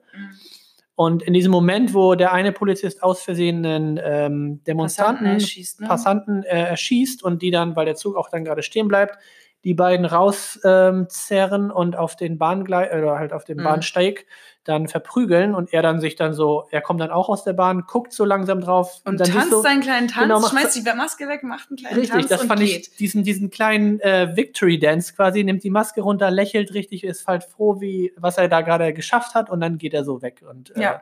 [0.96, 5.82] Und in diesem Moment, wo der eine Polizist aus Versehen einen ähm, Demonstranten, Passanten erschießt,
[5.82, 5.88] ne?
[5.88, 9.18] Passanten äh, erschießt und die dann, weil der Zug auch dann gerade stehen bleibt,
[9.64, 13.64] die beiden rauszerren ähm, und auf den Bahngleis oder halt auf dem Mhm.
[13.64, 14.26] Bahnsteig
[14.68, 17.84] dann verprügeln und er dann sich dann so, er kommt dann auch aus der Bahn,
[17.88, 21.28] guckt so langsam drauf Und siehst tanzt du- seinen kleinen Tanz, Genau, schmeißt die Maske
[21.28, 22.88] weg, macht einen kleinen Richtig, Tanz das und fand geht.
[22.90, 27.28] ich, diesen, diesen kleinen äh, Victory Dance quasi, nimmt die Maske runter, lächelt richtig, ist
[27.28, 30.44] halt froh, wie, was er da gerade geschafft hat und dann geht er so weg.
[30.50, 31.02] Und, äh, Ja.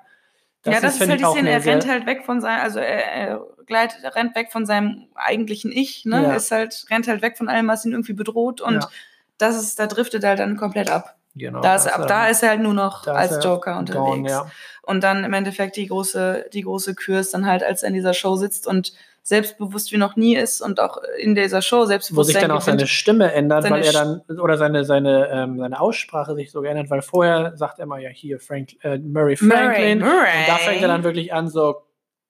[0.66, 1.50] ja, das ist find halt die Szene.
[1.50, 5.08] Er rennt halt weg von seinem, also er, er gleitet, er rennt weg von seinem
[5.16, 6.22] eigentlichen Ich, ne?
[6.24, 6.36] Ja.
[6.36, 8.90] Ist halt, rennt halt weg von allem, was ihn irgendwie bedroht und Ja.
[9.38, 11.16] das ist, da driftet er halt dann komplett ab.
[11.36, 14.06] Genau, Da ist, ab da ähm, ist er halt nur noch als er Joker unterwegs.
[14.06, 14.52] gone, ja.
[14.84, 17.96] Und dann im Endeffekt die große, die große Kür ist dann halt, als er in
[17.96, 18.94] dieser Show sitzt und
[19.24, 22.62] selbstbewusst wie noch nie ist und auch in dieser Show Wo selbstbewusst sich dann auch
[22.62, 26.62] seine Stimme ändert, Seine weil er dann, oder seine, seine, ähm, seine Aussprache sich so
[26.62, 30.00] geändert, weil vorher sagt er immer ja hier Frank, äh, Murray Franklin.
[30.00, 30.12] Murray.
[30.12, 31.82] Und da fängt er dann wirklich an, so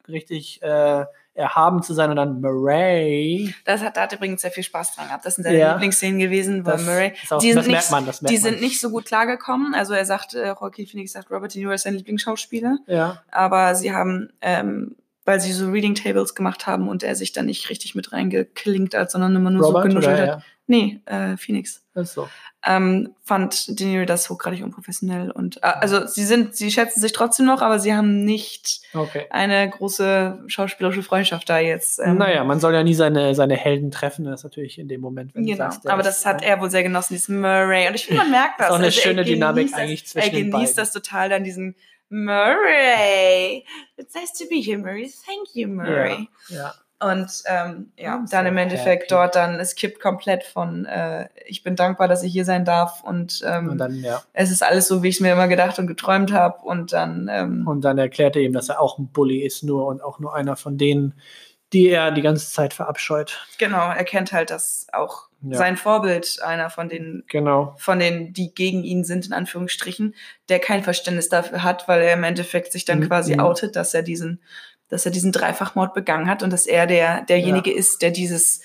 [0.08, 1.06] richtig äh,
[1.36, 3.54] erhaben zu sein und dann Murray.
[3.66, 5.26] Das hat, da hat übrigens sehr viel Spaß dran gehabt.
[5.26, 5.74] Das sind seine Ja.
[5.74, 7.14] Lieblingsszenen gewesen, weil Das Murray.
[7.30, 8.52] auch- die das sind, merkt nicht, man, das merkt die man.
[8.52, 9.76] sind nicht so gut klargekommen.
[9.76, 12.78] Also er sagt, äh, Joaquin Phoenix sagt, Robert De Niro ist sein Lieblingsschauspieler.
[12.88, 13.22] Ja.
[13.32, 14.96] Aber sie haben, ähm,
[15.26, 18.96] weil sie so Reading Tables gemacht haben und er sich da nicht richtig mit reingeklinkt
[18.96, 20.40] hat, sondern immer nur Robert so genuschelt oder hat.
[20.40, 20.46] ja.
[20.68, 21.84] Nee, äh, Phoenix.
[21.96, 22.30] Das ist so.
[22.66, 25.32] ähm, fand De Niro das hochgradig unprofessionell.
[25.32, 29.26] Und äh, also sie sind, sie schätzen sich trotzdem noch, aber sie haben nicht Okay.
[29.32, 32.00] eine große schauspielerische Freundschaft da jetzt.
[32.00, 35.02] ähm, naja, man soll ja nie seine, seine Helden treffen, das ist natürlich in dem
[35.02, 37.40] Moment, wenn du Genau, sagst, der aber ist, das hat er wohl sehr genossen, diesen
[37.40, 37.88] Murray.
[37.88, 38.70] Und ich finde, man merkt das.
[38.70, 40.86] auch eine Also er schöne Dynamik genießt eigentlich das, zwischen Er den genießt beiden.
[40.86, 41.76] das total dann diesen
[42.10, 43.66] Murray.
[43.98, 45.12] It's nice to be here, Murray.
[45.26, 46.28] Thank you, Murray.
[46.50, 46.74] Ja.
[47.04, 49.08] Und ähm, ja, I'm dann so im Endeffekt happy.
[49.10, 53.04] dort dann, es kippt komplett von, äh, ich bin dankbar, dass ich hier sein darf
[53.04, 54.22] und, ähm, Und dann, ja.
[54.34, 56.62] es ist alles so, wie ich es mir immer gedacht und geträumt habe.
[56.62, 59.88] Und dann, ähm, Und dann erklärt er ihm, dass er auch ein Bully ist, nur
[59.88, 61.14] und auch nur einer von denen,
[61.74, 63.46] die er die ganze Zeit verabscheut.
[63.58, 65.58] genau, er kennt halt, dass auch Ja.
[65.58, 67.76] sein Vorbild einer von den Genau.
[67.78, 70.16] von denen, die gegen ihn sind, in Anführungsstrichen,
[70.48, 73.08] der kein Verständnis dafür hat, weil er im Endeffekt sich dann Mhm.
[73.10, 74.42] quasi outet, dass er diesen,
[74.90, 78.62] dass er diesen Dreifachmord begangen hat und dass er der, derjenige ist, der dieses,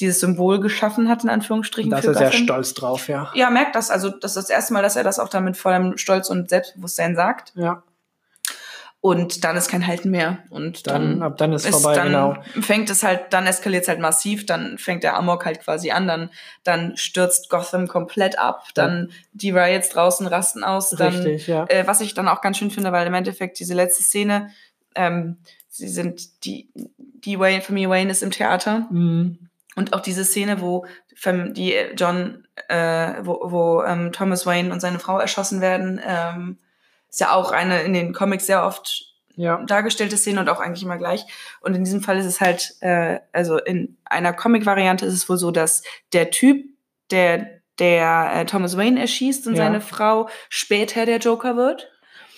[0.00, 1.90] dieses Symbol geschaffen hat, in Anführungsstrichen.
[1.90, 3.30] da ist er sehr stolz drauf, ja.
[3.34, 3.90] Ja, merkt das.
[3.90, 6.50] Also, das ist das erste Mal, dass er das auch dann mit vollem Stolz und
[6.50, 7.52] Selbstbewusstsein sagt.
[7.54, 7.82] Ja.
[9.04, 10.38] Und dann ist kein Halten mehr.
[10.48, 12.36] Und Dann, dann, ab dann ist, ist vorbei, dann genau.
[12.60, 16.06] fängt es halt, dann eskaliert es halt massiv, dann fängt der Amok halt quasi an,
[16.06, 16.30] dann,
[16.62, 21.64] dann stürzt Gotham komplett ab, dann die Riots draußen rasten aus, dann, Richtig, ja.
[21.68, 24.50] äh, was ich dann auch ganz schön finde, weil im Endeffekt diese letzte Szene,
[24.94, 25.38] ähm,
[25.74, 29.38] sie sind, die, die Wayne, Familie Wayne ist im Theater Mhm.
[29.74, 30.86] und auch diese Szene, wo
[31.24, 36.58] die äh, John, äh, wo, wo ähm, Thomas Wayne und seine Frau erschossen werden, ähm,
[37.08, 39.62] ist ja auch eine in den Comics sehr oft Ja.
[39.64, 41.24] dargestellte Szene und auch eigentlich immer gleich.
[41.62, 45.38] Und in diesem Fall ist es halt, äh, also in einer Comic-Variante ist es wohl
[45.38, 45.82] so, dass
[46.12, 46.66] der Typ,
[47.10, 49.64] der, der äh, Thomas Wayne erschießt und Ja.
[49.64, 51.88] seine Frau später der Joker wird.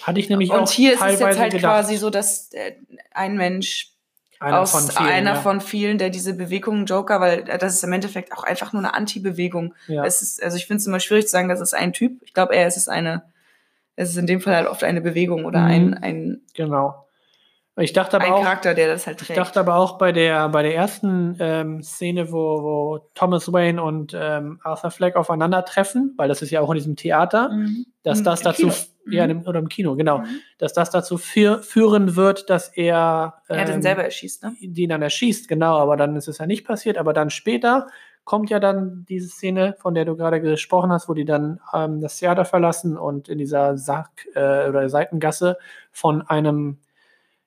[0.05, 1.73] Hatte ich nämlich auch Und hier ist es jetzt halt gedacht.
[1.73, 2.73] quasi so, dass äh,
[3.13, 3.91] ein Mensch
[4.41, 5.41] einer aus von vielen, einer ja.
[5.41, 8.83] von vielen, der diese Bewegung Joker, weil äh, das ist im Endeffekt auch einfach nur
[8.83, 9.75] eine Anti-Bewegung.
[9.89, 10.05] ja.
[10.05, 12.21] Es ist, also ich finde es immer schwierig zu sagen, das ist ein Typ.
[12.23, 13.23] Ich glaube eher, es ist eine,
[13.97, 15.67] es ist in dem Fall halt oft eine Bewegung oder Mhm.
[15.71, 17.01] ein, ein, genau.
[17.77, 19.39] Ich dachte aber ein auch, Charakter, der das halt Ich trägt.
[19.39, 24.13] dachte aber auch bei der, bei der ersten ähm, Szene, wo, wo Thomas Wayne und
[24.17, 27.87] ähm, Arthur Fleck aufeinandertreffen, weil das ist ja auch in diesem Theater, Mhm.
[28.05, 28.75] dass Im- das dazu, Kino.
[29.07, 29.31] Ja, Mhm.
[29.31, 30.41] im, oder im Kino, genau, Mhm.
[30.59, 34.55] dass das dazu führ, führen wird, dass er Er hat ihn ähm, selber erschießt, ne?
[34.61, 37.87] die dann erschießt, genau, aber dann ist es ja nicht passiert, aber dann später
[38.25, 42.01] kommt ja dann diese Szene, von der du gerade gesprochen hast, wo die dann ähm,
[42.01, 45.59] das Theater verlassen und in dieser Sack- äh, oder Seitengasse
[45.93, 46.79] von einem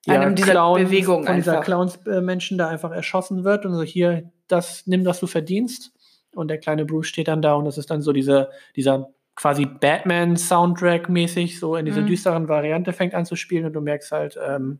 [0.07, 1.59] Einem dieser Bewegung von dieser.
[1.61, 5.91] Clowns-Menschen da einfach erschossen wird und so hier, das nimm, was du verdienst.
[6.35, 9.65] Und der kleine Bruce steht dann da und das ist dann so diese, dieser quasi
[9.65, 12.07] Batman-Soundtrack mäßig, so in diese Mhm.
[12.07, 14.79] düsteren Variante fängt an zu spielen und du merkst halt, ähm,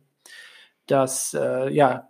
[0.86, 2.08] dass äh, ja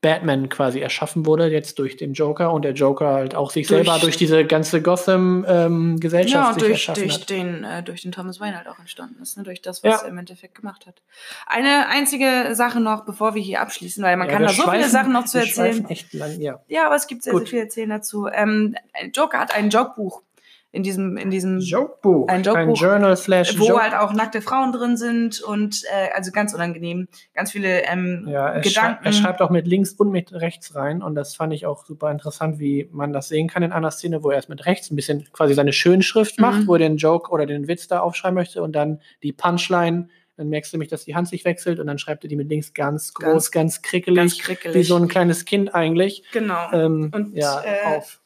[0.00, 3.84] Batman quasi erschaffen wurde jetzt durch den Joker und der Joker halt auch sich Durch-
[3.84, 8.56] selber durch diese ganze Gotham-Gesellschaft Ja, sich durch, durch, den, äh, durch den Thomas Wayne
[8.56, 9.42] halt auch entstanden ist, ne?
[9.42, 10.06] durch das, was Ja.
[10.06, 11.02] er im Endeffekt gemacht hat.
[11.46, 14.88] Eine einzige Sache noch, bevor wir hier abschließen, weil man Ja, kann da so viele
[14.88, 15.84] Sachen noch zu erzählen.
[15.88, 16.60] Echt lang, ja.
[16.68, 18.28] Ja, aber es gibt sehr, sehr viel erzählen dazu.
[18.28, 18.76] Ähm,
[19.12, 20.22] Joker hat ein Jokebuch
[20.70, 22.28] in diesem, in diesem Jokebuch.
[22.28, 23.82] Ein Jokebuch, Journal slash wo Joke.
[23.82, 27.08] halt auch nackte Frauen drin sind und äh, also ganz unangenehm.
[27.34, 29.04] Ganz viele ähm, Ja, er, Gedanken.
[29.06, 32.10] er schreibt auch mit links und mit rechts rein und das fand ich auch super
[32.10, 34.96] interessant, wie man das sehen kann in einer Szene, wo er erst mit rechts ein
[34.96, 36.66] bisschen quasi seine Schönschrift macht, Mhm.
[36.66, 40.48] wo er den Joke oder den Witz da aufschreiben möchte und dann die Punchline, dann
[40.50, 42.72] merkst du nämlich, dass die Hand sich wechselt und dann schreibt er die mit links
[42.74, 44.76] ganz groß, Ganz- ganz, krickelig, ganz krickelig.
[44.76, 46.24] wie so ein kleines Kind eigentlich.
[46.30, 46.70] genau.
[46.72, 48.20] Ähm, Und, ja, äh, auf.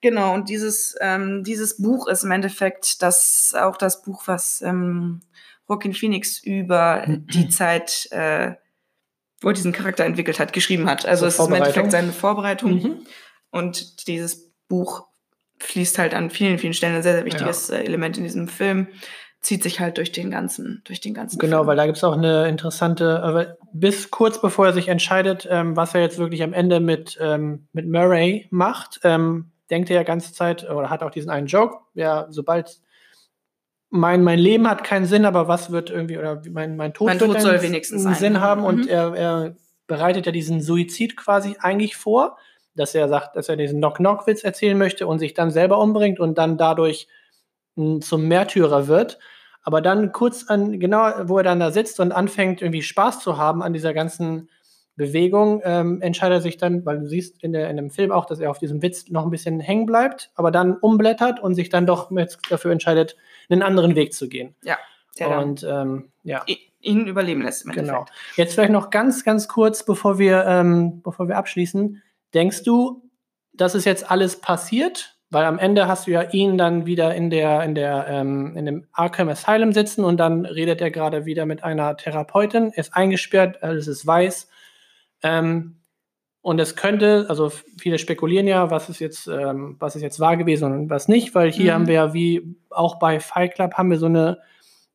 [0.00, 5.20] Genau, und dieses, ähm, dieses Buch ist im Endeffekt das auch das Buch, was ähm,
[5.68, 8.54] Joaquin Phoenix über die Zeit, äh,
[9.40, 11.06] wo er diesen Charakter entwickelt hat, geschrieben hat.
[11.06, 11.54] Also Zur es ist im?
[11.54, 12.74] Endeffekt seine Vorbereitung.
[12.74, 13.06] Mhm.
[13.50, 15.06] Und dieses Buch
[15.58, 18.88] fließt halt an vielen, vielen Stellen ein sehr, sehr wichtiges äh, Element in diesem Film.
[19.42, 21.68] Zieht sich halt durch den ganzen, durch den ganzen Genau, Film.
[21.68, 25.76] weil da gibt es auch eine interessante, aber bis kurz bevor er sich entscheidet, ähm,
[25.76, 30.02] was er jetzt wirklich am Ende mit, ähm, mit Murray macht, ähm, denkt er ja
[30.02, 32.80] ganze Zeit oder hat auch diesen einen Joke, ja, sobald
[33.90, 37.20] mein, mein Leben hat keinen Sinn, aber was wird irgendwie, oder mein, mein Tod Mein
[37.20, 38.14] wird Tod einen soll wenigstens einen.
[38.14, 38.88] Sinn haben und Mhm.
[38.88, 39.56] er, er
[39.86, 42.38] bereitet er diesen Suizid quasi eigentlich vor,
[42.76, 46.38] dass er sagt, dass er diesen Knock-Knock-Witz erzählen möchte und sich dann selber umbringt und
[46.38, 47.08] dann dadurch
[47.74, 49.18] mh, zum Märtyrer wird.
[49.62, 53.36] Aber dann kurz an, genau, wo er dann da sitzt und anfängt, irgendwie Spaß zu
[53.38, 54.48] haben an dieser ganzen
[54.96, 58.26] Bewegung, ähm, entscheidet er sich dann, weil du siehst in, der, in dem Film auch,
[58.26, 61.68] dass er auf diesem Witz noch ein bisschen hängen bleibt, aber dann umblättert und sich
[61.70, 62.10] dann doch
[62.50, 63.16] dafür entscheidet,
[63.48, 64.54] einen anderen Weg zu gehen.
[64.62, 64.76] Ja.
[65.40, 66.44] Und ähm, ja.
[66.80, 68.00] ihn überleben lässt im Genau.
[68.00, 68.36] Endeffekt.
[68.36, 72.02] Jetzt vielleicht noch ganz, ganz kurz, bevor wir, ähm, bevor wir abschließen.
[72.32, 73.02] Denkst du,
[73.52, 75.16] das ist jetzt alles passiert?
[75.32, 78.66] Weil am Ende hast du ja ihn dann wieder in der, in der, ähm, in
[78.66, 83.62] dem Arkham Asylum sitzen und dann redet er gerade wieder mit einer Therapeutin, ist eingesperrt,
[83.62, 84.48] alles ist weiß.
[85.22, 85.76] Ähm,
[86.42, 90.36] und es könnte, also viele spekulieren ja, was ist jetzt, ähm, was ist jetzt wahr
[90.38, 91.74] gewesen und was nicht, weil hier Mhm.
[91.74, 94.38] haben wir ja wie auch bei Fight Club haben wir so eine,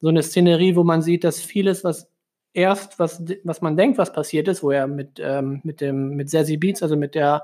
[0.02, 2.10] so eine Szenerie, wo man sieht, dass vieles, was
[2.54, 6.30] erst, was, was man denkt, was passiert ist, wo er mit, ähm, mit dem, mit
[6.30, 7.44] Zazie Beats, also mit der,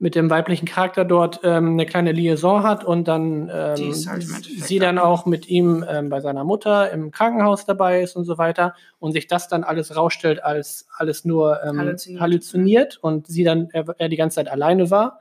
[0.00, 4.78] mit dem weiblichen Charakter dort ähm, eine kleine Liaison hat und dann ähm, halt sie
[4.78, 8.74] dann auch- mit ihm ähm, bei seiner Mutter im Krankenhaus dabei ist und so weiter
[9.00, 12.20] und sich das dann alles rausstellt als alles nur ähm, Halluziniert.
[12.22, 12.98] halluziniert.
[13.02, 15.20] und sie dann er, er die ganze Zeit alleine war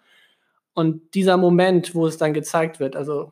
[0.76, 3.32] und dieser Moment, wo es dann gezeigt wird, also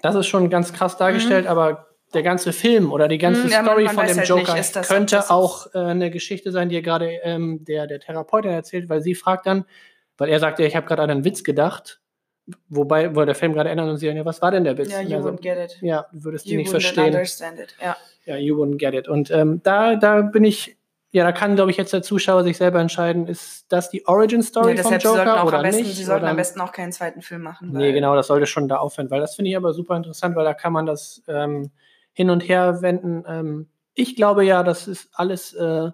[0.00, 3.56] das ist schon ganz krass dargestellt, aber der ganze Film oder die ganze Mhm, ja,
[3.60, 6.52] man- Story man von weiß dem halt Joker ist das- könnte auch äh, eine Geschichte
[6.52, 9.66] sein, die er gerade ähm, der, der Therapeutin erzählt, weil sie fragt dann,
[10.18, 12.00] weil er sagt ja, ich habe gerade an einen Witz gedacht,
[12.68, 14.90] wobei, wo der Film gerade ändert und sie dann, ja, was war denn der Witz?
[14.92, 15.78] Ja, you er so, wouldn't get it.
[15.80, 17.06] ja, du würdest die You nicht wouldn't verstehen.
[17.06, 17.74] understand it.
[17.82, 17.96] Ja.
[18.26, 19.08] Ja, you wouldn't get it.
[19.08, 20.76] Und ähm, da, da bin ich,
[21.12, 24.42] ja, da kann, glaube ich, jetzt der Zuschauer sich selber entscheiden, ist das die Origin
[24.42, 25.96] Story Ja, vom Joker oder am besten, nicht?
[25.96, 26.30] sie sollten oder?
[26.32, 27.70] am besten auch keinen zweiten Film machen.
[27.72, 30.44] Nee, genau, das sollte schon da aufhören, weil das finde ich aber super interessant, weil
[30.44, 31.70] da kann man das ähm,
[32.12, 33.24] hin und her wenden.
[33.26, 35.90] Ähm, ich glaube ja, das ist alles äh,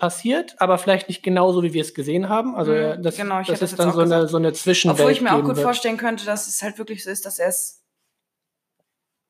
[0.00, 2.56] passiert, aber vielleicht nicht genauso, wie wir es gesehen haben.
[2.56, 5.12] Also Mhm, äh, das, genau, das ist das dann so eine, so eine Zwischenwelt Obwohl
[5.12, 5.60] ich mir auch gut wird.
[5.60, 7.82] vorstellen könnte, dass es halt wirklich so ist, dass er es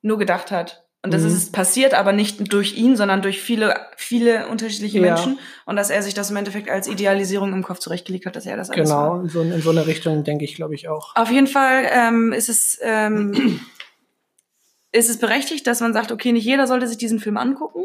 [0.03, 0.87] nur gedacht hat.
[1.03, 1.29] Und das Mhm.
[1.29, 5.03] ist passiert, aber nicht durch ihn, sondern durch viele, viele unterschiedliche Ja.
[5.15, 5.39] Menschen.
[5.65, 8.57] Und dass er sich das im Endeffekt als Idealisierung im Kopf zurechtgelegt hat, dass er
[8.59, 9.09] das alles war.
[9.19, 11.17] Genau, in so, in so eine Richtung denke ich, glaube ich, auch.
[11.17, 13.61] Auf jeden Fall ähm, ist es ähm,
[14.93, 17.85] ist es berechtigt, dass man sagt, okay, nicht jeder sollte sich diesen Film angucken,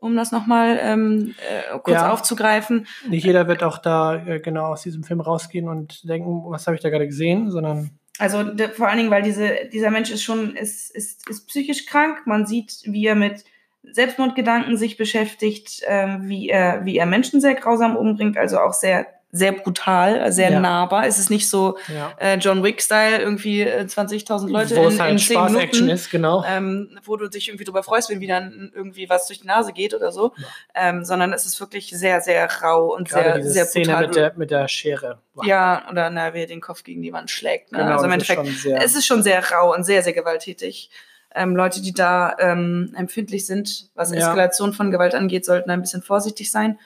[0.00, 2.12] um das nochmal ähm, äh, kurz Ja.
[2.12, 2.86] aufzugreifen.
[3.08, 6.76] Nicht jeder wird auch da äh, genau aus diesem Film rausgehen und denken, was habe
[6.76, 10.22] ich da gerade gesehen, sondern Also de, vor allen Dingen, weil diese, dieser Mensch ist
[10.22, 12.26] schon ist, ist, ist psychisch krank.
[12.26, 13.44] Man sieht, wie er mit
[13.82, 19.06] Selbstmordgedanken sich beschäftigt, ähm, wie, er, wie er Menschen sehr grausam umbringt, also auch sehr,
[19.32, 20.58] sehr brutal, sehr Ja.
[20.60, 21.06] nahbar.
[21.06, 22.12] Es ist nicht so ja.
[22.18, 25.88] äh, John Wick-Style, irgendwie äh, 20.000 Leute wo in, es in halt 10 Spaß-Action Minuten.
[25.94, 26.44] ist, genau.
[26.48, 28.40] ähm, wo du dich irgendwie drüber freust, wenn wieder
[28.74, 30.32] irgendwie was durch die Nase geht oder so,
[30.74, 34.06] ähm, sondern es ist wirklich sehr, sehr rau und Gerade sehr, sehr Szene brutal.
[34.06, 35.20] mit der, mit der Schere.
[35.34, 35.46] Wow.
[35.46, 37.70] ja, oder na, wie er den Kopf gegen die Wand schlägt.
[37.70, 37.78] Ne?
[37.78, 40.12] Genau, also im ist Endeffekt, schon sehr- es ist schon sehr rau und sehr, sehr
[40.12, 40.90] gewalttätig.
[41.32, 44.16] Ähm, Leute, die da ähm, empfindlich sind, was Ja.
[44.18, 46.80] Eskalation von Gewalt angeht, sollten ein bisschen vorsichtig sein.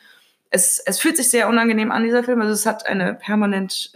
[0.54, 2.40] Es, es fühlt sich sehr unangenehm an, dieser Film.
[2.40, 3.90] Also es hat eine permanent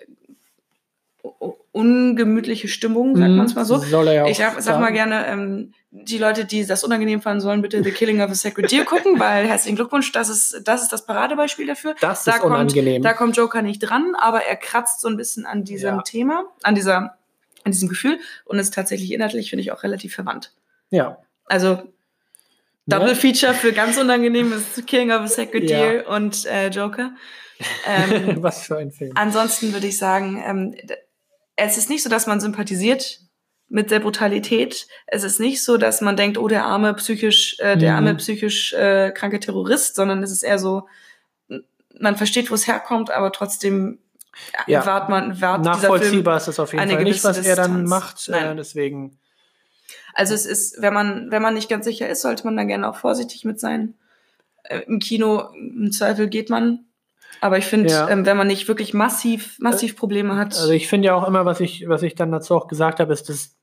[1.72, 3.78] ungemütliche Stimmung, sagt Mhm, man es mal so.
[3.78, 7.22] Soll er ja auch Ich sag, sag mal gerne, ähm, die Leute, die das unangenehm
[7.22, 10.62] fanden, sollen bitte The Killing of a Sacred Deer gucken, weil herzlichen Glückwunsch, das ist
[10.64, 11.94] das, ist das Paradebeispiel dafür.
[12.00, 12.94] Das da ist unangenehm.
[12.94, 16.02] Kommt, da kommt Joker nicht dran, aber er kratzt so ein bisschen an diesem Ja.
[16.02, 17.16] Thema, an dieser,
[17.64, 20.52] an diesem Gefühl und ist tatsächlich inhaltlich, finde ich, auch relativ verwandt.
[20.90, 21.18] ja.
[21.50, 21.82] Also
[22.88, 23.14] Double Ne?
[23.14, 25.78] Feature für ganz unangenehm ist The Killing of a Sacred Ja.
[25.90, 27.12] Deer und äh, Joker.
[27.86, 29.12] Ähm, Was für ein Film.
[29.14, 30.74] Ansonsten würde ich sagen, ähm,
[31.56, 33.20] es ist nicht so, dass man sympathisiert
[33.68, 34.86] mit der Brutalität.
[35.06, 37.96] Es ist nicht so, dass man denkt, oh, der arme psychisch, äh, der Mhm.
[37.96, 40.88] arme psychisch äh, kranke Terrorist, sondern es ist eher so,
[42.00, 43.98] man versteht, wo es herkommt, aber trotzdem
[44.66, 44.86] Ja.
[44.86, 45.64] wart man, wart.
[45.64, 47.88] Nachvollziehbar ist das auf jeden Fall nicht, was gewisse er dann Distanz.
[47.90, 48.28] macht.
[48.28, 49.18] Äh, deswegen,
[50.18, 52.88] Also es ist, wenn man, wenn man nicht ganz sicher ist, sollte man da gerne
[52.88, 53.94] auch vorsichtig mit sein.
[54.64, 56.86] Äh, Im Kino, im Zweifel geht man.
[57.40, 58.08] Aber ich finde, Ja.
[58.10, 61.44] ähm, wenn man nicht wirklich massiv, massiv Probleme hat, also ich finde ja auch immer,
[61.44, 63.54] was ich, was ich dann dazu auch gesagt habe, ist, dass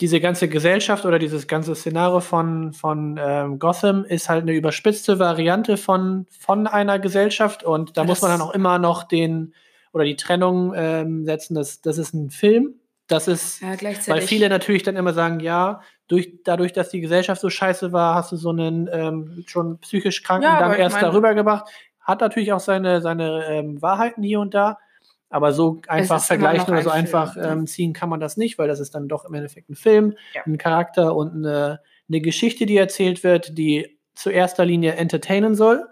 [0.00, 5.18] diese ganze Gesellschaft oder dieses ganze Szenario von, von ähm, Gotham ist halt eine überspitzte
[5.18, 9.02] Variante von, von einer Gesellschaft und da Ja, muss man das- dann auch immer noch
[9.02, 9.52] den
[9.92, 12.74] oder die Trennung ähm, setzen, dass das ist ein Film.
[13.08, 14.08] Das ist, ja, gleichzeitig.
[14.08, 18.14] weil viele natürlich dann immer sagen, ja, durch, dadurch, dass die Gesellschaft so scheiße war,
[18.14, 21.68] hast du so einen ähm, schon psychisch Kranken Ja, dann erst darüber gebracht.
[22.00, 24.78] Hat natürlich auch seine, seine ähm, Wahrheiten hier und da,
[25.30, 27.52] aber so einfach vergleichen oder so ein einfach ja.
[27.52, 30.14] ähm, ziehen kann man das nicht, weil das ist dann doch im Endeffekt ein Film,
[30.34, 30.42] Ja.
[30.46, 35.86] ein Charakter und eine, eine Geschichte, die erzählt wird, die zu erster Linie entertainen soll.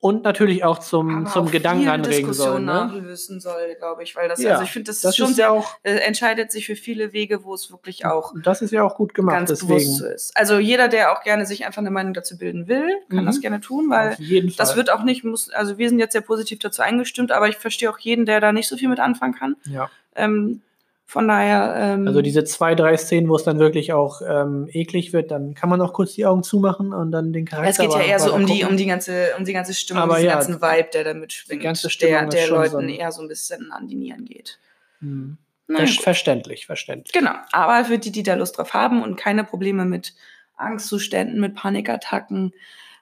[0.00, 2.60] Und natürlich auch zum, aber zum auch Gedanken anregen soll.
[2.60, 2.90] Ne?
[3.16, 5.44] soll, glaube ich, weil das, Ja, also ich finde, das, Das ist schon ist ja
[5.48, 8.82] sehr, auch, äh, entscheidet sich für viele Wege, wo es wirklich auch das ist ja
[8.82, 10.14] auch gut gemacht, ganz bewusst so deswegen.
[10.14, 10.36] ist.
[10.36, 13.26] Also jeder, der auch gerne sich einfach eine Meinung dazu bilden will, kann Mhm.
[13.26, 14.16] das gerne tun, weil
[14.56, 17.56] das wird auch nicht, muss, also wir sind jetzt sehr positiv dazu eingestimmt, aber ich
[17.58, 19.56] verstehe auch jeden, der da nicht so viel mit anfangen kann.
[19.66, 19.90] ja.
[20.16, 20.62] Ähm,
[21.10, 25.12] von daher, ähm, Also diese zwei, drei Szenen, wo es dann wirklich auch ähm, eklig
[25.12, 27.92] wird, dann kann man auch kurz die Augen zumachen und dann den Charakter es geht
[27.92, 30.34] ja eher so um die, um die ganze, um die ganze Stimmung, Aber diesen ja,
[30.34, 33.72] ganzen Vibe, der da mitschwingt, die ganze der, der Leuten so eher so ein bisschen
[33.72, 34.60] an die Nieren geht.
[35.00, 35.36] Hm.
[35.66, 36.00] Na Ver gut.
[36.00, 37.12] verständlich, verständlich.
[37.12, 40.14] Genau, aber für die, die da Lust drauf haben und keine Probleme mit
[40.56, 42.54] Angstzuständen, mit Panikattacken,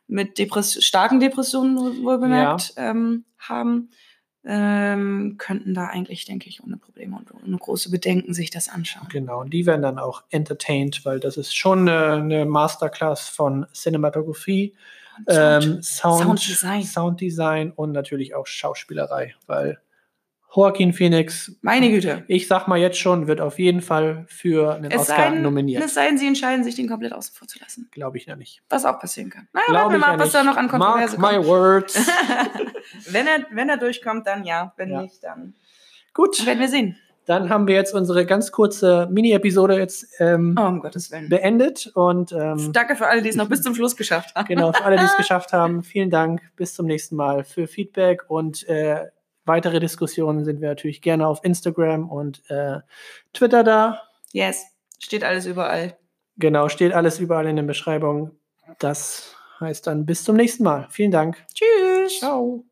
[0.06, 3.90] mit Depress starken Depressionen wohl- bemerkt ähm, haben,
[4.44, 9.08] ähm, könnten da eigentlich, denke ich, ohne Probleme und ohne große Bedenken sich das anschauen.
[9.10, 13.66] Genau, und die werden dann auch entertained, weil das ist schon eine, eine Masterclass von
[13.72, 14.74] Cinematografie,
[15.26, 16.82] ähm, Sound, Sounddesign.
[16.84, 19.80] Sounddesign und natürlich auch Schauspielerei, weil
[20.54, 22.24] Joaquin Phoenix, Meine Güte.
[22.26, 25.84] ich sag mal jetzt schon, wird auf jeden Fall für einen Es Oscar denn, nominiert.
[25.84, 27.88] es sei denn, sie entscheiden sich, den komplett außen vor zu lassen.
[27.92, 28.62] Glaube ich ja nicht.
[28.70, 29.46] Was auch passieren kann.
[29.52, 30.34] Naja, Glaube warten wir mal, ja was nicht.
[30.34, 31.48] da noch an Kontroverse Mark my kommt.
[31.48, 32.06] words.
[33.10, 34.72] wenn, er, wenn er durchkommt, dann ja.
[34.76, 35.02] Wenn Ja.
[35.02, 35.54] nicht, dann
[36.14, 36.96] Gut, werden wir sehen.
[37.26, 40.82] dann haben wir jetzt unsere ganz kurze Mini-Episode jetzt ähm, Oh, um
[41.28, 44.46] beendet und ähm, Danke für alle, die es noch bis zum Schluss geschafft haben.
[44.48, 46.40] Genau, für alle, die es geschafft haben, vielen Dank.
[46.56, 47.44] Bis zum nächsten Mal.
[47.44, 49.08] Für Feedback und äh,
[49.48, 52.78] weitere Diskussionen sind wir natürlich gerne auf Instagram und äh,
[53.32, 54.02] Twitter da.
[54.32, 54.66] Yes,
[54.98, 55.96] steht alles überall.
[56.36, 58.30] Genau, steht alles überall in der Beschreibung.
[58.78, 60.86] Das heißt dann bis zum nächsten Mal.
[60.90, 61.44] Vielen Dank.
[61.52, 62.18] Tschüss.
[62.20, 62.67] Ciao.